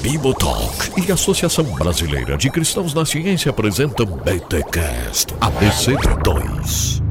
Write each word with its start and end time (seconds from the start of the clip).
Bibotalk 0.00 0.92
e 0.96 1.10
a 1.10 1.14
Associação 1.14 1.64
Brasileira 1.64 2.36
de 2.36 2.48
Cristãos 2.50 2.94
na 2.94 3.04
Ciência 3.04 3.50
apresentam 3.50 4.06
BTCast 4.06 5.34
ABC2. 5.34 7.02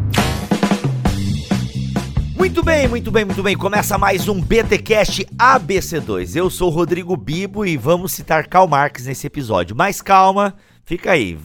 Muito 2.38 2.63
bem, 2.63 2.88
muito 2.88 3.12
bem, 3.12 3.26
muito 3.26 3.44
bem. 3.44 3.56
Começa 3.58 3.98
mais 3.98 4.28
um 4.28 4.42
BTcast 4.42 5.26
ABC2. 5.38 6.36
Eu 6.36 6.49
sou 6.49 6.70
o 6.70 6.74
Rodrigo 6.74 7.15
Bibo 7.17 7.65
e 7.65 7.76
vamos 7.76 8.13
citar 8.13 8.47
Karl 8.47 8.67
Marx 8.67 9.06
nesse 9.06 9.28
episódio. 9.28 9.76
Mas 9.76 10.02
calma, 10.02 10.56
fica 10.83 11.12
aí. 11.12 11.38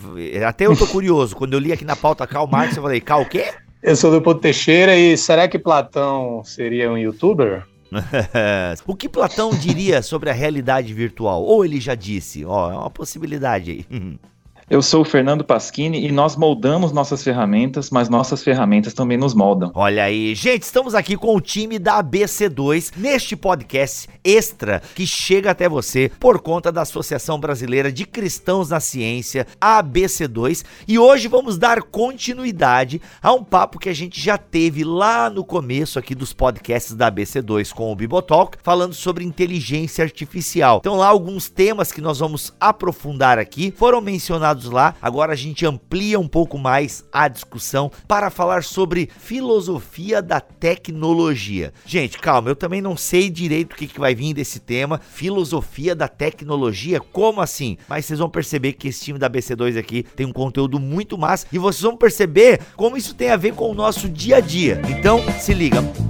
Até 0.47 0.67
eu 0.67 0.77
tô 0.77 0.87
curioso. 0.89 1.35
Quando 1.37 1.55
eu 1.55 1.59
li 1.59 1.73
aqui 1.73 1.85
na 1.85 1.97
pauta 1.97 2.27
Karl 2.27 2.47
Marx, 2.47 2.77
eu 2.77 2.83
falei, 2.83 3.01
Karl 3.01 3.23
o 3.23 3.29
quê? 3.29 3.53
Eu 3.83 3.97
sou 3.97 4.11
do 4.11 4.21
Ponto 4.21 4.41
Teixeira 4.41 4.95
e 4.95 5.17
será 5.17 5.49
que 5.49 5.59
Platão 5.59 6.43
seria 6.45 6.91
um 6.91 6.99
youtuber? 6.99 7.65
o 8.87 8.95
que 8.95 9.09
Platão 9.09 9.51
diria 9.51 10.03
sobre 10.03 10.31
a 10.31 10.33
realidade 10.33 10.93
virtual? 10.95 11.43
Ou 11.43 11.65
ele 11.65 11.81
já 11.81 11.95
disse? 11.95 12.45
Ó, 12.45 12.71
é 12.71 12.77
uma 12.77 12.91
possibilidade 12.91 13.71
aí. 13.71 13.87
Eu 14.71 14.83
sou 14.83 15.03
o 15.03 15.05
Fernando 15.05 15.43
Pasquini 15.43 16.07
e 16.07 16.13
nós 16.13 16.37
moldamos 16.37 16.93
nossas 16.93 17.25
ferramentas, 17.25 17.91
mas 17.91 18.09
nossas 18.09 18.41
ferramentas 18.41 18.95
também 18.95 19.19
nos 19.19 19.35
moldam. 19.35 19.73
Olha 19.75 20.05
aí, 20.05 20.33
gente, 20.33 20.63
estamos 20.63 20.95
aqui 20.95 21.17
com 21.17 21.35
o 21.35 21.41
time 21.41 21.77
da 21.77 22.01
ABC2 22.01 22.93
neste 22.97 23.35
podcast 23.35 24.09
extra 24.23 24.81
que 24.95 25.05
chega 25.05 25.51
até 25.51 25.69
você 25.69 26.13
por 26.21 26.39
conta 26.39 26.71
da 26.71 26.83
Associação 26.83 27.41
Brasileira 27.41 27.91
de 27.91 28.07
Cristãos 28.07 28.71
na 28.71 28.79
Ciência, 28.79 29.45
a 29.61 29.83
ABC2, 29.83 30.65
e 30.87 31.01
hoje 31.01 31.27
vamos 31.27 31.59
dar 31.59 31.83
continuidade 31.83 33.03
a 33.21 33.33
um 33.33 33.43
papo 33.43 33.77
que 33.77 33.89
a 33.89 33.95
gente 33.95 34.21
já 34.21 34.39
teve 34.39 34.85
lá 34.85 35.29
no 35.29 35.45
começo 35.45 35.99
aqui 35.99 36.15
dos 36.15 36.33
podcasts 36.33 36.95
da 36.95 37.11
ABC2 37.11 37.73
com 37.73 37.91
o 37.91 37.97
Bibotalk, 37.97 38.57
falando 38.63 38.95
sobre 38.95 39.25
inteligência 39.25 40.05
artificial. 40.05 40.79
Então 40.79 40.97
lá 40.97 41.09
alguns 41.09 41.51
temas 41.51 41.91
que 41.91 42.01
nós 42.01 42.21
vamos 42.21 42.55
aprofundar 42.61 43.37
aqui 43.37 43.75
foram 43.77 44.01
mencionados 44.01 44.60
lá. 44.65 44.95
Agora 45.01 45.33
a 45.33 45.37
gente 45.37 45.65
amplia 45.65 46.19
um 46.19 46.29
pouco 46.29 46.59
mais 46.59 47.05
a 47.13 47.29
discussão 47.29 47.91
para 48.07 48.31
falar 48.31 48.65
sobre 48.65 49.09
filosofia 49.19 50.21
da 50.21 50.41
tecnologia. 50.41 51.73
Gente, 51.87 52.19
calma, 52.19 52.51
eu 52.51 52.57
também 52.57 52.81
não 52.81 52.97
sei 52.97 53.31
direito 53.31 53.73
o 53.73 53.77
que, 53.77 53.87
que 53.87 54.01
vai 54.01 54.15
vir 54.15 54.35
desse 54.35 54.61
tema. 54.61 55.01
Filosofia 55.11 55.95
da 55.95 56.09
tecnologia? 56.09 57.01
Como 57.01 57.41
assim? 57.41 57.79
Mas 57.89 58.07
vocês 58.07 58.19
vão 58.19 58.29
perceber 58.29 58.75
que 58.75 58.89
esse 58.89 59.05
time 59.05 59.19
da 59.19 59.31
BC2 59.31 59.79
aqui 59.79 60.03
tem 60.03 60.27
um 60.27 60.33
conteúdo 60.33 60.79
muito 60.79 61.17
massa 61.17 61.47
e 61.53 61.59
vocês 61.59 61.83
vão 61.83 61.97
perceber 61.97 62.61
como 62.77 62.97
isso 62.97 63.15
tem 63.15 63.31
a 63.31 63.37
ver 63.37 63.55
com 63.55 63.71
o 63.71 63.75
nosso 63.75 64.09
dia 64.09 64.37
a 64.37 64.41
dia. 64.41 64.81
Então, 64.89 65.21
se 65.39 65.55
liga. 65.55 66.10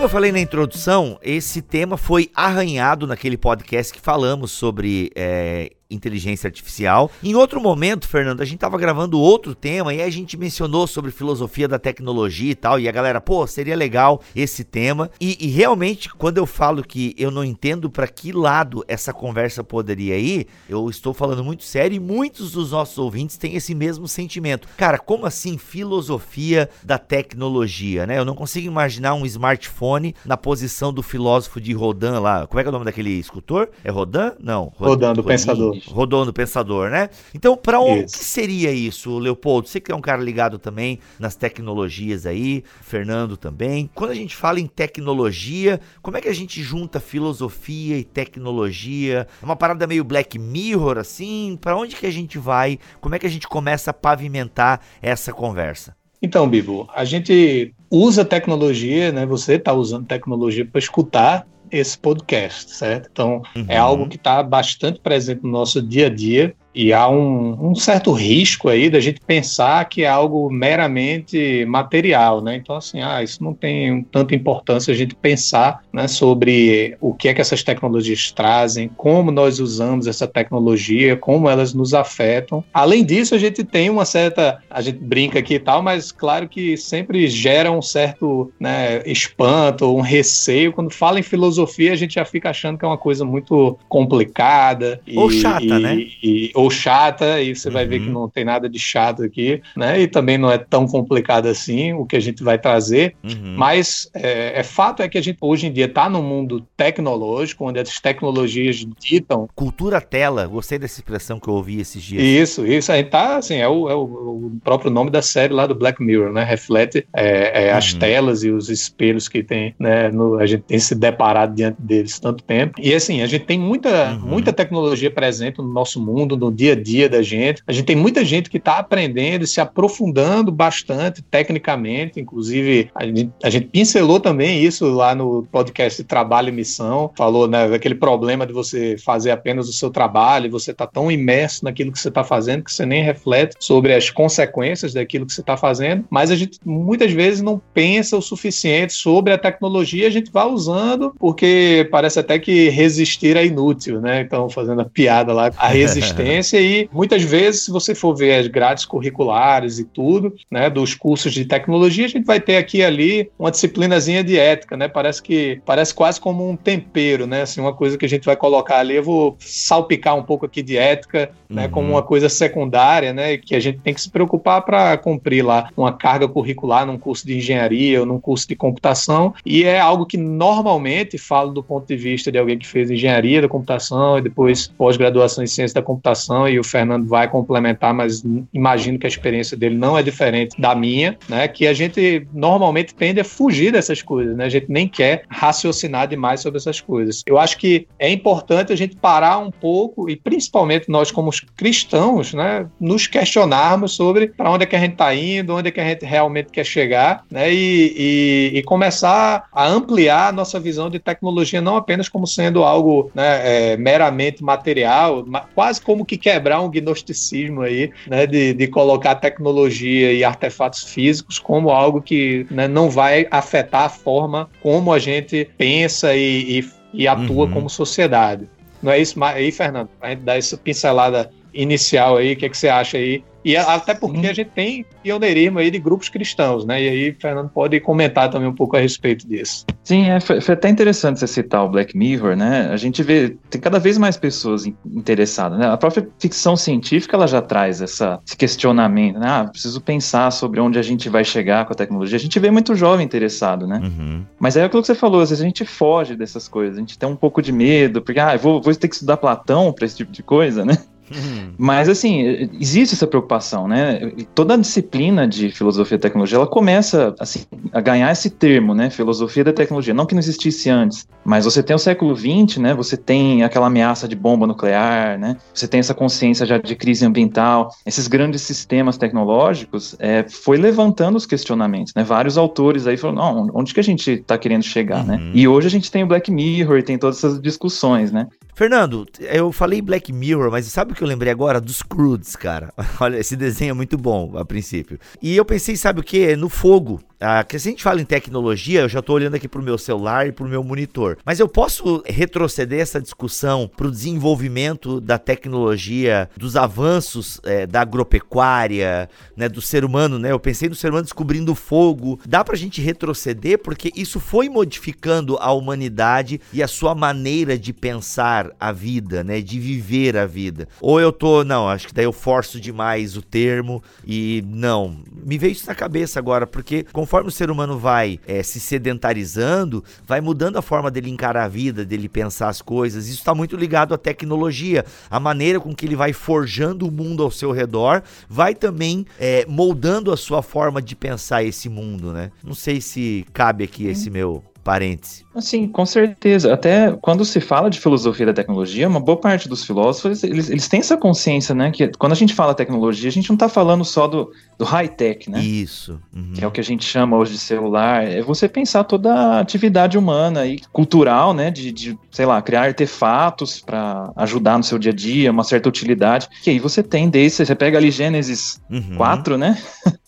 Como 0.00 0.06
eu 0.06 0.12
falei 0.12 0.32
na 0.32 0.40
introdução, 0.40 1.18
esse 1.22 1.60
tema 1.60 1.98
foi 1.98 2.30
arranhado 2.34 3.06
naquele 3.06 3.36
podcast 3.36 3.92
que 3.92 4.00
falamos 4.00 4.50
sobre 4.50 5.10
é, 5.14 5.70
inteligência 5.90 6.48
artificial. 6.48 7.10
Em 7.22 7.34
outro 7.34 7.60
momento, 7.60 8.08
Fernando, 8.08 8.40
a 8.40 8.44
gente 8.44 8.58
tava 8.58 8.78
gravando 8.78 9.18
outro 9.18 9.54
tema 9.54 9.92
e 9.92 10.00
a 10.00 10.10
gente 10.10 10.36
mencionou 10.36 10.86
sobre 10.86 11.10
filosofia 11.10 11.66
da 11.66 11.78
tecnologia 11.78 12.52
e 12.52 12.54
tal, 12.54 12.78
e 12.78 12.88
a 12.88 12.92
galera, 12.92 13.20
pô, 13.20 13.46
seria 13.46 13.76
legal 13.76 14.20
esse 14.34 14.64
tema. 14.64 15.10
E, 15.20 15.36
e 15.40 15.48
realmente, 15.48 16.08
quando 16.08 16.38
eu 16.38 16.46
falo 16.46 16.82
que 16.82 17.14
eu 17.18 17.30
não 17.30 17.44
entendo 17.44 17.90
para 17.90 18.06
que 18.06 18.32
lado 18.32 18.84
essa 18.86 19.12
conversa 19.12 19.64
poderia 19.64 20.16
ir, 20.18 20.46
eu 20.68 20.88
estou 20.88 21.12
falando 21.12 21.44
muito 21.44 21.64
sério 21.64 21.96
e 21.96 22.00
muitos 22.00 22.52
dos 22.52 22.72
nossos 22.72 22.98
ouvintes 22.98 23.36
têm 23.36 23.56
esse 23.56 23.74
mesmo 23.74 24.06
sentimento. 24.06 24.68
Cara, 24.76 24.98
como 24.98 25.26
assim 25.26 25.58
filosofia 25.58 26.68
da 26.82 26.98
tecnologia, 26.98 28.06
né? 28.06 28.18
Eu 28.18 28.24
não 28.24 28.34
consigo 28.34 28.66
imaginar 28.66 29.14
um 29.14 29.26
smartphone 29.26 30.14
na 30.24 30.36
posição 30.36 30.92
do 30.92 31.02
filósofo 31.02 31.60
de 31.60 31.72
Rodin 31.72 32.18
lá. 32.20 32.46
Como 32.46 32.60
é 32.60 32.62
que 32.62 32.68
é 32.68 32.70
o 32.70 32.72
nome 32.72 32.84
daquele 32.84 33.10
escultor? 33.10 33.68
É 33.84 33.90
Rodin? 33.90 34.32
Não. 34.40 34.72
Rodin, 34.76 35.12
do 35.12 35.24
Pensador. 35.24 35.79
Rodou 35.86 36.24
no 36.24 36.32
Pensador, 36.32 36.90
né? 36.90 37.08
Então, 37.34 37.56
para 37.56 37.80
o 37.80 38.04
que 38.04 38.24
seria 38.24 38.72
isso, 38.72 39.18
Leopoldo? 39.18 39.68
Você 39.68 39.80
que 39.80 39.92
é 39.92 39.94
um 39.94 40.00
cara 40.00 40.22
ligado 40.22 40.58
também 40.58 40.98
nas 41.18 41.36
tecnologias 41.36 42.26
aí, 42.26 42.62
Fernando 42.80 43.36
também. 43.36 43.90
Quando 43.94 44.10
a 44.10 44.14
gente 44.14 44.36
fala 44.36 44.60
em 44.60 44.66
tecnologia, 44.66 45.80
como 46.02 46.16
é 46.16 46.20
que 46.20 46.28
a 46.28 46.34
gente 46.34 46.62
junta 46.62 47.00
filosofia 47.00 47.98
e 47.98 48.04
tecnologia? 48.04 49.26
É 49.42 49.44
uma 49.44 49.56
parada 49.56 49.86
meio 49.86 50.04
Black 50.04 50.38
Mirror, 50.38 50.98
assim? 50.98 51.58
Para 51.60 51.76
onde 51.76 51.96
que 51.96 52.06
a 52.06 52.12
gente 52.12 52.38
vai? 52.38 52.78
Como 53.00 53.14
é 53.14 53.18
que 53.18 53.26
a 53.26 53.30
gente 53.30 53.48
começa 53.48 53.90
a 53.90 53.94
pavimentar 53.94 54.80
essa 55.00 55.32
conversa? 55.32 55.96
Então, 56.22 56.46
Bibo, 56.48 56.86
a 56.94 57.04
gente 57.04 57.74
usa 57.90 58.24
tecnologia, 58.24 59.10
né? 59.10 59.24
Você 59.24 59.54
está 59.54 59.72
usando 59.72 60.06
tecnologia 60.06 60.66
para 60.66 60.78
escutar 60.78 61.46
esse 61.70 61.98
podcast, 61.98 62.70
certo? 62.70 63.08
Então, 63.10 63.42
é 63.54 63.58
uhum. 63.58 63.66
é 63.68 63.76
algo 63.76 64.08
que 64.08 64.16
está 64.16 64.42
bastante 64.42 65.00
presente 65.00 65.42
no 65.42 65.50
nosso 65.50 65.80
dia 65.80 66.06
a 66.06 66.10
dia 66.10 66.54
e 66.74 66.92
há 66.92 67.08
um, 67.08 67.70
um, 67.70 67.74
certo 67.74 68.12
risco 68.12 68.68
aí 68.68 68.88
da 68.88 69.00
gente 69.00 69.20
pensar 69.20 69.84
que 69.86 70.02
é 70.02 70.08
algo 70.08 70.48
meramente 70.50 71.64
material, 71.66 72.40
né? 72.40 72.56
Então, 72.56 72.76
assim, 72.76 73.00
ah, 73.00 73.22
isso 73.22 73.42
não 73.42 73.52
tem 73.52 74.02
tanta 74.04 74.34
importância 74.34 74.92
a 74.92 74.96
gente 74.96 75.14
pensar 75.14 75.82
né, 75.92 76.06
sobre 76.06 76.96
o 77.00 77.12
que 77.12 77.28
é 77.28 77.34
que 77.34 77.40
essas 77.40 77.62
tecnologias 77.62 78.30
trazem, 78.30 78.88
como 78.96 79.30
nós 79.30 79.58
usamos 79.58 80.06
essa 80.06 80.26
tecnologia, 80.26 81.16
como 81.16 81.48
elas 81.48 81.74
nos 81.74 81.92
afetam. 81.92 82.62
Além 82.72 83.04
disso, 83.04 83.34
a 83.34 83.38
gente 83.38 83.64
tem 83.64 83.90
uma 83.90 84.04
certa, 84.04 84.62
a 84.70 84.80
gente 84.80 84.98
brinca 84.98 85.40
aqui 85.40 85.54
e 85.54 85.60
tal, 85.60 85.82
mas 85.82 86.12
claro 86.12 86.48
que 86.48 86.76
sempre 86.76 87.26
gera 87.26 87.70
um 87.72 87.82
certo 87.82 88.52
né, 88.60 89.02
espanto, 89.04 89.94
um 89.94 90.00
receio. 90.00 90.72
Quando 90.72 90.92
fala 90.92 91.18
em 91.18 91.24
filosofia, 91.24 91.92
a 91.92 91.96
gente 91.96 92.14
já 92.14 92.24
fica 92.24 92.50
achando 92.50 92.78
que 92.78 92.84
é 92.84 92.88
uma 92.88 92.98
coisa 92.98 93.24
muito 93.24 93.76
complicada. 93.88 95.00
Ou 95.16 95.30
e, 95.30 95.40
chata, 95.40 95.64
e, 95.64 95.78
né? 95.80 95.96
E, 96.22 96.50
ou 96.60 96.70
chata, 96.70 97.40
e 97.40 97.54
você 97.54 97.68
uhum. 97.68 97.74
vai 97.74 97.86
ver 97.86 98.00
que 98.00 98.06
uhum. 98.06 98.12
não 98.12 98.28
tem 98.28 98.44
nada 98.44 98.68
de 98.68 98.78
chato 98.78 99.22
aqui, 99.22 99.62
né? 99.76 100.00
E 100.00 100.06
também 100.06 100.36
não 100.36 100.50
é 100.50 100.58
tão 100.58 100.86
complicado 100.86 101.46
assim 101.46 101.92
o 101.92 102.04
que 102.04 102.16
a 102.16 102.20
gente 102.20 102.42
vai 102.42 102.58
trazer. 102.58 103.14
Uhum. 103.24 103.54
Mas 103.56 104.10
é, 104.14 104.60
é, 104.60 104.62
fato 104.62 105.02
é 105.02 105.08
que 105.08 105.16
a 105.16 105.22
gente 105.22 105.38
hoje 105.40 105.66
em 105.66 105.72
dia 105.72 105.86
está 105.86 106.08
num 106.08 106.22
mundo 106.22 106.64
tecnológico, 106.76 107.66
onde 107.66 107.80
as 107.80 107.98
tecnologias 107.98 108.86
ditam. 108.98 109.48
Cultura 109.54 110.00
tela, 110.00 110.46
gostei 110.46 110.78
dessa 110.78 111.00
expressão 111.00 111.40
que 111.40 111.48
eu 111.48 111.54
ouvi 111.54 111.80
esses 111.80 112.02
dias. 112.02 112.22
Isso, 112.22 112.66
isso. 112.66 112.92
A 112.92 112.96
gente 112.96 113.10
tá 113.10 113.36
assim, 113.36 113.56
é 113.56 113.68
o, 113.68 113.88
é 113.88 113.94
o 113.94 114.52
próprio 114.62 114.90
nome 114.90 115.10
da 115.10 115.22
série 115.22 115.52
lá 115.52 115.66
do 115.66 115.74
Black 115.74 116.02
Mirror, 116.02 116.32
né? 116.32 116.44
Reflete 116.44 117.06
é, 117.14 117.66
é, 117.66 117.72
as 117.72 117.92
uhum. 117.92 117.98
telas 117.98 118.42
e 118.42 118.50
os 118.50 118.68
espelhos 118.68 119.28
que 119.28 119.42
tem, 119.42 119.74
né? 119.78 120.10
No, 120.10 120.38
a 120.38 120.46
gente 120.46 120.62
tem 120.62 120.78
se 120.78 120.94
deparado 120.94 121.54
diante 121.54 121.80
deles 121.80 122.18
tanto 122.18 122.44
tempo. 122.44 122.80
E 122.80 122.94
assim, 122.94 123.22
a 123.22 123.26
gente 123.26 123.44
tem 123.44 123.58
muita, 123.58 124.12
uhum. 124.12 124.28
muita 124.28 124.52
tecnologia 124.52 125.10
presente 125.10 125.58
no 125.58 125.72
nosso 125.72 126.00
mundo, 126.00 126.36
no 126.36 126.49
dia 126.50 126.72
a 126.72 126.76
dia 126.76 127.08
da 127.08 127.22
gente. 127.22 127.62
A 127.66 127.72
gente 127.72 127.84
tem 127.84 127.96
muita 127.96 128.24
gente 128.24 128.50
que 128.50 128.56
está 128.56 128.78
aprendendo 128.78 129.44
e 129.44 129.46
se 129.46 129.60
aprofundando 129.60 130.50
bastante 130.50 131.22
tecnicamente, 131.22 132.20
inclusive 132.20 132.90
a 132.94 133.04
gente, 133.06 133.30
a 133.42 133.50
gente, 133.50 133.68
pincelou 133.68 134.18
também 134.18 134.62
isso 134.62 134.86
lá 134.86 135.14
no 135.14 135.46
podcast 135.50 136.02
Trabalho 136.04 136.48
e 136.48 136.52
Missão, 136.52 137.10
falou 137.16 137.46
né, 137.46 137.68
daquele 137.68 137.94
problema 137.94 138.46
de 138.46 138.52
você 138.52 138.96
fazer 138.98 139.30
apenas 139.30 139.68
o 139.68 139.72
seu 139.72 139.90
trabalho 139.90 140.46
e 140.46 140.50
você 140.50 140.72
está 140.72 140.86
tão 140.86 141.10
imerso 141.10 141.64
naquilo 141.64 141.92
que 141.92 141.98
você 141.98 142.08
está 142.08 142.24
fazendo 142.24 142.64
que 142.64 142.72
você 142.72 142.84
nem 142.84 143.02
reflete 143.02 143.56
sobre 143.60 143.94
as 143.94 144.10
consequências 144.10 144.92
daquilo 144.92 145.26
que 145.26 145.32
você 145.32 145.40
está 145.40 145.56
fazendo, 145.56 146.04
mas 146.10 146.30
a 146.30 146.36
gente 146.36 146.58
muitas 146.64 147.12
vezes 147.12 147.40
não 147.40 147.60
pensa 147.72 148.16
o 148.16 148.22
suficiente 148.22 148.92
sobre 148.92 149.32
a 149.32 149.38
tecnologia, 149.38 150.06
a 150.06 150.10
gente 150.10 150.30
vai 150.30 150.46
usando 150.46 151.14
porque 151.18 151.88
parece 151.90 152.18
até 152.18 152.38
que 152.38 152.68
resistir 152.70 153.36
é 153.36 153.44
inútil, 153.44 154.00
né? 154.00 154.20
Então, 154.20 154.48
fazendo 154.48 154.80
a 154.80 154.84
piada 154.84 155.32
lá, 155.32 155.50
a 155.56 155.68
resistência 155.68 156.39
e 156.42 156.88
muitas 156.92 157.22
vezes, 157.22 157.64
se 157.64 157.70
você 157.70 157.94
for 157.94 158.14
ver 158.14 158.40
as 158.40 158.46
grades 158.46 158.84
curriculares 158.84 159.78
e 159.78 159.84
tudo, 159.84 160.34
né, 160.50 160.68
dos 160.68 160.94
cursos 160.94 161.32
de 161.32 161.44
tecnologia, 161.44 162.06
a 162.06 162.08
gente 162.08 162.24
vai 162.24 162.40
ter 162.40 162.56
aqui 162.56 162.80
e 162.80 162.84
ali 162.84 163.30
uma 163.38 163.50
disciplinazinha 163.50 164.24
de 164.24 164.38
ética, 164.38 164.76
né? 164.76 164.88
Parece 164.88 165.22
que 165.22 165.60
parece 165.64 165.94
quase 165.94 166.20
como 166.20 166.48
um 166.48 166.56
tempero, 166.56 167.26
né? 167.26 167.42
Assim, 167.42 167.60
uma 167.60 167.74
coisa 167.74 167.96
que 167.98 168.04
a 168.04 168.08
gente 168.08 168.24
vai 168.24 168.36
colocar 168.36 168.78
ali, 168.78 168.96
eu 168.96 169.02
vou 169.02 169.36
salpicar 169.38 170.16
um 170.16 170.22
pouco 170.22 170.46
aqui 170.46 170.62
de 170.62 170.76
ética, 170.76 171.30
uhum. 171.48 171.56
né, 171.56 171.68
como 171.68 171.88
uhum. 171.88 171.94
uma 171.94 172.02
coisa 172.02 172.28
secundária, 172.28 173.12
né, 173.12 173.36
que 173.36 173.54
a 173.54 173.60
gente 173.60 173.78
tem 173.80 173.92
que 173.92 174.00
se 174.00 174.10
preocupar 174.10 174.62
para 174.62 174.96
cumprir 174.96 175.44
lá 175.44 175.68
uma 175.76 175.92
carga 175.92 176.26
curricular 176.26 176.86
num 176.86 176.98
curso 176.98 177.26
de 177.26 177.36
engenharia 177.36 178.00
ou 178.00 178.06
num 178.06 178.20
curso 178.20 178.48
de 178.48 178.56
computação, 178.56 179.34
e 179.44 179.64
é 179.64 179.78
algo 179.78 180.06
que 180.06 180.16
normalmente 180.16 181.18
falo 181.18 181.52
do 181.52 181.62
ponto 181.62 181.86
de 181.86 181.96
vista 181.96 182.32
de 182.32 182.38
alguém 182.38 182.58
que 182.58 182.66
fez 182.66 182.90
engenharia 182.90 183.42
da 183.42 183.48
computação 183.48 184.18
e 184.18 184.22
depois 184.22 184.68
pós-graduação 184.68 185.44
em 185.44 185.46
ciência 185.46 185.74
da 185.74 185.82
computação 185.82 186.29
situação 186.30 186.48
e 186.48 186.58
o 186.58 186.64
Fernando 186.64 187.06
vai 187.06 187.28
complementar, 187.28 187.92
mas 187.92 188.22
imagino 188.54 188.98
que 188.98 189.06
a 189.06 189.08
experiência 189.08 189.56
dele 189.56 189.76
não 189.76 189.98
é 189.98 190.02
diferente 190.02 190.60
da 190.60 190.74
minha, 190.74 191.18
né? 191.28 191.48
Que 191.48 191.66
a 191.66 191.74
gente 191.74 192.26
normalmente 192.32 192.94
tende 192.94 193.20
a 193.20 193.24
fugir 193.24 193.72
dessas 193.72 194.02
coisas, 194.02 194.36
né? 194.36 194.44
A 194.44 194.48
gente 194.48 194.66
nem 194.68 194.86
quer 194.86 195.24
raciocinar 195.28 196.06
demais 196.06 196.40
sobre 196.40 196.58
essas 196.58 196.80
coisas. 196.80 197.22
Eu 197.26 197.38
acho 197.38 197.58
que 197.58 197.86
é 197.98 198.10
importante 198.10 198.72
a 198.72 198.76
gente 198.76 198.96
parar 198.96 199.38
um 199.38 199.50
pouco 199.50 200.08
e 200.08 200.16
principalmente 200.16 200.88
nós 200.88 201.10
como 201.10 201.30
cristãos, 201.56 202.32
né, 202.32 202.66
nos 202.78 203.06
questionarmos 203.06 203.92
sobre 203.92 204.28
para 204.28 204.50
onde 204.50 204.64
é 204.64 204.66
que 204.66 204.76
a 204.76 204.80
gente 204.80 204.92
está 204.92 205.14
indo, 205.14 205.54
onde 205.54 205.68
é 205.68 205.70
que 205.70 205.80
a 205.80 205.84
gente 205.84 206.04
realmente 206.04 206.50
quer 206.50 206.64
chegar, 206.64 207.24
né? 207.30 207.52
E, 207.52 208.50
e, 208.54 208.58
e 208.58 208.62
começar 208.62 209.48
a 209.52 209.66
ampliar 209.66 210.28
a 210.28 210.32
nossa 210.32 210.60
visão 210.60 210.88
de 210.88 210.98
tecnologia 210.98 211.60
não 211.60 211.76
apenas 211.76 212.08
como 212.08 212.26
sendo 212.26 212.62
algo 212.62 213.10
né, 213.14 213.72
é, 213.72 213.76
meramente 213.76 214.44
material, 214.44 215.24
quase 215.54 215.80
como 215.80 216.04
que 216.04 216.16
quebrar 216.20 216.60
um 216.60 216.70
gnosticismo 216.70 217.62
aí, 217.62 217.90
né, 218.06 218.26
de, 218.26 218.54
de 218.54 218.66
colocar 218.66 219.14
tecnologia 219.16 220.12
e 220.12 220.22
artefatos 220.22 220.84
físicos 220.84 221.38
como 221.38 221.70
algo 221.70 222.00
que 222.00 222.46
né, 222.50 222.68
não 222.68 222.90
vai 222.90 223.26
afetar 223.30 223.84
a 223.84 223.88
forma 223.88 224.48
como 224.62 224.92
a 224.92 224.98
gente 224.98 225.48
pensa 225.56 226.14
e, 226.14 226.60
e, 226.60 226.70
e 226.92 227.08
atua 227.08 227.46
uhum. 227.46 227.52
como 227.52 227.70
sociedade. 227.70 228.48
Não 228.82 228.92
é 228.92 228.98
isso 228.98 229.22
aí, 229.22 229.52
Fernando? 229.52 229.88
A 230.00 230.10
gente 230.10 230.20
dá 230.20 230.36
essa 230.36 230.56
pincelada 230.56 231.30
inicial 231.52 232.16
aí, 232.16 232.32
o 232.32 232.36
que, 232.36 232.46
é 232.46 232.48
que 232.48 232.56
você 232.56 232.68
acha 232.68 232.96
aí 232.96 233.22
e 233.44 233.56
até 233.56 233.94
porque 233.94 234.26
a 234.26 234.32
gente 234.32 234.50
tem 234.50 234.84
pioneirismo 235.02 235.58
aí 235.58 235.70
de 235.70 235.78
grupos 235.78 236.08
cristãos, 236.08 236.64
né? 236.64 236.82
E 236.82 236.88
aí, 236.88 237.16
Fernando 237.18 237.48
pode 237.48 237.78
comentar 237.80 238.30
também 238.30 238.48
um 238.48 238.54
pouco 238.54 238.76
a 238.76 238.80
respeito 238.80 239.26
disso. 239.26 239.64
Sim, 239.82 240.10
é, 240.10 240.20
foi, 240.20 240.40
foi 240.40 240.54
até 240.54 240.68
interessante 240.68 241.20
você 241.20 241.26
citar 241.26 241.64
o 241.64 241.68
Black 241.68 241.96
Mirror, 241.96 242.36
né? 242.36 242.68
A 242.70 242.76
gente 242.76 243.02
vê, 243.02 243.36
tem 243.48 243.60
cada 243.60 243.78
vez 243.78 243.96
mais 243.96 244.16
pessoas 244.16 244.66
interessadas, 244.66 245.58
né? 245.58 245.66
A 245.66 245.76
própria 245.76 246.06
ficção 246.18 246.54
científica, 246.56 247.16
ela 247.16 247.26
já 247.26 247.40
traz 247.40 247.80
essa, 247.80 248.20
esse 248.26 248.36
questionamento, 248.36 249.18
né? 249.18 249.26
Ah, 249.26 249.48
preciso 249.50 249.80
pensar 249.80 250.30
sobre 250.30 250.60
onde 250.60 250.78
a 250.78 250.82
gente 250.82 251.08
vai 251.08 251.24
chegar 251.24 251.64
com 251.64 251.72
a 251.72 251.76
tecnologia. 251.76 252.16
A 252.16 252.20
gente 252.20 252.38
vê 252.38 252.50
muito 252.50 252.74
jovem 252.74 253.04
interessado, 253.04 253.66
né? 253.66 253.80
Uhum. 253.82 254.22
Mas 254.38 254.56
é 254.56 254.64
aquilo 254.64 254.82
que 254.82 254.86
você 254.86 254.94
falou, 254.94 255.20
às 255.22 255.30
vezes 255.30 255.42
a 255.42 255.46
gente 255.46 255.64
foge 255.64 256.14
dessas 256.14 256.46
coisas, 256.46 256.76
a 256.76 256.80
gente 256.80 256.98
tem 256.98 257.08
um 257.08 257.16
pouco 257.16 257.40
de 257.40 257.52
medo, 257.52 258.02
porque, 258.02 258.20
ah, 258.20 258.36
vou, 258.36 258.60
vou 258.60 258.74
ter 258.74 258.88
que 258.88 258.94
estudar 258.94 259.16
Platão 259.16 259.72
para 259.72 259.86
esse 259.86 259.96
tipo 259.96 260.12
de 260.12 260.22
coisa, 260.22 260.64
né? 260.64 260.76
Uhum. 261.10 261.52
Mas, 261.58 261.88
assim, 261.88 262.48
existe 262.60 262.94
essa 262.94 263.06
preocupação, 263.06 263.66
né? 263.66 264.12
Toda 264.34 264.54
a 264.54 264.56
disciplina 264.56 265.26
de 265.26 265.50
filosofia 265.50 265.96
e 265.96 266.00
tecnologia, 266.00 266.36
ela 266.36 266.46
começa, 266.46 267.14
assim, 267.18 267.40
a 267.72 267.80
ganhar 267.80 268.10
esse 268.10 268.30
termo, 268.30 268.74
né? 268.74 268.90
Filosofia 268.90 269.44
da 269.44 269.52
tecnologia. 269.52 269.92
Não 269.92 270.06
que 270.06 270.14
não 270.14 270.20
existisse 270.20 270.70
antes, 270.70 271.06
mas 271.24 271.44
você 271.44 271.62
tem 271.62 271.74
o 271.74 271.78
século 271.78 272.16
XX, 272.16 272.58
né? 272.58 272.74
Você 272.74 272.96
tem 272.96 273.42
aquela 273.42 273.66
ameaça 273.66 274.06
de 274.06 274.16
bomba 274.16 274.46
nuclear, 274.46 275.18
né? 275.18 275.36
Você 275.52 275.66
tem 275.66 275.80
essa 275.80 275.94
consciência 275.94 276.46
já 276.46 276.58
de 276.58 276.74
crise 276.74 277.04
ambiental. 277.04 277.70
Esses 277.84 278.06
grandes 278.06 278.42
sistemas 278.42 278.96
tecnológicos 278.96 279.96
é, 279.98 280.24
foi 280.28 280.56
levantando 280.56 281.16
os 281.16 281.26
questionamentos, 281.26 281.92
né? 281.94 282.04
Vários 282.04 282.38
autores 282.38 282.86
aí 282.86 282.96
falaram, 282.96 283.44
não, 283.44 283.50
onde 283.54 283.74
que 283.74 283.80
a 283.80 283.84
gente 283.84 284.12
está 284.12 284.38
querendo 284.38 284.62
chegar, 284.62 285.04
né? 285.04 285.16
uhum. 285.16 285.24
né? 285.26 285.30
E 285.34 285.48
hoje 285.48 285.66
a 285.66 285.70
gente 285.70 285.90
tem 285.90 286.02
o 286.02 286.06
Black 286.06 286.30
Mirror 286.30 286.78
e 286.78 286.82
tem 286.82 286.98
todas 286.98 287.18
essas 287.18 287.40
discussões, 287.40 288.12
né? 288.12 288.26
Fernando, 288.54 289.06
eu 289.20 289.52
falei 289.52 289.80
Black 289.80 290.12
Mirror, 290.12 290.50
mas 290.50 290.66
sabe 290.66 290.92
o 290.92 290.94
que 290.94 291.02
eu 291.02 291.08
lembrei 291.08 291.32
agora? 291.32 291.60
Dos 291.60 291.82
Crudes, 291.82 292.36
cara. 292.36 292.72
Olha, 293.00 293.18
esse 293.18 293.36
desenho 293.36 293.70
é 293.70 293.74
muito 293.74 293.96
bom 293.96 294.36
a 294.36 294.44
princípio. 294.44 294.98
E 295.20 295.36
eu 295.36 295.44
pensei, 295.44 295.76
sabe 295.76 296.00
o 296.00 296.04
que? 296.04 296.36
No 296.36 296.48
fogo. 296.48 297.00
Ah, 297.22 297.44
que 297.44 297.58
se 297.58 297.68
a 297.68 297.70
gente 297.70 297.82
fala 297.82 298.00
em 298.00 298.04
tecnologia, 298.04 298.80
eu 298.80 298.88
já 298.88 299.00
estou 299.00 299.14
olhando 299.14 299.34
aqui 299.34 299.46
para 299.46 299.60
o 299.60 299.64
meu 299.64 299.76
celular 299.76 300.26
e 300.26 300.32
para 300.32 300.46
o 300.46 300.48
meu 300.48 300.64
monitor. 300.64 301.18
Mas 301.22 301.38
eu 301.38 301.46
posso 301.46 302.02
retroceder 302.06 302.80
essa 302.80 302.98
discussão 302.98 303.70
para 303.76 303.86
o 303.86 303.90
desenvolvimento 303.90 305.02
da 305.02 305.18
tecnologia, 305.18 306.30
dos 306.34 306.56
avanços 306.56 307.38
é, 307.44 307.66
da 307.66 307.82
agropecuária, 307.82 309.10
né, 309.36 309.50
do 309.50 309.60
ser 309.60 309.84
humano, 309.84 310.18
né? 310.18 310.32
Eu 310.32 310.40
pensei 310.40 310.70
no 310.70 310.74
ser 310.74 310.88
humano 310.88 311.04
descobrindo 311.04 311.54
fogo. 311.54 312.18
Dá 312.26 312.42
para 312.42 312.54
a 312.54 312.58
gente 312.58 312.80
retroceder 312.80 313.58
porque 313.58 313.92
isso 313.94 314.18
foi 314.18 314.48
modificando 314.48 315.36
a 315.40 315.52
humanidade 315.52 316.40
e 316.54 316.62
a 316.62 316.68
sua 316.68 316.94
maneira 316.94 317.58
de 317.58 317.74
pensar 317.74 318.39
a 318.58 318.72
vida, 318.72 319.24
né? 319.24 319.40
De 319.40 319.58
viver 319.58 320.16
a 320.16 320.26
vida. 320.26 320.68
Ou 320.80 321.00
eu 321.00 321.12
tô, 321.12 321.44
não, 321.44 321.68
acho 321.68 321.88
que 321.88 321.94
daí 321.94 322.04
eu 322.04 322.12
forço 322.12 322.60
demais 322.60 323.16
o 323.16 323.22
termo 323.22 323.82
e 324.06 324.44
não. 324.46 324.98
Me 325.24 325.38
veio 325.38 325.52
isso 325.52 325.66
na 325.66 325.74
cabeça 325.74 326.18
agora 326.18 326.46
porque 326.46 326.84
conforme 326.92 327.28
o 327.28 327.32
ser 327.32 327.50
humano 327.50 327.78
vai 327.78 328.18
é, 328.26 328.42
se 328.42 328.60
sedentarizando, 328.60 329.82
vai 330.06 330.20
mudando 330.20 330.56
a 330.56 330.62
forma 330.62 330.90
dele 330.90 331.10
encarar 331.10 331.44
a 331.44 331.48
vida, 331.48 331.84
dele 331.84 332.08
pensar 332.08 332.48
as 332.48 332.62
coisas. 332.62 333.08
Isso 333.08 333.18
está 333.18 333.34
muito 333.34 333.56
ligado 333.56 333.94
à 333.94 333.98
tecnologia, 333.98 334.84
a 335.10 335.20
maneira 335.20 335.60
com 335.60 335.74
que 335.74 335.86
ele 335.86 335.96
vai 335.96 336.12
forjando 336.12 336.86
o 336.86 336.90
mundo 336.90 337.22
ao 337.22 337.30
seu 337.30 337.52
redor, 337.52 338.02
vai 338.28 338.54
também 338.54 339.06
é, 339.18 339.44
moldando 339.48 340.12
a 340.12 340.16
sua 340.16 340.42
forma 340.42 340.80
de 340.82 340.94
pensar 340.94 341.42
esse 341.42 341.68
mundo, 341.68 342.12
né? 342.12 342.30
Não 342.42 342.54
sei 342.54 342.80
se 342.80 343.26
cabe 343.32 343.64
aqui 343.64 343.86
esse 343.86 344.10
meu 344.10 344.44
parêntese. 344.62 345.24
Sim, 345.38 345.68
com 345.68 345.86
certeza. 345.86 346.52
Até 346.52 346.92
quando 347.00 347.24
se 347.24 347.40
fala 347.40 347.70
de 347.70 347.78
filosofia 347.78 348.26
da 348.26 348.32
tecnologia, 348.32 348.88
uma 348.88 349.00
boa 349.00 349.18
parte 349.18 349.48
dos 349.48 349.64
filósofos, 349.64 350.24
eles, 350.24 350.50
eles 350.50 350.68
têm 350.68 350.80
essa 350.80 350.96
consciência, 350.96 351.54
né? 351.54 351.70
Que 351.70 351.88
quando 351.98 352.12
a 352.12 352.16
gente 352.16 352.34
fala 352.34 352.52
tecnologia, 352.52 353.08
a 353.08 353.12
gente 353.12 353.28
não 353.28 353.34
está 353.34 353.48
falando 353.48 353.84
só 353.84 354.08
do, 354.08 354.32
do 354.58 354.64
high-tech, 354.64 355.30
né? 355.30 355.40
Isso. 355.40 356.00
Uhum. 356.14 356.32
Que 356.34 356.44
é 356.44 356.46
o 356.46 356.50
que 356.50 356.60
a 356.60 356.64
gente 356.64 356.84
chama 356.84 357.16
hoje 357.16 357.32
de 357.32 357.38
celular. 357.38 358.04
É 358.04 358.20
você 358.22 358.48
pensar 358.48 358.84
toda 358.84 359.12
a 359.12 359.40
atividade 359.40 359.96
humana 359.96 360.46
e 360.46 360.60
cultural, 360.72 361.32
né? 361.32 361.50
De, 361.50 361.70
de 361.70 361.98
sei 362.10 362.26
lá, 362.26 362.42
criar 362.42 362.62
artefatos 362.62 363.60
para 363.60 364.12
ajudar 364.16 364.58
no 364.58 364.64
seu 364.64 364.78
dia 364.78 364.92
a 364.92 364.94
dia, 364.94 365.30
uma 365.30 365.44
certa 365.44 365.68
utilidade. 365.68 366.28
Que 366.42 366.50
aí 366.50 366.58
você 366.58 366.82
tem 366.82 367.08
desde, 367.08 367.46
você 367.46 367.54
pega 367.54 367.78
ali 367.78 367.90
Gênesis 367.90 368.60
uhum. 368.68 368.96
4, 368.96 369.38
né? 369.38 369.56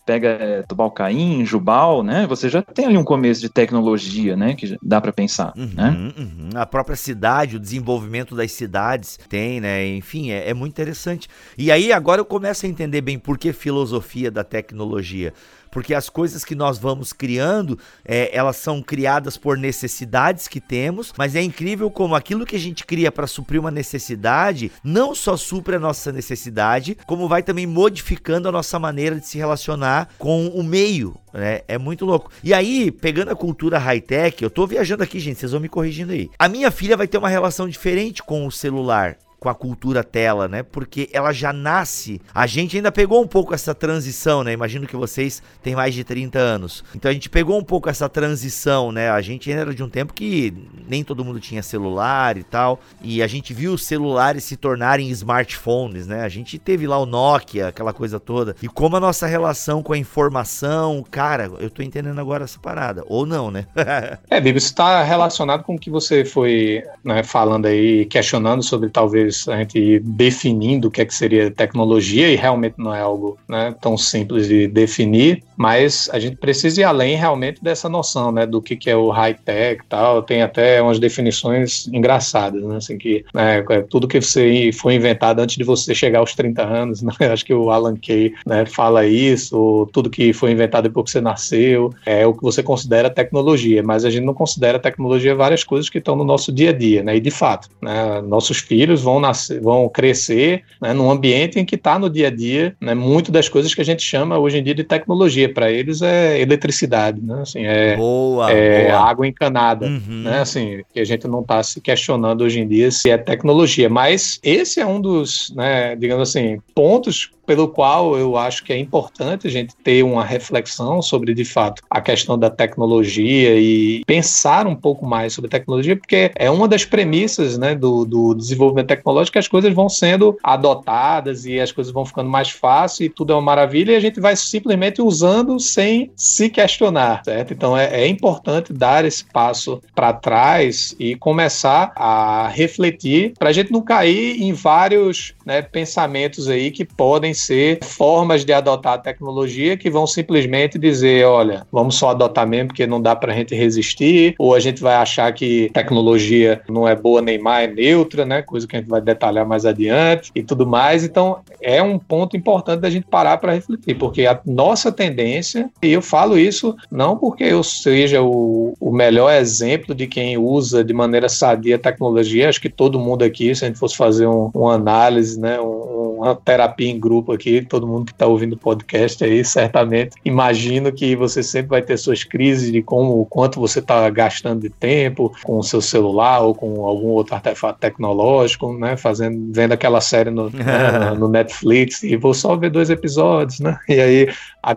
Pega 0.05 0.29
é, 0.29 0.63
Tubal 0.63 0.91
Caim, 0.91 1.45
Jubal, 1.45 2.03
né? 2.03 2.27
Você 2.27 2.49
já 2.49 2.61
tem 2.61 2.85
ali 2.85 2.97
um 2.97 3.03
começo 3.03 3.41
de 3.41 3.49
tecnologia, 3.49 4.35
né? 4.35 4.53
Que 4.53 4.77
dá 4.81 4.99
para 4.99 5.13
pensar, 5.13 5.53
uhum, 5.55 5.71
né? 5.73 6.13
Uhum. 6.17 6.49
A 6.55 6.65
própria 6.65 6.95
cidade, 6.95 7.55
o 7.55 7.59
desenvolvimento 7.59 8.35
das 8.35 8.51
cidades 8.51 9.19
tem, 9.29 9.61
né? 9.61 9.85
Enfim, 9.87 10.31
é, 10.31 10.49
é 10.49 10.53
muito 10.53 10.73
interessante. 10.73 11.27
E 11.57 11.71
aí 11.71 11.91
agora 11.91 12.21
eu 12.21 12.25
começo 12.25 12.65
a 12.65 12.69
entender 12.69 13.01
bem 13.01 13.17
por 13.17 13.37
que 13.37 13.53
filosofia 13.53 14.29
da 14.29 14.43
tecnologia 14.43 15.33
porque 15.73 15.95
as 15.95 16.07
coisas 16.07 16.45
que 16.45 16.53
nós 16.53 16.77
vamos 16.77 17.11
criando, 17.11 17.79
é, 18.05 18.29
elas 18.31 18.57
são 18.57 18.81
criadas 18.81 19.37
por 19.37 19.57
necessidades 19.57 20.47
que 20.47 20.61
temos, 20.61 21.11
mas 21.17 21.35
é 21.35 21.41
incrível 21.41 21.89
como 21.89 22.13
aquilo 22.13 22.45
que 22.45 22.55
a 22.55 22.59
gente 22.59 22.85
cria 22.85 23.11
para 23.11 23.25
suprir 23.25 23.59
uma 23.59 23.71
necessidade, 23.71 24.71
não 24.83 25.15
só 25.15 25.35
supre 25.35 25.75
a 25.75 25.79
nossa 25.79 26.11
necessidade, 26.11 26.95
como 27.07 27.27
vai 27.27 27.41
também 27.41 27.65
modificando 27.65 28.47
a 28.47 28.51
nossa 28.51 28.77
maneira 28.77 29.19
de 29.19 29.25
se 29.25 29.39
relacionar 29.39 30.09
com 30.19 30.47
o 30.49 30.63
meio, 30.63 31.15
né? 31.33 31.61
É 31.67 31.79
muito 31.79 32.05
louco. 32.05 32.31
E 32.43 32.53
aí, 32.53 32.91
pegando 32.91 33.31
a 33.31 33.35
cultura 33.35 33.79
high-tech, 33.79 34.43
eu 34.43 34.51
tô 34.51 34.67
viajando 34.67 35.01
aqui, 35.01 35.19
gente, 35.19 35.39
vocês 35.39 35.51
vão 35.51 35.61
me 35.61 35.69
corrigindo 35.69 36.13
aí. 36.13 36.29
A 36.37 36.47
minha 36.47 36.69
filha 36.69 36.95
vai 36.95 37.07
ter 37.07 37.17
uma 37.17 37.29
relação 37.29 37.67
diferente 37.67 38.21
com 38.21 38.45
o 38.45 38.51
celular 38.51 39.17
com 39.43 39.49
a 39.49 39.53
cultura 39.53 40.05
tela, 40.05 40.47
né? 40.47 40.63
Porque 40.63 41.09
ela 41.11 41.33
já 41.33 41.51
nasce. 41.51 42.21
A 42.33 42.47
gente 42.47 42.77
ainda 42.77 42.93
pegou 42.93 43.21
um 43.21 43.27
pouco 43.27 43.53
essa 43.53 43.75
transição, 43.75 44.41
né? 44.41 44.53
Imagino 44.53 44.87
que 44.87 44.95
vocês 44.95 45.43
têm 45.61 45.75
mais 45.75 45.93
de 45.93 46.01
30 46.05 46.39
anos. 46.39 46.81
Então 46.95 47.11
a 47.11 47.13
gente 47.13 47.29
pegou 47.29 47.59
um 47.59 47.63
pouco 47.63 47.89
essa 47.89 48.07
transição, 48.07 48.89
né? 48.89 49.09
A 49.09 49.19
gente 49.19 49.49
ainda 49.49 49.63
era 49.63 49.75
de 49.75 49.83
um 49.83 49.89
tempo 49.89 50.13
que 50.13 50.53
nem 50.87 51.03
todo 51.03 51.25
mundo 51.25 51.41
tinha 51.41 51.61
celular 51.61 52.37
e 52.37 52.43
tal. 52.43 52.79
E 53.01 53.21
a 53.21 53.27
gente 53.27 53.53
viu 53.53 53.73
os 53.73 53.85
celulares 53.85 54.45
se 54.45 54.55
tornarem 54.55 55.09
smartphones, 55.09 56.07
né? 56.07 56.21
A 56.21 56.29
gente 56.29 56.57
teve 56.57 56.87
lá 56.87 56.97
o 56.97 57.05
Nokia, 57.05 57.67
aquela 57.67 57.91
coisa 57.91 58.21
toda. 58.21 58.55
E 58.63 58.69
como 58.69 58.95
a 58.95 58.99
nossa 59.01 59.27
relação 59.27 59.83
com 59.83 59.91
a 59.91 59.97
informação, 59.97 61.03
cara, 61.11 61.51
eu 61.59 61.69
tô 61.69 61.81
entendendo 61.81 62.19
agora 62.19 62.45
essa 62.45 62.59
parada. 62.59 63.03
Ou 63.07 63.25
não, 63.25 63.51
né? 63.51 63.65
é, 64.29 64.39
Bibi, 64.39 64.57
isso 64.57 64.73
tá 64.73 65.03
relacionado 65.03 65.63
com 65.63 65.75
o 65.75 65.79
que 65.79 65.89
você 65.89 66.23
foi 66.23 66.81
né, 67.03 67.23
falando 67.23 67.65
aí, 67.65 68.05
questionando 68.05 68.63
sobre 68.63 68.89
talvez 68.89 69.32
a 69.47 69.57
gente 69.57 69.79
ir 69.79 69.99
definindo 69.99 70.87
o 70.87 70.91
que 70.91 71.01
é 71.01 71.05
que 71.05 71.13
seria 71.13 71.51
tecnologia 71.51 72.29
e 72.29 72.35
realmente 72.35 72.75
não 72.77 72.93
é 72.93 73.01
algo 73.01 73.37
né, 73.47 73.75
tão 73.81 73.97
simples 73.97 74.47
de 74.47 74.67
definir, 74.67 75.43
mas 75.57 76.09
a 76.11 76.19
gente 76.19 76.35
precisa 76.37 76.81
ir 76.81 76.83
além 76.83 77.15
realmente 77.15 77.63
dessa 77.63 77.87
noção, 77.87 78.31
né, 78.31 78.45
do 78.45 78.61
que, 78.61 78.75
que 78.75 78.89
é 78.89 78.95
o 78.95 79.09
high-tech 79.09 79.81
tal, 79.87 80.21
tem 80.23 80.41
até 80.41 80.81
umas 80.81 80.99
definições 80.99 81.87
engraçadas, 81.87 82.63
né, 82.63 82.77
assim, 82.77 82.97
que 82.97 83.23
né, 83.33 83.63
é 83.69 83.81
tudo 83.81 84.07
que 84.07 84.19
você 84.19 84.71
foi 84.73 84.95
inventado 84.95 85.39
antes 85.39 85.55
de 85.55 85.63
você 85.63 85.93
chegar 85.93 86.19
aos 86.19 86.33
30 86.33 86.63
anos, 86.63 87.01
né, 87.01 87.13
acho 87.31 87.45
que 87.45 87.53
o 87.53 87.69
Alan 87.69 87.95
Kay 87.95 88.33
né, 88.45 88.65
fala 88.65 89.05
isso, 89.05 89.89
tudo 89.93 90.09
que 90.09 90.33
foi 90.33 90.51
inventado 90.51 90.83
depois 90.83 91.05
que 91.05 91.11
você 91.11 91.21
nasceu, 91.21 91.93
é 92.05 92.25
o 92.25 92.33
que 92.33 92.41
você 92.41 92.63
considera 92.63 93.09
tecnologia, 93.09 93.83
mas 93.83 94.05
a 94.05 94.09
gente 94.09 94.25
não 94.25 94.33
considera 94.33 94.79
tecnologia 94.79 95.35
várias 95.35 95.63
coisas 95.63 95.89
que 95.89 95.97
estão 95.97 96.15
no 96.15 96.23
nosso 96.23 96.51
dia 96.51 96.69
a 96.69 96.73
dia, 96.73 97.03
né, 97.03 97.15
e 97.15 97.19
de 97.19 97.31
fato, 97.31 97.69
né, 97.81 98.21
nossos 98.21 98.57
filhos 98.57 99.01
vão 99.01 99.19
nascer, 99.23 99.59
vão 99.61 99.89
crescer 99.89 100.63
né, 100.81 100.93
num 100.93 101.09
ambiente 101.09 101.59
em 101.59 101.65
que 101.65 101.75
está 101.75 101.97
no 101.97 102.09
dia 102.09 102.27
a 102.27 102.29
dia, 102.29 102.75
né, 102.79 102.93
muito 102.93 103.31
das 103.31 103.49
coisas 103.49 103.73
que 103.73 103.81
a 103.81 103.85
gente 103.85 104.03
chama 104.03 104.37
hoje 104.37 104.57
em 104.57 104.63
dia 104.63 104.75
de 104.75 104.83
tecnologia. 104.83 105.51
Para 105.51 105.71
eles 105.71 106.01
é 106.01 106.39
eletricidade, 106.39 107.21
né, 107.21 107.39
assim, 107.41 107.65
é, 107.65 107.95
boa, 107.95 108.51
é 108.51 108.87
boa. 108.87 108.99
água 108.99 109.27
encanada, 109.27 109.87
uhum. 109.87 110.23
né, 110.23 110.39
assim, 110.39 110.81
que 110.93 110.99
a 110.99 111.05
gente 111.05 111.27
não 111.27 111.41
está 111.41 111.63
se 111.63 111.81
questionando 111.81 112.43
hoje 112.43 112.59
em 112.59 112.67
dia 112.67 112.91
se 112.91 113.09
é 113.09 113.17
tecnologia. 113.17 113.89
Mas 113.89 114.39
esse 114.43 114.79
é 114.79 114.85
um 114.85 114.99
dos, 114.99 115.53
né, 115.55 115.95
digamos 115.95 116.29
assim, 116.29 116.59
pontos 116.75 117.31
pelo 117.45 117.67
qual 117.67 118.17
eu 118.17 118.37
acho 118.37 118.63
que 118.63 118.73
é 118.73 118.77
importante 118.77 119.47
a 119.47 119.51
gente 119.51 119.75
ter 119.75 120.03
uma 120.03 120.23
reflexão 120.23 121.01
sobre, 121.01 121.33
de 121.33 121.45
fato, 121.45 121.81
a 121.89 122.01
questão 122.01 122.37
da 122.37 122.49
tecnologia 122.49 123.55
e 123.59 124.03
pensar 124.05 124.67
um 124.67 124.75
pouco 124.75 125.05
mais 125.05 125.33
sobre 125.33 125.49
tecnologia, 125.49 125.95
porque 125.95 126.31
é 126.35 126.49
uma 126.49 126.67
das 126.67 126.85
premissas 126.85 127.57
né, 127.57 127.75
do, 127.75 128.05
do 128.05 128.33
desenvolvimento 128.33 128.87
tecnológico 128.87 129.33
que 129.33 129.39
as 129.39 129.47
coisas 129.47 129.73
vão 129.73 129.89
sendo 129.89 130.37
adotadas 130.43 131.45
e 131.45 131.59
as 131.59 131.71
coisas 131.71 131.93
vão 131.93 132.05
ficando 132.05 132.29
mais 132.29 132.49
fáceis 132.49 133.07
e 133.07 133.09
tudo 133.09 133.33
é 133.33 133.35
uma 133.35 133.41
maravilha 133.41 133.91
e 133.91 133.95
a 133.95 133.99
gente 133.99 134.19
vai 134.19 134.35
simplesmente 134.35 135.01
usando 135.01 135.59
sem 135.59 136.11
se 136.15 136.49
questionar, 136.49 137.23
certo? 137.23 137.53
Então 137.53 137.77
é, 137.77 138.01
é 138.01 138.07
importante 138.07 138.73
dar 138.73 139.05
esse 139.05 139.25
passo 139.25 139.81
para 139.95 140.13
trás 140.13 140.95
e 140.99 141.15
começar 141.15 141.91
a 141.95 142.47
refletir 142.47 143.33
para 143.37 143.49
a 143.49 143.53
gente 143.53 143.71
não 143.71 143.81
cair 143.81 144.41
em 144.41 144.53
vários 144.53 145.33
né, 145.45 145.61
pensamentos 145.61 146.47
aí 146.47 146.71
que 146.71 146.85
podem 146.85 147.32
ser 147.33 147.79
formas 147.83 148.45
de 148.45 148.53
adotar 148.53 148.93
a 148.93 148.97
tecnologia 148.97 149.77
que 149.77 149.89
vão 149.89 150.05
simplesmente 150.05 150.77
dizer, 150.77 151.25
olha, 151.25 151.65
vamos 151.71 151.95
só 151.95 152.09
adotar 152.09 152.47
mesmo 152.47 152.67
porque 152.67 152.87
não 152.87 153.01
dá 153.01 153.15
para 153.15 153.33
a 153.33 153.35
gente 153.35 153.55
resistir, 153.55 154.35
ou 154.37 154.53
a 154.53 154.59
gente 154.59 154.81
vai 154.81 154.95
achar 154.95 155.31
que 155.33 155.69
tecnologia 155.73 156.61
não 156.69 156.87
é 156.87 156.95
boa 156.95 157.21
nem 157.21 157.37
má, 157.37 157.61
é 157.61 157.67
neutra, 157.67 158.25
né? 158.25 158.41
Coisa 158.41 158.67
que 158.67 158.75
a 158.75 158.79
gente 158.79 158.89
vai 158.89 159.01
detalhar 159.01 159.45
mais 159.45 159.65
adiante 159.65 160.31
e 160.35 160.43
tudo 160.43 160.65
mais. 160.65 161.03
Então, 161.03 161.39
é 161.61 161.81
um 161.81 161.97
ponto 161.97 162.35
importante 162.35 162.81
da 162.81 162.89
gente 162.89 163.07
parar 163.07 163.37
para 163.37 163.53
refletir, 163.53 163.95
porque 163.97 164.25
a 164.25 164.39
nossa 164.45 164.91
tendência, 164.91 165.69
e 165.81 165.93
eu 165.93 166.01
falo 166.01 166.37
isso 166.37 166.75
não 166.91 167.17
porque 167.17 167.43
eu 167.43 167.63
seja 167.63 168.21
o, 168.21 168.73
o 168.79 168.91
melhor 168.91 169.33
exemplo 169.33 169.95
de 169.95 170.07
quem 170.07 170.37
usa 170.37 170.83
de 170.83 170.93
maneira 170.93 171.29
sadia 171.29 171.75
a 171.75 171.79
tecnologia, 171.79 172.49
acho 172.49 172.61
que 172.61 172.69
todo 172.69 172.99
mundo 172.99 173.23
aqui, 173.23 173.53
se 173.55 173.65
a 173.65 173.67
gente 173.67 173.79
fosse 173.79 173.95
fazer 173.95 174.27
um, 174.27 174.51
uma 174.53 174.73
análise, 174.73 175.39
né, 175.39 175.59
um, 175.59 175.92
uma 176.23 176.35
terapia 176.35 176.89
em 176.89 176.99
grupo 176.99 177.31
aqui, 177.31 177.61
todo 177.61 177.87
mundo 177.87 178.05
que 178.05 178.11
está 178.11 178.25
ouvindo 178.25 178.53
o 178.53 178.57
podcast 178.57 179.23
aí, 179.23 179.43
certamente 179.43 180.15
imagino 180.23 180.91
que 180.91 181.15
você 181.15 181.43
sempre 181.43 181.69
vai 181.69 181.81
ter 181.81 181.97
suas 181.97 182.23
crises 182.23 182.71
de 182.71 182.81
como 182.81 183.19
o 183.19 183.25
quanto 183.25 183.59
você 183.59 183.79
está 183.79 184.09
gastando 184.09 184.61
de 184.61 184.69
tempo 184.69 185.33
com 185.43 185.57
o 185.57 185.63
seu 185.63 185.81
celular 185.81 186.41
ou 186.41 186.55
com 186.55 186.85
algum 186.85 187.09
outro 187.09 187.35
artefato 187.35 187.79
tecnológico, 187.79 188.73
né? 188.73 188.95
Fazendo, 188.95 189.51
vendo 189.53 189.73
aquela 189.73 190.01
série 190.01 190.29
no, 190.29 190.49
né, 190.51 191.13
no 191.17 191.27
Netflix 191.27 192.03
e 192.03 192.15
vou 192.15 192.33
só 192.33 192.55
ver 192.55 192.69
dois 192.69 192.89
episódios, 192.89 193.59
né? 193.59 193.77
E 193.87 193.99
aí 193.99 194.27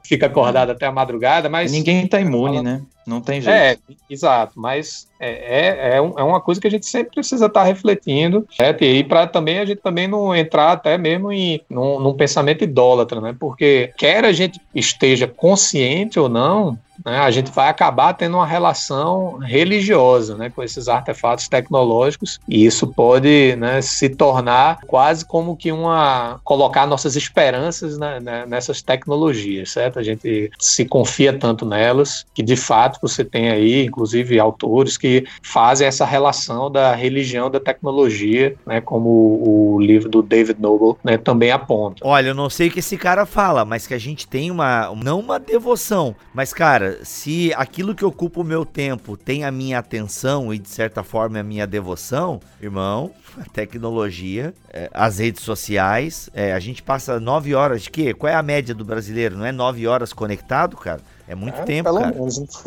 fica 0.04 0.26
acordado 0.26 0.70
até 0.70 0.86
a 0.86 0.92
madrugada, 0.92 1.48
mas. 1.48 1.72
Ninguém 1.72 2.04
está 2.04 2.20
imune, 2.20 2.62
né? 2.62 2.82
Não 3.06 3.20
tem 3.20 3.40
jeito. 3.40 3.54
É, 3.56 3.76
exato, 4.10 4.54
mas 4.56 5.06
é, 5.20 5.30
é, 5.30 5.90
é, 5.90 5.96
é 5.96 6.00
uma 6.00 6.40
coisa 6.40 6.60
que 6.60 6.66
a 6.66 6.70
gente 6.70 6.86
sempre 6.86 7.12
precisa 7.14 7.46
estar 7.46 7.60
tá 7.60 7.66
refletindo, 7.66 8.44
certo? 8.56 8.82
E 8.82 9.04
para 9.04 9.28
também 9.28 9.60
a 9.60 9.64
gente 9.64 9.80
também 9.80 10.08
não 10.08 10.34
entrar 10.34 10.72
até 10.72 10.98
mesmo 10.98 11.30
em 11.30 11.60
num, 11.70 12.00
num 12.00 12.14
pensamento 12.14 12.64
idólatra, 12.64 13.20
né? 13.20 13.36
Porque 13.38 13.92
quer 13.96 14.24
a 14.24 14.32
gente 14.32 14.60
esteja 14.74 15.28
consciente 15.28 16.18
ou 16.18 16.28
não, 16.28 16.76
né, 17.04 17.18
a 17.18 17.30
gente 17.30 17.50
vai 17.50 17.68
acabar 17.68 18.14
tendo 18.14 18.36
uma 18.36 18.46
relação 18.46 19.38
religiosa 19.38 20.36
né, 20.36 20.50
com 20.50 20.62
esses 20.62 20.88
artefatos 20.88 21.48
tecnológicos 21.48 22.38
e 22.48 22.64
isso 22.64 22.86
pode 22.86 23.54
né, 23.56 23.80
se 23.82 24.08
tornar 24.08 24.78
quase 24.86 25.24
como 25.24 25.56
que 25.56 25.72
uma 25.72 26.40
colocar 26.44 26.86
nossas 26.86 27.16
esperanças 27.16 27.98
né, 27.98 28.20
né, 28.20 28.44
nessas 28.46 28.82
tecnologias, 28.82 29.70
certo? 29.70 29.98
A 29.98 30.02
gente 30.02 30.50
se 30.58 30.84
confia 30.84 31.36
tanto 31.36 31.64
nelas 31.64 32.24
que 32.34 32.42
de 32.42 32.56
fato 32.56 32.98
você 33.00 33.24
tem 33.24 33.50
aí, 33.50 33.84
inclusive, 33.84 34.38
autores 34.38 34.96
que 34.96 35.24
fazem 35.42 35.86
essa 35.86 36.04
relação 36.04 36.70
da 36.70 36.94
religião 36.94 37.50
da 37.50 37.60
tecnologia, 37.60 38.54
né, 38.66 38.80
como 38.80 39.08
o 39.08 39.80
livro 39.80 40.08
do 40.08 40.22
David 40.22 40.60
Noble 40.60 40.96
né, 41.02 41.16
também 41.16 41.50
aponta. 41.50 41.96
Olha, 42.02 42.28
eu 42.28 42.34
não 42.34 42.50
sei 42.50 42.68
o 42.68 42.70
que 42.70 42.80
esse 42.80 42.96
cara 42.96 43.26
fala, 43.26 43.64
mas 43.64 43.86
que 43.86 43.94
a 43.94 43.98
gente 43.98 44.26
tem 44.26 44.50
uma 44.50 44.94
não 45.02 45.20
uma 45.20 45.38
devoção, 45.38 46.14
mas 46.34 46.52
cara 46.52 46.85
cara, 46.86 47.04
se 47.04 47.52
aquilo 47.54 47.94
que 47.94 48.04
ocupa 48.04 48.40
o 48.40 48.44
meu 48.44 48.64
tempo 48.64 49.16
tem 49.16 49.44
a 49.44 49.50
minha 49.50 49.78
atenção 49.78 50.52
e 50.52 50.58
de 50.58 50.68
certa 50.68 51.02
forma 51.02 51.38
a 51.38 51.42
minha 51.42 51.66
devoção, 51.66 52.40
irmão, 52.60 53.10
a 53.38 53.44
tecnologia, 53.44 54.54
é, 54.72 54.90
as 54.92 55.18
redes 55.18 55.42
sociais, 55.42 56.30
é, 56.32 56.52
a 56.52 56.60
gente 56.60 56.82
passa 56.82 57.18
nove 57.18 57.54
horas 57.54 57.82
de 57.82 57.90
quê? 57.90 58.14
Qual 58.14 58.32
é 58.32 58.34
a 58.34 58.42
média 58.42 58.74
do 58.74 58.84
brasileiro? 58.84 59.36
Não 59.36 59.46
é 59.46 59.52
nove 59.52 59.86
horas 59.86 60.12
conectado, 60.12 60.76
cara? 60.76 61.00
É 61.28 61.34
muito 61.34 61.58
é, 61.60 61.64
tempo, 61.64 61.84
pelo 61.84 62.00
cara. 62.00 62.14
Menos. 62.14 62.62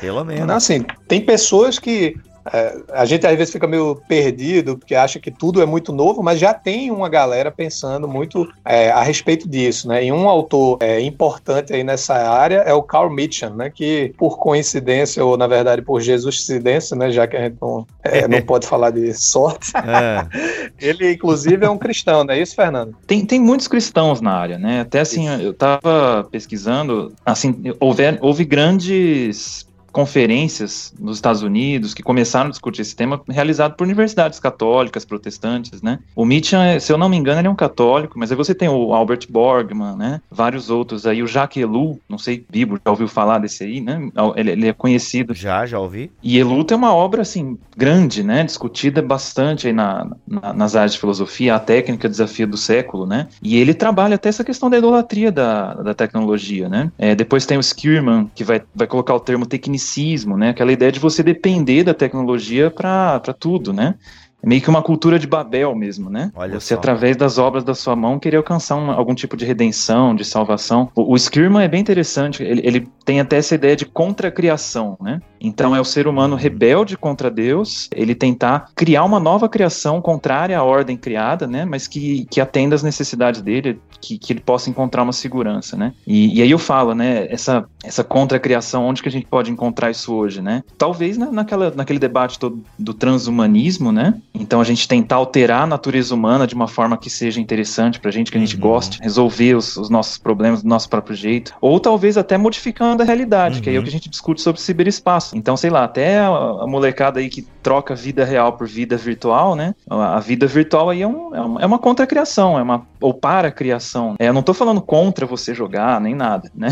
pelo 0.00 0.24
menos. 0.24 0.46
Não, 0.46 0.56
assim, 0.56 0.84
tem 1.06 1.24
pessoas 1.24 1.78
que 1.78 2.16
é, 2.50 2.76
a 2.92 3.04
gente 3.04 3.26
às 3.26 3.36
vezes 3.36 3.52
fica 3.52 3.66
meio 3.66 3.96
perdido 4.08 4.76
porque 4.76 4.94
acha 4.94 5.20
que 5.20 5.30
tudo 5.30 5.62
é 5.62 5.66
muito 5.66 5.92
novo, 5.92 6.22
mas 6.22 6.38
já 6.38 6.52
tem 6.52 6.90
uma 6.90 7.08
galera 7.08 7.50
pensando 7.50 8.08
muito 8.08 8.50
é, 8.64 8.90
a 8.90 9.02
respeito 9.02 9.48
disso, 9.48 9.88
né? 9.88 10.04
E 10.04 10.12
um 10.12 10.28
autor 10.28 10.78
é, 10.80 11.00
importante 11.00 11.72
aí 11.72 11.84
nessa 11.84 12.14
área 12.14 12.58
é 12.58 12.72
o 12.72 12.82
Carl 12.82 13.10
Mitchell, 13.10 13.54
né? 13.54 13.70
Que 13.70 14.12
por 14.16 14.38
coincidência 14.38 15.24
ou 15.24 15.36
na 15.36 15.46
verdade 15.46 15.82
por 15.82 16.00
jesuscidência, 16.00 16.96
né? 16.96 17.10
Já 17.10 17.26
que 17.26 17.36
a 17.36 17.42
gente 17.42 17.56
não, 17.60 17.86
é, 18.02 18.26
não 18.28 18.40
pode 18.42 18.66
falar 18.66 18.90
de 18.90 19.12
sorte, 19.14 19.72
é. 19.76 20.72
ele 20.80 21.12
inclusive 21.12 21.64
é 21.64 21.70
um 21.70 21.78
cristão, 21.78 22.24
não 22.24 22.34
é 22.34 22.40
isso, 22.40 22.54
Fernando? 22.54 22.96
Tem, 23.06 23.24
tem 23.24 23.40
muitos 23.40 23.68
cristãos 23.68 24.20
na 24.20 24.32
área, 24.32 24.58
né? 24.58 24.80
Até 24.80 25.00
assim, 25.00 25.32
isso. 25.32 25.42
eu 25.42 25.50
estava 25.52 26.26
pesquisando, 26.30 27.12
assim, 27.24 27.54
houve, 27.78 28.02
houve 28.20 28.44
grandes 28.44 29.66
conferências 29.92 30.92
nos 30.98 31.18
Estados 31.18 31.42
Unidos 31.42 31.92
que 31.94 32.02
começaram 32.02 32.48
a 32.48 32.50
discutir 32.50 32.80
esse 32.82 32.96
tema, 32.96 33.20
realizado 33.28 33.74
por 33.74 33.84
universidades 33.84 34.40
católicas, 34.40 35.04
protestantes, 35.04 35.82
né? 35.82 35.98
O 36.16 36.24
Mitchell, 36.24 36.80
se 36.80 36.92
eu 36.92 36.98
não 36.98 37.08
me 37.08 37.16
engano, 37.16 37.40
ele 37.40 37.48
é 37.48 37.50
um 37.50 37.54
católico, 37.54 38.18
mas 38.18 38.30
aí 38.30 38.36
você 38.36 38.54
tem 38.54 38.68
o 38.68 38.94
Albert 38.94 39.26
Borgman, 39.28 39.96
né? 39.96 40.20
Vários 40.30 40.70
outros 40.70 41.06
aí, 41.06 41.22
o 41.22 41.26
Jacques 41.26 41.62
Ellul, 41.62 42.00
não 42.08 42.18
sei, 42.18 42.44
Bibo, 42.50 42.80
já 42.84 42.90
ouviu 42.90 43.06
falar 43.06 43.38
desse 43.38 43.64
aí, 43.64 43.80
né? 43.80 44.10
Ele, 44.34 44.50
ele, 44.52 44.68
é 44.68 44.72
conhecido. 44.72 45.34
Já, 45.34 45.66
já 45.66 45.78
ouvi. 45.78 46.10
E 46.22 46.38
Ellul 46.38 46.64
tem 46.64 46.76
uma 46.76 46.94
obra, 46.94 47.22
assim, 47.22 47.58
grande, 47.76 48.22
né? 48.22 48.44
Discutida 48.44 49.02
bastante 49.02 49.66
aí 49.66 49.72
na, 49.72 50.10
na, 50.26 50.52
nas 50.54 50.74
áreas 50.74 50.94
de 50.94 51.00
filosofia, 51.00 51.56
a 51.56 51.60
técnica 51.60 52.08
desafio 52.08 52.46
do 52.46 52.56
século, 52.56 53.06
né? 53.06 53.28
E 53.42 53.56
ele 53.56 53.74
trabalha 53.74 54.14
até 54.14 54.30
essa 54.30 54.42
questão 54.44 54.70
da 54.70 54.78
idolatria 54.78 55.30
da, 55.30 55.74
da 55.74 55.94
tecnologia, 55.94 56.68
né? 56.68 56.90
É, 56.98 57.14
depois 57.14 57.44
tem 57.44 57.58
o 57.58 57.60
Skierman, 57.60 58.30
que 58.34 58.42
vai, 58.42 58.62
vai 58.74 58.86
colocar 58.86 59.14
o 59.14 59.20
termo 59.20 59.44
tecnicismo 59.44 59.81
tecnicismo, 59.82 60.36
né? 60.36 60.50
Aquela 60.50 60.72
ideia 60.72 60.92
de 60.92 61.00
você 61.00 61.22
depender 61.22 61.84
da 61.84 61.92
tecnologia 61.92 62.70
para 62.70 63.20
tudo, 63.38 63.72
né? 63.72 63.96
É 64.42 64.46
meio 64.48 64.60
que 64.60 64.68
uma 64.68 64.82
cultura 64.82 65.18
de 65.18 65.26
Babel 65.26 65.74
mesmo, 65.74 66.10
né? 66.10 66.32
Olha 66.34 66.58
Você, 66.58 66.74
só. 66.74 66.80
através 66.80 67.16
das 67.16 67.38
obras 67.38 67.62
da 67.62 67.74
sua 67.74 67.94
mão, 67.94 68.18
querer 68.18 68.38
alcançar 68.38 68.74
uma, 68.74 68.94
algum 68.94 69.14
tipo 69.14 69.36
de 69.36 69.44
redenção, 69.44 70.14
de 70.14 70.24
salvação. 70.24 70.90
O, 70.96 71.12
o 71.12 71.16
Skirman 71.16 71.62
é 71.62 71.68
bem 71.68 71.80
interessante, 71.80 72.42
ele, 72.42 72.60
ele, 72.64 72.88
tem 73.04 73.20
até 73.20 73.36
essa 73.36 73.54
ideia 73.54 73.74
de 73.74 73.84
contra-criação, 73.84 74.96
né? 75.00 75.20
Então 75.40 75.74
é 75.74 75.80
o 75.80 75.84
ser 75.84 76.06
humano 76.06 76.36
rebelde 76.36 76.96
contra 76.96 77.28
Deus, 77.30 77.88
ele 77.92 78.14
tentar 78.14 78.70
criar 78.76 79.02
uma 79.04 79.18
nova 79.18 79.48
criação 79.48 80.00
contrária 80.00 80.56
à 80.56 80.62
ordem 80.62 80.96
criada, 80.96 81.46
né? 81.46 81.64
Mas 81.64 81.88
que, 81.88 82.26
que 82.30 82.40
atenda 82.40 82.76
às 82.76 82.82
necessidades 82.82 83.42
dele, 83.42 83.80
que, 84.00 84.18
que 84.18 84.32
ele 84.32 84.40
possa 84.40 84.70
encontrar 84.70 85.02
uma 85.02 85.12
segurança, 85.12 85.76
né? 85.76 85.92
E, 86.06 86.38
e 86.38 86.42
aí 86.42 86.50
eu 86.50 86.58
falo, 86.58 86.94
né? 86.94 87.26
Essa, 87.28 87.64
essa 87.82 88.04
contra-criação, 88.04 88.86
onde 88.86 89.02
que 89.02 89.08
a 89.08 89.12
gente 89.12 89.26
pode 89.26 89.50
encontrar 89.50 89.90
isso 89.90 90.14
hoje, 90.14 90.40
né? 90.40 90.62
Talvez 90.78 91.18
na, 91.18 91.30
naquela, 91.30 91.72
naquele 91.74 91.98
debate 91.98 92.38
todo 92.38 92.62
do 92.78 92.94
transhumanismo, 92.94 93.90
né? 93.90 94.14
Então 94.34 94.60
a 94.60 94.64
gente 94.64 94.88
tentar 94.88 95.16
alterar 95.16 95.62
a 95.62 95.66
natureza 95.66 96.14
humana 96.14 96.46
de 96.46 96.54
uma 96.54 96.66
forma 96.66 96.96
que 96.96 97.10
seja 97.10 97.40
interessante 97.40 98.00
pra 98.00 98.10
gente, 98.10 98.30
que 98.30 98.36
a 98.36 98.40
gente 98.40 98.54
uhum. 98.54 98.62
goste, 98.62 98.98
resolver 99.02 99.54
os, 99.54 99.76
os, 99.76 99.90
nossos 99.90 100.18
problemas 100.18 100.62
do 100.62 100.68
nosso 100.68 100.88
próprio 100.88 101.14
jeito, 101.14 101.54
ou 101.60 101.78
talvez 101.78 102.16
até 102.16 102.38
modificando 102.38 103.02
a 103.02 103.06
realidade, 103.06 103.56
uhum. 103.56 103.62
que 103.62 103.70
aí 103.70 103.76
é 103.76 103.78
o 103.78 103.82
que 103.82 103.88
a 103.88 103.92
gente 103.92 104.08
discute 104.08 104.40
sobre 104.40 104.60
ciberespaço. 104.60 105.36
Então, 105.36 105.56
sei 105.56 105.70
lá, 105.70 105.84
até 105.84 106.20
a, 106.20 106.28
a 106.28 106.66
molecada 106.66 107.20
aí 107.20 107.28
que 107.28 107.42
troca 107.62 107.94
vida 107.94 108.24
real 108.24 108.54
por 108.54 108.66
vida 108.66 108.96
virtual, 108.96 109.54
né? 109.54 109.74
A, 109.88 110.16
a 110.16 110.20
vida 110.20 110.46
virtual 110.46 110.90
aí 110.90 111.02
é, 111.02 111.06
um, 111.06 111.34
é 111.34 111.40
uma, 111.40 111.62
é 111.62 111.66
uma 111.66 111.78
contra-criação, 111.78 112.58
é 112.58 112.62
uma 112.62 112.86
ou 113.00 113.12
para 113.12 113.50
criação. 113.50 114.14
É, 114.18 114.28
eu 114.28 114.32
não 114.32 114.42
tô 114.42 114.54
falando 114.54 114.80
contra 114.80 115.26
você 115.26 115.54
jogar, 115.54 116.00
nem 116.00 116.14
nada, 116.14 116.50
né? 116.54 116.70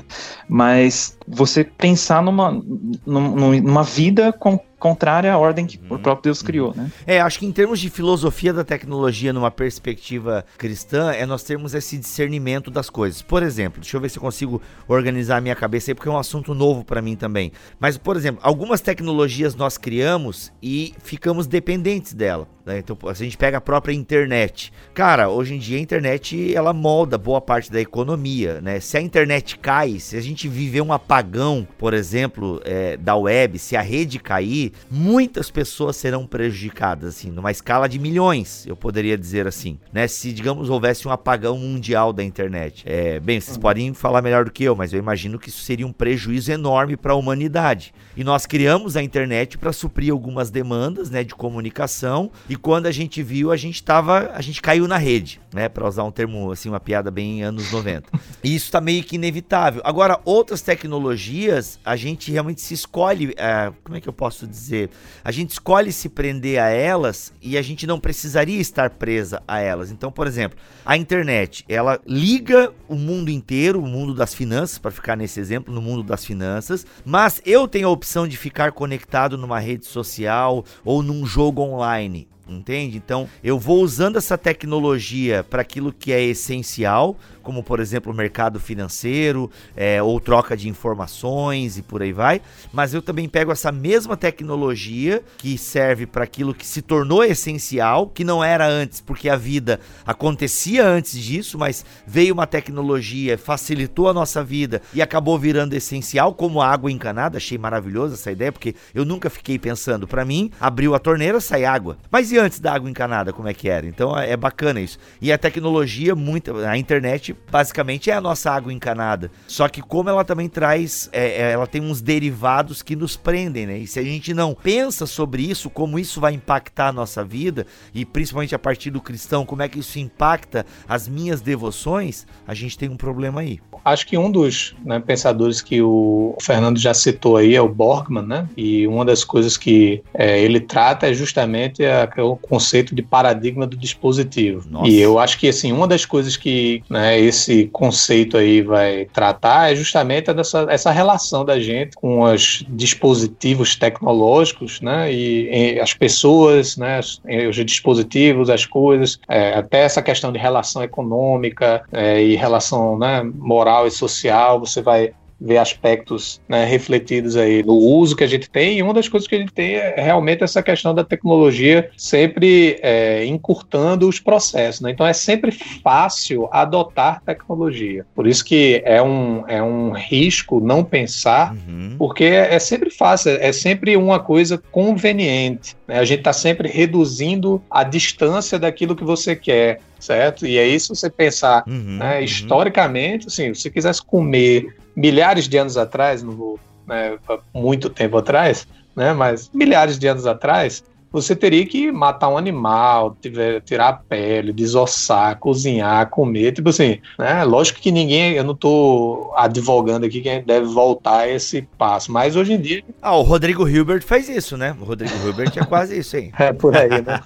Mas 0.48 1.16
você 1.32 1.64
pensar 1.64 2.22
numa, 2.22 2.62
numa 3.06 3.82
vida 3.82 4.32
com 4.32 4.58
contrária 4.82 5.32
à 5.32 5.38
ordem 5.38 5.64
que 5.64 5.78
uhum. 5.78 5.94
o 5.96 5.98
próprio 6.00 6.24
Deus 6.24 6.42
criou, 6.42 6.74
né? 6.74 6.90
É, 7.06 7.20
acho 7.20 7.38
que 7.38 7.46
em 7.46 7.52
termos 7.52 7.78
de 7.78 7.88
filosofia 7.88 8.52
da 8.52 8.64
tecnologia 8.64 9.32
numa 9.32 9.48
perspectiva 9.48 10.44
cristã, 10.58 11.12
é 11.12 11.24
nós 11.24 11.44
termos 11.44 11.72
esse 11.72 11.96
discernimento 11.96 12.68
das 12.68 12.90
coisas. 12.90 13.22
Por 13.22 13.44
exemplo, 13.44 13.80
deixa 13.80 13.96
eu 13.96 14.00
ver 14.00 14.08
se 14.08 14.18
eu 14.18 14.22
consigo 14.22 14.60
organizar 14.88 15.36
a 15.36 15.40
minha 15.40 15.54
cabeça 15.54 15.92
aí, 15.92 15.94
porque 15.94 16.08
é 16.08 16.12
um 16.12 16.18
assunto 16.18 16.52
novo 16.52 16.84
para 16.84 17.00
mim 17.00 17.14
também. 17.14 17.52
Mas, 17.78 17.96
por 17.96 18.16
exemplo, 18.16 18.40
algumas 18.42 18.80
tecnologias 18.80 19.54
nós 19.54 19.78
criamos 19.78 20.52
e 20.60 20.92
ficamos 21.00 21.46
dependentes 21.46 22.12
dela. 22.12 22.48
Né? 22.64 22.78
Então, 22.78 22.96
a 23.08 23.14
gente 23.14 23.36
pega 23.36 23.58
a 23.58 23.60
própria 23.60 23.92
internet. 23.92 24.72
Cara, 24.94 25.28
hoje 25.28 25.54
em 25.54 25.58
dia 25.58 25.78
a 25.78 25.80
internet 25.80 26.54
ela 26.54 26.72
molda 26.72 27.18
boa 27.18 27.40
parte 27.40 27.70
da 27.70 27.80
economia, 27.80 28.60
né? 28.60 28.78
Se 28.78 28.96
a 28.96 29.00
internet 29.00 29.58
cai, 29.58 29.98
se 29.98 30.16
a 30.16 30.20
gente 30.20 30.48
viver 30.48 30.80
um 30.80 30.92
apagão, 30.92 31.66
por 31.78 31.92
exemplo, 31.92 32.60
é, 32.64 32.96
da 32.96 33.16
web, 33.16 33.58
se 33.58 33.76
a 33.76 33.82
rede 33.82 34.18
cair, 34.18 34.72
muitas 34.90 35.50
pessoas 35.50 35.96
serão 35.96 36.26
prejudicadas, 36.26 37.16
assim, 37.16 37.30
numa 37.30 37.50
escala 37.50 37.88
de 37.88 37.98
milhões, 37.98 38.64
eu 38.66 38.76
poderia 38.76 39.18
dizer 39.18 39.46
assim, 39.46 39.78
né? 39.92 40.06
Se, 40.06 40.32
digamos, 40.32 40.70
houvesse 40.70 41.08
um 41.08 41.10
apagão 41.10 41.58
mundial 41.58 42.12
da 42.12 42.22
internet. 42.22 42.84
É, 42.86 43.18
bem, 43.18 43.40
vocês 43.40 43.56
uhum. 43.56 43.62
podem 43.62 43.94
falar 43.94 44.22
melhor 44.22 44.44
do 44.44 44.52
que 44.52 44.64
eu, 44.64 44.76
mas 44.76 44.92
eu 44.92 44.98
imagino 44.98 45.38
que 45.38 45.48
isso 45.48 45.62
seria 45.62 45.86
um 45.86 45.92
prejuízo 45.92 46.52
enorme 46.52 46.96
para 46.96 47.12
a 47.12 47.16
humanidade. 47.16 47.92
E 48.16 48.22
nós 48.22 48.46
criamos 48.46 48.96
a 48.96 49.02
internet 49.02 49.58
para 49.58 49.72
suprir 49.72 50.12
algumas 50.12 50.50
demandas, 50.50 51.10
né, 51.10 51.24
de 51.24 51.34
comunicação 51.34 52.30
e 52.52 52.56
quando 52.56 52.84
a 52.84 52.92
gente 52.92 53.22
viu, 53.22 53.50
a 53.50 53.56
gente 53.56 53.82
tava, 53.82 54.30
a 54.34 54.42
gente 54.42 54.60
caiu 54.60 54.86
na 54.86 54.98
rede, 54.98 55.40
né, 55.54 55.70
para 55.70 55.88
usar 55.88 56.04
um 56.04 56.10
termo 56.10 56.52
assim, 56.52 56.68
uma 56.68 56.78
piada 56.78 57.10
bem 57.10 57.42
anos 57.42 57.72
90. 57.72 58.10
E 58.44 58.56
isso 58.56 58.72
tá 58.72 58.80
meio 58.80 59.04
que 59.04 59.14
inevitável. 59.14 59.80
Agora, 59.84 60.20
outras 60.24 60.60
tecnologias, 60.62 61.78
a 61.84 61.94
gente 61.94 62.32
realmente 62.32 62.60
se 62.60 62.74
escolhe, 62.74 63.32
é, 63.36 63.72
como 63.84 63.96
é 63.96 64.00
que 64.00 64.08
eu 64.08 64.12
posso 64.12 64.48
dizer? 64.48 64.90
A 65.24 65.30
gente 65.30 65.50
escolhe 65.50 65.92
se 65.92 66.08
prender 66.08 66.58
a 66.58 66.68
elas 66.68 67.32
e 67.40 67.56
a 67.56 67.62
gente 67.62 67.86
não 67.86 68.00
precisaria 68.00 68.60
estar 68.60 68.90
presa 68.90 69.40
a 69.46 69.60
elas. 69.60 69.92
Então, 69.92 70.10
por 70.10 70.26
exemplo, 70.26 70.58
a 70.84 70.96
internet, 70.96 71.64
ela 71.68 72.00
liga 72.04 72.72
o 72.88 72.96
mundo 72.96 73.30
inteiro, 73.30 73.80
o 73.80 73.86
mundo 73.86 74.12
das 74.12 74.34
finanças, 74.34 74.76
para 74.76 74.90
ficar 74.90 75.16
nesse 75.16 75.38
exemplo, 75.38 75.72
no 75.72 75.80
mundo 75.80 76.02
das 76.02 76.24
finanças, 76.24 76.84
mas 77.04 77.40
eu 77.46 77.68
tenho 77.68 77.86
a 77.86 77.92
opção 77.92 78.26
de 78.26 78.36
ficar 78.36 78.72
conectado 78.72 79.38
numa 79.38 79.60
rede 79.60 79.86
social 79.86 80.64
ou 80.84 81.00
num 81.00 81.24
jogo 81.24 81.62
online 81.62 82.26
entende? 82.48 82.96
Então, 82.96 83.28
eu 83.42 83.58
vou 83.58 83.82
usando 83.82 84.16
essa 84.16 84.36
tecnologia 84.36 85.44
para 85.44 85.62
aquilo 85.62 85.92
que 85.92 86.12
é 86.12 86.22
essencial, 86.22 87.16
como 87.42 87.62
por 87.62 87.80
exemplo 87.80 88.12
o 88.12 88.16
mercado 88.16 88.58
financeiro, 88.58 89.50
é, 89.76 90.02
ou 90.02 90.18
troca 90.20 90.56
de 90.56 90.68
informações 90.68 91.76
e 91.76 91.82
por 91.82 92.02
aí 92.02 92.12
vai, 92.12 92.40
mas 92.72 92.94
eu 92.94 93.02
também 93.02 93.28
pego 93.28 93.52
essa 93.52 93.72
mesma 93.72 94.16
tecnologia 94.16 95.22
que 95.38 95.58
serve 95.58 96.06
para 96.06 96.24
aquilo 96.24 96.54
que 96.54 96.66
se 96.66 96.80
tornou 96.80 97.24
essencial, 97.24 98.06
que 98.06 98.24
não 98.24 98.42
era 98.42 98.66
antes, 98.66 99.00
porque 99.00 99.28
a 99.28 99.36
vida 99.36 99.80
acontecia 100.06 100.86
antes 100.86 101.18
disso, 101.20 101.58
mas 101.58 101.84
veio 102.06 102.34
uma 102.34 102.46
tecnologia, 102.46 103.36
facilitou 103.36 104.08
a 104.08 104.14
nossa 104.14 104.42
vida 104.42 104.80
e 104.94 105.02
acabou 105.02 105.38
virando 105.38 105.74
essencial, 105.74 106.34
como 106.34 106.60
a 106.60 106.68
água 106.68 106.90
encanada. 106.90 107.38
Achei 107.38 107.58
maravilhosa 107.58 108.14
essa 108.14 108.30
ideia, 108.30 108.52
porque 108.52 108.74
eu 108.94 109.04
nunca 109.04 109.28
fiquei 109.28 109.58
pensando, 109.58 110.06
para 110.06 110.24
mim, 110.24 110.50
abriu 110.60 110.94
a 110.94 110.98
torneira, 110.98 111.40
sai 111.40 111.64
água. 111.64 111.96
Mas 112.10 112.30
e 112.32 112.38
antes 112.38 112.60
da 112.60 112.74
água 112.74 112.88
encanada, 112.88 113.32
como 113.32 113.48
é 113.48 113.54
que 113.54 113.68
era? 113.68 113.86
Então 113.86 114.16
é 114.16 114.36
bacana 114.36 114.80
isso. 114.80 114.98
E 115.20 115.32
a 115.32 115.38
tecnologia, 115.38 116.14
muito, 116.14 116.56
a 116.58 116.76
internet 116.76 117.31
basicamente 117.50 118.10
é 118.10 118.14
a 118.14 118.20
nossa 118.20 118.50
água 118.50 118.72
encanada. 118.72 119.30
Só 119.46 119.68
que 119.68 119.80
como 119.80 120.08
ela 120.08 120.24
também 120.24 120.48
traz, 120.48 121.08
é, 121.12 121.42
é, 121.42 121.52
ela 121.52 121.66
tem 121.66 121.80
uns 121.80 122.00
derivados 122.00 122.82
que 122.82 122.96
nos 122.96 123.16
prendem, 123.16 123.66
né? 123.66 123.78
E 123.78 123.86
se 123.86 123.98
a 123.98 124.02
gente 124.02 124.32
não 124.34 124.54
pensa 124.54 125.06
sobre 125.06 125.42
isso, 125.42 125.70
como 125.70 125.98
isso 125.98 126.20
vai 126.20 126.34
impactar 126.34 126.88
a 126.88 126.92
nossa 126.92 127.24
vida, 127.24 127.66
e 127.94 128.04
principalmente 128.04 128.54
a 128.54 128.58
partir 128.58 128.90
do 128.90 129.00
cristão, 129.00 129.44
como 129.44 129.62
é 129.62 129.68
que 129.68 129.78
isso 129.78 129.98
impacta 129.98 130.66
as 130.88 131.08
minhas 131.08 131.40
devoções, 131.40 132.26
a 132.46 132.54
gente 132.54 132.78
tem 132.78 132.88
um 132.88 132.96
problema 132.96 133.40
aí. 133.40 133.60
Acho 133.84 134.06
que 134.06 134.16
um 134.16 134.30
dos 134.30 134.76
né, 134.84 135.00
pensadores 135.00 135.60
que 135.60 135.82
o 135.82 136.36
Fernando 136.40 136.78
já 136.78 136.94
citou 136.94 137.36
aí 137.36 137.56
é 137.56 137.60
o 137.60 137.68
Borgman, 137.68 138.22
né? 138.22 138.48
E 138.56 138.86
uma 138.86 139.04
das 139.04 139.24
coisas 139.24 139.56
que 139.56 140.02
é, 140.14 140.40
ele 140.40 140.60
trata 140.60 141.08
é 141.08 141.14
justamente 141.14 141.84
a, 141.84 142.08
o 142.22 142.36
conceito 142.36 142.94
de 142.94 143.02
paradigma 143.02 143.66
do 143.66 143.76
dispositivo. 143.76 144.68
Nossa. 144.70 144.88
E 144.88 145.00
eu 145.00 145.18
acho 145.18 145.38
que 145.38 145.48
assim 145.48 145.72
uma 145.72 145.88
das 145.88 146.04
coisas 146.04 146.36
que 146.36 146.82
né, 146.88 147.20
esse 147.24 147.66
conceito 147.72 148.36
aí 148.36 148.62
vai 148.62 149.06
tratar 149.12 149.72
é 149.72 149.74
justamente 149.74 150.32
dessa, 150.32 150.66
essa 150.68 150.90
relação 150.90 151.44
da 151.44 151.58
gente 151.58 151.96
com 151.96 152.22
os 152.22 152.64
dispositivos 152.68 153.76
tecnológicos, 153.76 154.80
né, 154.80 155.12
e, 155.12 155.74
e 155.74 155.80
as 155.80 155.94
pessoas, 155.94 156.76
né, 156.76 157.00
os 157.48 157.56
dispositivos, 157.64 158.50
as 158.50 158.66
coisas, 158.66 159.18
é, 159.28 159.54
até 159.54 159.80
essa 159.80 160.02
questão 160.02 160.32
de 160.32 160.38
relação 160.38 160.82
econômica 160.82 161.84
é, 161.92 162.22
e 162.22 162.36
relação 162.36 162.98
né, 162.98 163.22
moral 163.22 163.86
e 163.86 163.90
social, 163.90 164.60
você 164.60 164.80
vai 164.80 165.12
ver 165.42 165.58
aspectos 165.58 166.40
né, 166.48 166.64
refletidos 166.64 167.36
aí 167.36 167.62
no 167.62 167.74
uso 167.74 168.16
que 168.16 168.24
a 168.24 168.28
gente 168.28 168.48
tem. 168.48 168.78
E 168.78 168.82
uma 168.82 168.94
das 168.94 169.08
coisas 169.08 169.28
que 169.28 169.34
a 169.34 169.38
gente 169.38 169.52
tem 169.52 169.74
é 169.74 169.94
realmente 169.96 170.44
essa 170.44 170.62
questão 170.62 170.94
da 170.94 171.04
tecnologia 171.04 171.90
sempre 171.96 172.78
é, 172.80 173.24
encurtando 173.26 174.08
os 174.08 174.20
processos. 174.20 174.80
Né? 174.80 174.90
Então 174.92 175.06
é 175.06 175.12
sempre 175.12 175.50
fácil 175.50 176.48
adotar 176.52 177.22
tecnologia. 177.24 178.06
Por 178.14 178.26
isso 178.26 178.44
que 178.44 178.80
é 178.84 179.02
um, 179.02 179.44
é 179.48 179.62
um 179.62 179.90
risco 179.90 180.60
não 180.60 180.84
pensar, 180.84 181.54
uhum. 181.54 181.96
porque 181.98 182.24
é, 182.24 182.54
é, 182.54 182.58
sempre 182.58 182.90
fácil, 182.90 183.32
é 183.32 183.52
sempre 183.52 183.96
uma 183.96 184.20
coisa 184.20 184.56
conveniente. 184.70 185.76
Né? 185.88 185.98
A 185.98 186.04
gente 186.04 186.20
está 186.20 186.32
sempre 186.32 186.68
reduzindo 186.68 187.60
a 187.70 187.82
distância 187.82 188.58
daquilo 188.58 188.94
que 188.94 189.04
você 189.04 189.34
quer 189.34 189.80
certo? 190.02 190.44
E 190.44 190.58
aí, 190.58 190.78
se 190.80 190.88
você 190.88 191.08
pensar 191.08 191.62
uhum, 191.64 191.98
né, 191.98 192.18
uhum. 192.18 192.24
historicamente, 192.24 193.28
assim, 193.28 193.54
se 193.54 193.62
você 193.62 193.70
quisesse 193.70 194.04
comer 194.04 194.74
milhares 194.96 195.48
de 195.48 195.56
anos 195.56 195.76
atrás, 195.76 196.22
não 196.22 196.32
vou, 196.32 196.60
né, 196.86 197.18
muito 197.54 197.88
tempo 197.90 198.16
atrás, 198.16 198.66
né, 198.94 199.12
mas 199.12 199.50
milhares 199.52 199.98
de 199.98 200.06
anos 200.06 200.26
atrás, 200.26 200.84
você 201.12 201.36
teria 201.36 201.66
que 201.66 201.92
matar 201.92 202.28
um 202.30 202.38
animal, 202.38 203.14
tiver, 203.20 203.60
tirar 203.60 203.88
a 203.88 203.92
pele, 203.92 204.50
desossar, 204.50 205.38
cozinhar, 205.38 206.08
comer, 206.08 206.52
tipo 206.52 206.70
assim, 206.70 206.98
né? 207.18 207.44
Lógico 207.44 207.80
que 207.80 207.92
ninguém, 207.92 208.32
eu 208.32 208.42
não 208.42 208.54
tô 208.54 209.30
advogando 209.36 210.06
aqui 210.06 210.22
que 210.22 210.28
a 210.30 210.34
gente 210.34 210.46
deve 210.46 210.66
voltar 210.66 211.18
a 211.18 211.28
esse 211.28 211.68
passo, 211.76 212.10
mas 212.10 212.34
hoje 212.34 212.54
em 212.54 212.60
dia... 212.60 212.82
Ah, 213.02 213.14
o 213.14 213.22
Rodrigo 213.22 213.68
Hilbert 213.68 214.02
faz 214.02 214.28
isso, 214.30 214.56
né? 214.56 214.74
O 214.80 214.84
Rodrigo 214.84 215.14
Hilbert 215.22 215.52
é 215.54 215.64
quase 215.64 215.98
isso, 215.98 216.16
hein? 216.16 216.32
É, 216.42 216.52
por 216.52 216.74
aí, 216.74 216.88
né? 216.88 217.20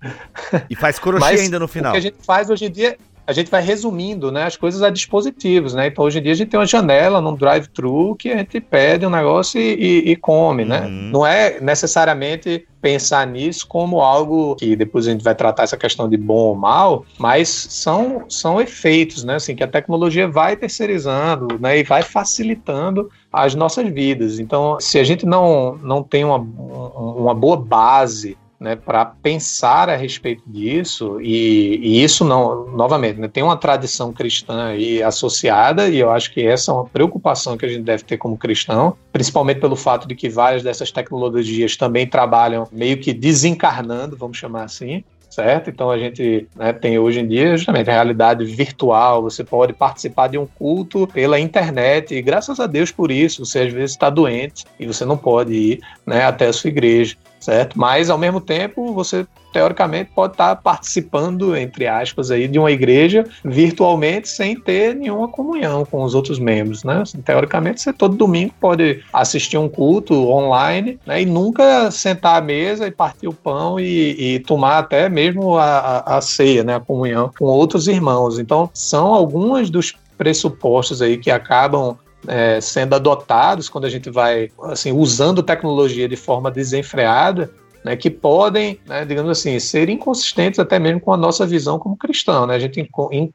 e 0.70 0.76
faz 0.76 0.98
crochê 0.98 1.18
mas 1.18 1.40
ainda 1.40 1.58
no 1.58 1.68
final. 1.68 1.90
O 1.90 1.92
que 1.92 1.98
a 1.98 2.02
gente 2.02 2.16
faz 2.24 2.48
hoje 2.48 2.66
em 2.66 2.70
dia 2.70 2.96
a 3.26 3.32
gente 3.32 3.50
vai 3.50 3.62
resumindo 3.62 4.30
né, 4.30 4.44
as 4.44 4.56
coisas 4.56 4.82
a 4.82 4.90
dispositivos, 4.90 5.74
né? 5.74 5.86
Então 5.86 6.04
hoje 6.04 6.18
em 6.18 6.22
dia 6.22 6.32
a 6.32 6.34
gente 6.34 6.50
tem 6.50 6.60
uma 6.60 6.66
janela 6.66 7.20
num 7.20 7.34
drive-thru 7.34 8.14
que 8.16 8.30
a 8.30 8.36
gente 8.36 8.60
pede 8.60 9.06
um 9.06 9.10
negócio 9.10 9.60
e, 9.60 9.74
e, 9.74 10.10
e 10.10 10.16
come, 10.16 10.64
né? 10.64 10.82
Uhum. 10.82 11.10
Não 11.12 11.26
é 11.26 11.58
necessariamente 11.60 12.66
pensar 12.82 13.26
nisso 13.26 13.66
como 13.66 14.00
algo 14.00 14.54
que 14.56 14.76
depois 14.76 15.08
a 15.08 15.10
gente 15.10 15.24
vai 15.24 15.34
tratar 15.34 15.62
essa 15.62 15.76
questão 15.76 16.06
de 16.06 16.18
bom 16.18 16.48
ou 16.48 16.54
mal, 16.54 17.06
mas 17.18 17.48
são, 17.48 18.24
são 18.28 18.60
efeitos, 18.60 19.24
né? 19.24 19.36
Assim, 19.36 19.54
que 19.54 19.64
a 19.64 19.68
tecnologia 19.68 20.28
vai 20.28 20.54
terceirizando 20.54 21.58
né, 21.58 21.78
e 21.78 21.82
vai 21.82 22.02
facilitando 22.02 23.10
as 23.32 23.54
nossas 23.54 23.88
vidas. 23.88 24.38
Então, 24.38 24.76
se 24.78 24.98
a 24.98 25.04
gente 25.04 25.24
não, 25.24 25.78
não 25.82 26.02
tem 26.02 26.24
uma, 26.24 26.36
uma 26.36 27.34
boa 27.34 27.56
base 27.56 28.36
né, 28.64 28.74
para 28.74 29.04
pensar 29.04 29.90
a 29.90 29.94
respeito 29.94 30.42
disso, 30.46 31.20
e, 31.20 31.78
e 31.82 32.02
isso 32.02 32.24
não, 32.24 32.66
novamente, 32.70 33.20
né, 33.20 33.28
tem 33.28 33.42
uma 33.42 33.58
tradição 33.58 34.10
cristã 34.10 34.68
aí 34.68 35.02
associada, 35.02 35.86
e 35.86 35.98
eu 35.98 36.10
acho 36.10 36.32
que 36.32 36.40
essa 36.40 36.72
é 36.72 36.74
uma 36.74 36.86
preocupação 36.86 37.58
que 37.58 37.66
a 37.66 37.68
gente 37.68 37.82
deve 37.82 38.02
ter 38.04 38.16
como 38.16 38.38
cristão, 38.38 38.96
principalmente 39.12 39.60
pelo 39.60 39.76
fato 39.76 40.08
de 40.08 40.14
que 40.14 40.30
várias 40.30 40.62
dessas 40.62 40.90
tecnologias 40.90 41.76
também 41.76 42.06
trabalham 42.06 42.66
meio 42.72 42.96
que 42.96 43.12
desencarnando, 43.12 44.16
vamos 44.16 44.38
chamar 44.38 44.64
assim, 44.64 45.04
certo? 45.34 45.68
Então 45.68 45.90
a 45.90 45.98
gente 45.98 46.46
né, 46.54 46.72
tem 46.72 46.98
hoje 46.98 47.20
em 47.20 47.26
dia 47.26 47.56
justamente 47.56 47.90
a 47.90 47.92
realidade 47.92 48.44
virtual, 48.44 49.22
você 49.22 49.42
pode 49.42 49.72
participar 49.72 50.28
de 50.28 50.38
um 50.38 50.46
culto 50.46 51.06
pela 51.08 51.38
internet, 51.38 52.14
e 52.14 52.22
graças 52.22 52.60
a 52.60 52.66
Deus 52.66 52.90
por 52.90 53.10
isso, 53.10 53.44
você 53.44 53.60
às 53.60 53.72
vezes 53.72 53.90
está 53.90 54.08
doente 54.08 54.64
e 54.78 54.86
você 54.86 55.04
não 55.04 55.16
pode 55.16 55.52
ir 55.52 55.80
né, 56.06 56.24
até 56.24 56.46
a 56.46 56.52
sua 56.52 56.68
igreja 56.68 57.16
certo? 57.44 57.78
Mas 57.78 58.08
ao 58.08 58.18
mesmo 58.18 58.40
tempo 58.40 58.92
você 58.94 59.26
teoricamente 59.52 60.10
pode 60.12 60.32
estar 60.32 60.56
participando, 60.56 61.56
entre 61.56 61.86
aspas, 61.86 62.30
aí, 62.32 62.48
de 62.48 62.58
uma 62.58 62.72
igreja 62.72 63.24
virtualmente 63.44 64.28
sem 64.28 64.58
ter 64.58 64.96
nenhuma 64.96 65.28
comunhão 65.28 65.84
com 65.84 66.02
os 66.02 66.12
outros 66.14 66.40
membros, 66.40 66.82
né? 66.82 67.02
Assim, 67.02 67.20
teoricamente, 67.20 67.80
você 67.80 67.92
todo 67.92 68.16
domingo 68.16 68.52
pode 68.60 69.04
assistir 69.12 69.56
um 69.56 69.68
culto 69.68 70.28
online 70.28 70.98
né? 71.06 71.22
e 71.22 71.26
nunca 71.26 71.88
sentar 71.92 72.36
à 72.36 72.40
mesa 72.40 72.88
e 72.88 72.90
partir 72.90 73.28
o 73.28 73.32
pão 73.32 73.78
e, 73.78 74.34
e 74.34 74.40
tomar 74.40 74.78
até 74.78 75.08
mesmo 75.08 75.56
a, 75.56 75.78
a, 75.78 76.16
a 76.16 76.20
ceia, 76.20 76.64
né? 76.64 76.74
A 76.74 76.80
comunhão 76.80 77.30
com 77.38 77.44
outros 77.44 77.86
irmãos. 77.86 78.40
Então, 78.40 78.68
são 78.74 79.14
algumas 79.14 79.70
dos 79.70 79.94
pressupostos 80.18 81.02
aí 81.02 81.16
que 81.16 81.30
acabam 81.30 81.96
é, 82.26 82.60
sendo 82.60 82.94
adotados 82.94 83.68
quando 83.68 83.84
a 83.84 83.90
gente 83.90 84.10
vai 84.10 84.50
assim 84.62 84.92
usando 84.92 85.42
tecnologia 85.42 86.08
de 86.08 86.16
forma 86.16 86.50
desenfreada 86.50 87.50
né, 87.84 87.94
que 87.96 88.08
podem, 88.08 88.80
né, 88.86 89.04
digamos 89.04 89.30
assim, 89.30 89.58
ser 89.60 89.90
inconsistentes 89.90 90.58
até 90.58 90.78
mesmo 90.78 91.00
com 91.00 91.12
a 91.12 91.16
nossa 91.16 91.46
visão 91.46 91.78
como 91.78 91.96
cristão. 91.96 92.46
Né? 92.46 92.54
A 92.54 92.58
gente 92.58 92.88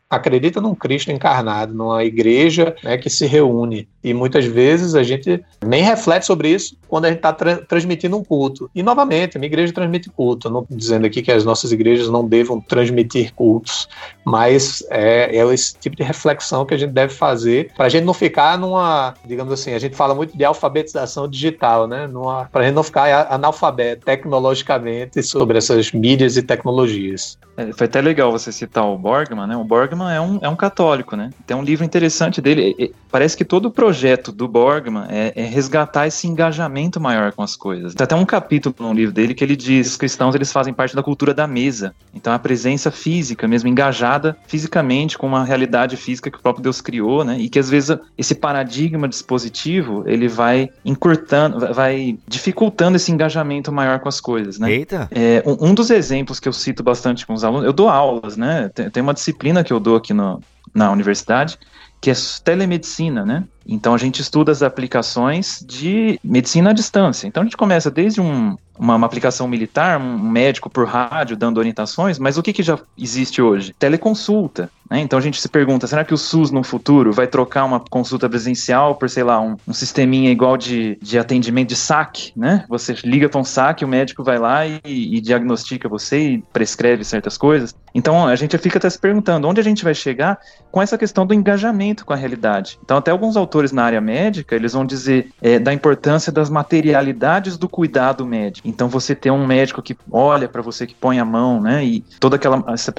acredita 0.10 0.60
num 0.60 0.74
Cristo 0.74 1.12
encarnado, 1.12 1.74
numa 1.74 2.04
igreja 2.04 2.76
né, 2.84 2.98
que 2.98 3.10
se 3.10 3.28
reúne. 3.28 3.88
E 4.04 4.14
muitas 4.14 4.46
vezes 4.46 4.96
a 4.96 5.04
gente 5.04 5.44
nem 5.64 5.84
reflete 5.84 6.26
sobre 6.26 6.50
isso 6.50 6.78
quando 6.88 7.06
a 7.06 7.10
gente 7.10 7.18
está 7.18 7.34
tra 7.34 7.58
transmitindo 7.58 8.18
um 8.18 8.24
culto. 8.24 8.70
E, 8.74 8.82
novamente, 8.82 9.36
a 9.36 9.40
minha 9.40 9.50
igreja 9.50 9.74
transmite 9.74 10.10
culto. 10.10 10.50
Não 10.50 10.66
dizendo 10.70 11.06
aqui 11.06 11.22
que 11.22 11.32
as 11.32 11.44
nossas 11.44 11.72
igrejas 11.72 12.10
não 12.10 12.26
devam 12.26 12.62
transmitir 12.62 13.34
cultos, 13.34 13.88
mas 14.26 14.84
é, 14.90 15.36
é 15.38 15.54
esse 15.54 15.78
tipo 15.78 15.96
de 15.96 16.04
reflexão 16.04 16.66
que 16.66 16.74
a 16.74 16.78
gente 16.78 16.92
deve 16.92 17.14
fazer 17.14 17.72
para 17.76 17.86
a 17.86 17.90
gente 17.90 18.06
não 18.06 18.14
ficar 18.14 18.58
numa, 18.58 19.14
digamos 19.26 19.52
assim, 19.54 19.74
a 19.74 19.80
gente 19.80 19.96
fala 19.96 20.16
muito 20.16 20.38
de 20.38 20.46
alfabetização 20.46 21.28
digital, 21.28 21.88
né? 21.88 22.10
Para 22.52 22.62
a 22.62 22.66
gente 22.66 22.76
não 22.76 22.84
ficar 22.84 23.28
analfabeto 23.30 24.06
tecnologicamente 24.40 25.22
sobre 25.22 25.58
essas 25.58 25.92
mídias 25.92 26.38
e 26.38 26.42
tecnologias. 26.42 27.38
É, 27.60 27.74
foi 27.74 27.88
até 27.88 28.00
legal 28.00 28.32
você 28.32 28.52
citar 28.52 28.86
o 28.86 28.98
Borgman, 28.98 29.46
né? 29.46 29.58
O 29.58 29.64
Borgman 29.66 30.14
é 30.14 30.22
um, 30.22 30.40
é 30.42 30.48
um 30.48 30.56
católico, 30.56 31.16
né? 31.16 31.30
Tem 31.46 31.56
um 31.58 31.62
livro 31.62 31.84
interessante 31.84 32.42
dele. 32.42 32.94
Parece 33.12 33.36
que 33.36 33.44
todo 33.44 33.66
o 33.66 33.72
projeto 33.72 34.32
do 34.32 34.48
Borgman 34.48 35.06
é, 35.10 35.34
é, 35.36 35.44
resgatar 35.44 36.08
esse 36.08 36.26
engajamento 36.28 37.02
maior 37.02 37.34
com 37.34 37.44
as 37.44 37.56
coisas. 37.56 37.94
Tem 37.94 38.06
até 38.06 38.16
um 38.16 38.26
capítulo 38.26 38.74
no 38.80 38.94
livro 38.94 39.14
dele 39.14 39.34
que 39.34 39.44
ele 39.44 39.56
diz 39.56 39.88
que 39.88 39.92
os 39.92 39.98
cristãos 39.98 40.36
eles 40.36 40.52
fazem 40.52 40.74
parte 40.74 40.96
da 40.96 41.04
cultura 41.04 41.34
da 41.34 41.48
mesa. 41.48 41.94
Então 42.14 42.32
a 42.32 42.40
presença 42.40 42.90
física, 42.92 43.48
mesmo 43.48 43.68
engajada 43.68 44.38
fisicamente 44.48 45.18
com 45.18 45.28
uma 45.28 45.44
realidade 45.44 45.98
física 45.98 46.32
que 46.32 46.38
o 46.38 46.42
próprio 46.42 46.64
Deus 46.64 46.80
criou, 46.80 47.26
né? 47.26 47.38
E 47.40 47.50
que 47.50 47.60
às 47.60 47.70
vezes 47.70 47.98
esse 48.18 48.36
paradigma 48.36 49.08
dispositivo 49.08 50.04
ele 50.06 50.28
vai 50.30 50.70
encurtando, 50.86 51.74
vai 51.74 52.18
dificultando 52.28 52.96
esse 52.96 53.12
engajamento 53.12 53.72
maior 53.72 54.00
com 54.00 54.08
as 54.08 54.22
coisas, 54.22 54.29
né? 54.60 54.72
Eita! 54.72 55.08
É, 55.12 55.44
um, 55.46 55.70
um 55.70 55.74
dos 55.74 55.90
exemplos 55.90 56.40
que 56.40 56.48
eu 56.48 56.54
cito 56.54 56.84
bastante 56.84 57.26
com 57.26 57.34
os 57.34 57.44
alunos, 57.44 57.66
eu 57.66 57.74
dou 57.74 57.90
aulas, 57.90 58.38
né? 58.38 58.70
Tem, 58.74 58.90
tem 58.90 59.04
uma 59.04 59.14
disciplina 59.14 59.64
que 59.64 59.74
eu 59.74 59.80
dou 59.80 59.96
aqui 59.96 60.14
no, 60.14 60.42
na 60.74 60.92
universidade 60.92 61.58
que 62.02 62.10
é 62.10 62.14
telemedicina, 62.44 63.26
né? 63.26 63.44
Então 63.70 63.94
a 63.94 63.98
gente 63.98 64.22
estuda 64.22 64.52
as 64.52 64.64
aplicações 64.64 65.64
de 65.66 66.20
medicina 66.24 66.72
à 66.72 66.74
distância. 66.74 67.28
Então 67.28 67.42
a 67.42 67.46
gente 67.46 67.56
começa 67.58 67.92
desde 67.92 68.20
um, 68.20 68.58
uma, 68.78 68.96
uma, 68.96 69.06
aplicação 69.06 69.48
militar, 69.48 70.00
um 70.00 70.18
médico 70.18 70.70
por 70.70 70.88
rádio 70.88 71.36
dando 71.36 71.58
orientações, 71.58 72.18
mas 72.18 72.38
o 72.38 72.44
que, 72.44 72.54
que 72.54 72.64
já 72.64 72.80
existe 72.98 73.42
hoje? 73.42 73.76
Teleconsulta. 73.78 74.72
Né? 74.90 75.02
Então 75.02 75.20
a 75.20 75.22
gente 75.22 75.40
se 75.40 75.48
pergunta, 75.48 75.86
será 75.86 76.04
que 76.04 76.14
o 76.14 76.18
SUS 76.18 76.50
no 76.50 76.64
futuro 76.64 77.12
vai 77.12 77.28
trocar 77.28 77.66
uma 77.66 77.80
consulta 77.80 78.28
presencial 78.28 78.96
por, 78.96 79.10
sei 79.10 79.24
lá, 79.24 79.40
um, 79.40 79.56
um 79.68 79.74
sisteminha 79.74 80.32
igual 80.32 80.58
de, 80.58 80.98
de 81.02 81.20
atendimento 81.20 81.70
de 81.70 81.76
saque, 81.76 82.32
né? 82.36 82.66
Você 82.68 82.96
liga 83.04 83.30
para 83.30 83.40
um 83.40 83.44
saque, 83.44 83.86
o 83.86 83.88
médico 83.88 84.24
vai 84.24 84.40
lá 84.40 84.66
e, 84.66 84.80
e, 84.86 85.22
diagnostica 85.22 85.88
você 85.88 86.20
e 86.20 86.44
prescreve 86.54 87.04
certas 87.04 87.38
coisas. 87.38 87.76
Então 87.94 88.26
a 88.26 88.36
gente 88.36 88.58
fica 88.58 88.78
até 88.78 88.90
se 88.90 88.98
perguntando 88.98 89.48
onde 89.48 89.60
a 89.60 89.64
gente 89.64 89.84
vai 89.84 89.94
chegar 89.94 90.40
com 90.72 90.82
essa 90.82 90.98
questão 90.98 91.26
do 91.26 91.34
engajamento 91.34 92.06
com 92.06 92.14
a 92.14 92.16
realidade. 92.16 92.80
Então 92.84 92.98
até 92.98 93.12
alguns 93.12 93.36
autores 93.38 93.59
na 93.72 93.84
área 93.84 94.02
médica, 94.02 94.56
eles 94.56 94.74
vão 94.74 94.86
dizer 94.86 95.32
é, 95.42 95.60
da 95.60 95.74
importância 95.74 96.32
das 96.32 96.50
materialidades 96.50 97.58
do 97.58 97.68
cuidado 97.68 98.26
médico. 98.26 98.68
Então 98.68 98.88
você 98.88 99.14
ter 99.14 99.32
um 99.32 99.46
médico 99.46 99.82
que 99.82 99.96
olha 100.12 100.48
para 100.48 100.62
você, 100.62 100.88
que 100.88 100.96
põe 100.96 101.20
a 101.20 101.26
mão, 101.26 101.62
né? 101.62 101.84
E 101.84 102.04
todo 102.20 102.36
aquele 102.36 102.56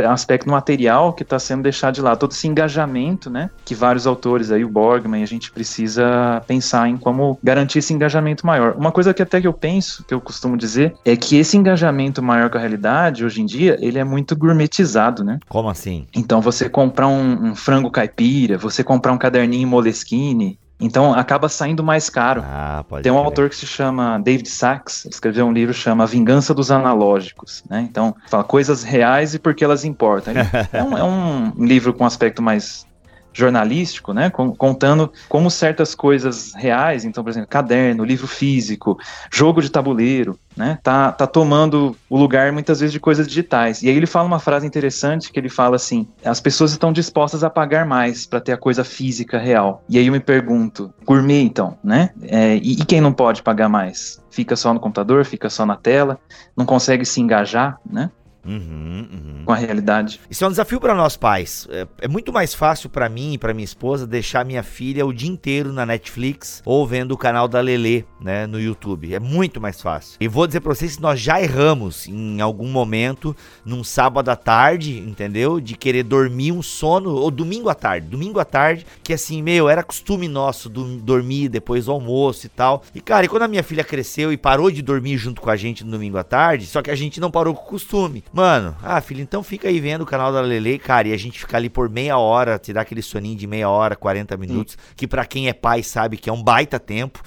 aspecto 0.06 0.48
material 0.48 1.12
que 1.12 1.22
está 1.22 1.38
sendo 1.38 1.62
deixado 1.62 1.94
de 1.94 2.02
lado, 2.02 2.18
todo 2.18 2.32
esse 2.32 2.46
engajamento, 2.46 3.30
né? 3.30 3.50
Que 3.64 3.74
vários 3.74 4.06
autores 4.06 4.50
aí, 4.50 4.64
o 4.64 4.68
Borgman, 4.68 5.22
a 5.22 5.26
gente 5.26 5.50
precisa 5.50 6.42
pensar 6.46 6.88
em 6.88 6.96
como 6.96 7.38
garantir 7.42 7.78
esse 7.78 7.92
engajamento 7.92 8.46
maior. 8.46 8.74
Uma 8.76 8.92
coisa 8.92 9.12
que 9.14 9.22
até 9.22 9.40
que 9.40 9.46
eu 9.46 9.52
penso, 9.52 10.04
que 10.04 10.14
eu 10.14 10.20
costumo 10.20 10.56
dizer, 10.56 10.94
é 11.04 11.16
que 11.16 11.36
esse 11.36 11.56
engajamento 11.56 12.22
maior 12.22 12.50
com 12.50 12.58
a 12.58 12.60
realidade, 12.60 13.24
hoje 13.24 13.40
em 13.40 13.46
dia, 13.46 13.78
ele 13.80 13.98
é 13.98 14.04
muito 14.04 14.36
gourmetizado, 14.36 15.24
né? 15.24 15.38
Como 15.48 15.68
assim? 15.68 16.06
Então 16.14 16.40
você 16.40 16.68
comprar 16.68 17.08
um, 17.08 17.50
um 17.50 17.54
frango 17.54 17.90
caipira, 17.90 18.58
você 18.58 18.84
comprar 18.84 19.12
um 19.12 19.18
caderninho 19.18 19.68
Moleskine, 19.68 20.49
então 20.80 21.12
acaba 21.12 21.48
saindo 21.48 21.82
mais 21.82 22.08
caro. 22.08 22.42
Ah, 22.44 22.84
Tem 23.02 23.12
um 23.12 23.16
crer. 23.16 23.24
autor 23.24 23.48
que 23.48 23.56
se 23.56 23.66
chama 23.66 24.18
David 24.18 24.48
Sachs, 24.48 25.04
escreveu 25.04 25.46
um 25.46 25.52
livro 25.52 25.74
que 25.74 25.80
chama 25.80 26.06
Vingança 26.06 26.54
dos 26.54 26.70
Analógicos, 26.70 27.62
né? 27.68 27.86
Então 27.88 28.14
fala 28.28 28.44
coisas 28.44 28.82
reais 28.82 29.34
e 29.34 29.38
por 29.38 29.54
que 29.54 29.64
elas 29.64 29.84
importam. 29.84 30.34
é, 30.72 30.82
um, 30.82 30.98
é 30.98 31.04
um 31.04 31.52
livro 31.64 31.92
com 31.92 32.04
aspecto 32.04 32.40
mais 32.42 32.86
jornalístico, 33.32 34.12
né, 34.12 34.30
contando 34.30 35.12
como 35.28 35.50
certas 35.50 35.94
coisas 35.94 36.52
reais, 36.54 37.04
então, 37.04 37.22
por 37.22 37.30
exemplo, 37.30 37.48
caderno, 37.48 38.04
livro 38.04 38.26
físico, 38.26 38.98
jogo 39.30 39.62
de 39.62 39.70
tabuleiro, 39.70 40.38
né, 40.56 40.78
tá, 40.82 41.12
tá 41.12 41.26
tomando 41.26 41.96
o 42.08 42.18
lugar 42.18 42.52
muitas 42.52 42.80
vezes 42.80 42.92
de 42.92 43.00
coisas 43.00 43.26
digitais. 43.26 43.82
E 43.82 43.88
aí 43.88 43.96
ele 43.96 44.06
fala 44.06 44.26
uma 44.26 44.38
frase 44.38 44.66
interessante 44.66 45.30
que 45.30 45.38
ele 45.38 45.48
fala 45.48 45.76
assim: 45.76 46.06
as 46.24 46.40
pessoas 46.40 46.72
estão 46.72 46.92
dispostas 46.92 47.44
a 47.44 47.50
pagar 47.50 47.86
mais 47.86 48.26
para 48.26 48.40
ter 48.40 48.52
a 48.52 48.56
coisa 48.56 48.84
física 48.84 49.38
real. 49.38 49.82
E 49.88 49.98
aí 49.98 50.06
eu 50.06 50.12
me 50.12 50.20
pergunto, 50.20 50.92
gourmet 51.04 51.42
então, 51.42 51.78
né? 51.82 52.10
É, 52.22 52.56
e, 52.56 52.72
e 52.72 52.84
quem 52.84 53.00
não 53.00 53.12
pode 53.12 53.42
pagar 53.42 53.68
mais? 53.68 54.20
Fica 54.30 54.54
só 54.54 54.72
no 54.74 54.80
computador, 54.80 55.24
fica 55.24 55.48
só 55.48 55.64
na 55.64 55.76
tela, 55.76 56.18
não 56.56 56.64
consegue 56.64 57.04
se 57.04 57.20
engajar, 57.20 57.78
né? 57.88 58.10
Uhum, 58.44 59.06
uhum. 59.12 59.42
com 59.44 59.52
a 59.52 59.56
realidade. 59.56 60.20
Isso 60.30 60.44
é 60.44 60.46
um 60.46 60.50
desafio 60.50 60.80
para 60.80 60.94
nós 60.94 61.16
pais. 61.16 61.68
É, 61.70 61.86
é, 62.02 62.08
muito 62.08 62.32
mais 62.32 62.54
fácil 62.54 62.88
para 62.88 63.08
mim 63.08 63.34
e 63.34 63.38
para 63.38 63.52
minha 63.52 63.64
esposa 63.64 64.06
deixar 64.06 64.44
minha 64.44 64.62
filha 64.62 65.04
o 65.04 65.12
dia 65.12 65.28
inteiro 65.28 65.72
na 65.72 65.84
Netflix 65.84 66.62
ou 66.64 66.86
vendo 66.86 67.12
o 67.12 67.18
canal 67.18 67.46
da 67.46 67.60
Lele, 67.60 68.06
né, 68.20 68.46
no 68.46 68.58
YouTube. 68.58 69.14
É 69.14 69.20
muito 69.20 69.60
mais 69.60 69.80
fácil. 69.80 70.16
E 70.20 70.26
vou 70.26 70.46
dizer 70.46 70.60
para 70.60 70.74
vocês 70.74 70.96
que 70.96 71.02
nós 71.02 71.20
já 71.20 71.40
erramos 71.40 72.08
em 72.08 72.40
algum 72.40 72.68
momento, 72.68 73.36
num 73.64 73.84
sábado 73.84 74.30
à 74.30 74.36
tarde, 74.36 74.98
entendeu? 74.98 75.60
De 75.60 75.76
querer 75.76 76.02
dormir 76.02 76.52
um 76.52 76.62
sono, 76.62 77.14
ou 77.14 77.30
domingo 77.30 77.68
à 77.68 77.74
tarde, 77.74 78.06
domingo 78.06 78.38
à 78.38 78.44
tarde, 78.44 78.86
que 79.02 79.12
assim, 79.12 79.42
meu, 79.42 79.68
era 79.68 79.82
costume 79.82 80.28
nosso 80.28 80.68
do, 80.68 80.96
dormir 80.98 81.48
depois 81.48 81.84
do 81.84 81.92
almoço 81.92 82.46
e 82.46 82.48
tal. 82.48 82.82
E 82.94 83.00
cara, 83.00 83.26
e 83.26 83.28
quando 83.28 83.42
a 83.42 83.48
minha 83.48 83.62
filha 83.62 83.84
cresceu 83.84 84.32
e 84.32 84.36
parou 84.36 84.70
de 84.70 84.80
dormir 84.80 85.18
junto 85.18 85.40
com 85.40 85.50
a 85.50 85.56
gente 85.56 85.84
no 85.84 85.90
domingo 85.90 86.16
à 86.16 86.24
tarde, 86.24 86.66
só 86.66 86.80
que 86.80 86.90
a 86.90 86.94
gente 86.94 87.20
não 87.20 87.30
parou 87.30 87.54
com 87.54 87.62
o 87.62 87.68
costume. 87.68 88.24
Mano, 88.32 88.76
ah, 88.80 89.00
filho, 89.00 89.20
então 89.20 89.42
fica 89.42 89.66
aí 89.66 89.80
vendo 89.80 90.02
o 90.02 90.06
canal 90.06 90.32
da 90.32 90.40
Lele, 90.40 90.78
cara, 90.78 91.08
e 91.08 91.12
a 91.12 91.16
gente 91.16 91.40
fica 91.40 91.56
ali 91.56 91.68
por 91.68 91.88
meia 91.88 92.16
hora, 92.16 92.60
te 92.60 92.72
dá 92.72 92.82
aquele 92.82 93.02
soninho 93.02 93.36
de 93.36 93.44
meia 93.44 93.68
hora, 93.68 93.96
40 93.96 94.36
minutos, 94.36 94.74
hum. 94.74 94.92
que 94.94 95.08
para 95.08 95.26
quem 95.26 95.48
é 95.48 95.52
pai 95.52 95.82
sabe 95.82 96.16
que 96.16 96.30
é 96.30 96.32
um 96.32 96.42
baita 96.42 96.78
tempo. 96.78 97.20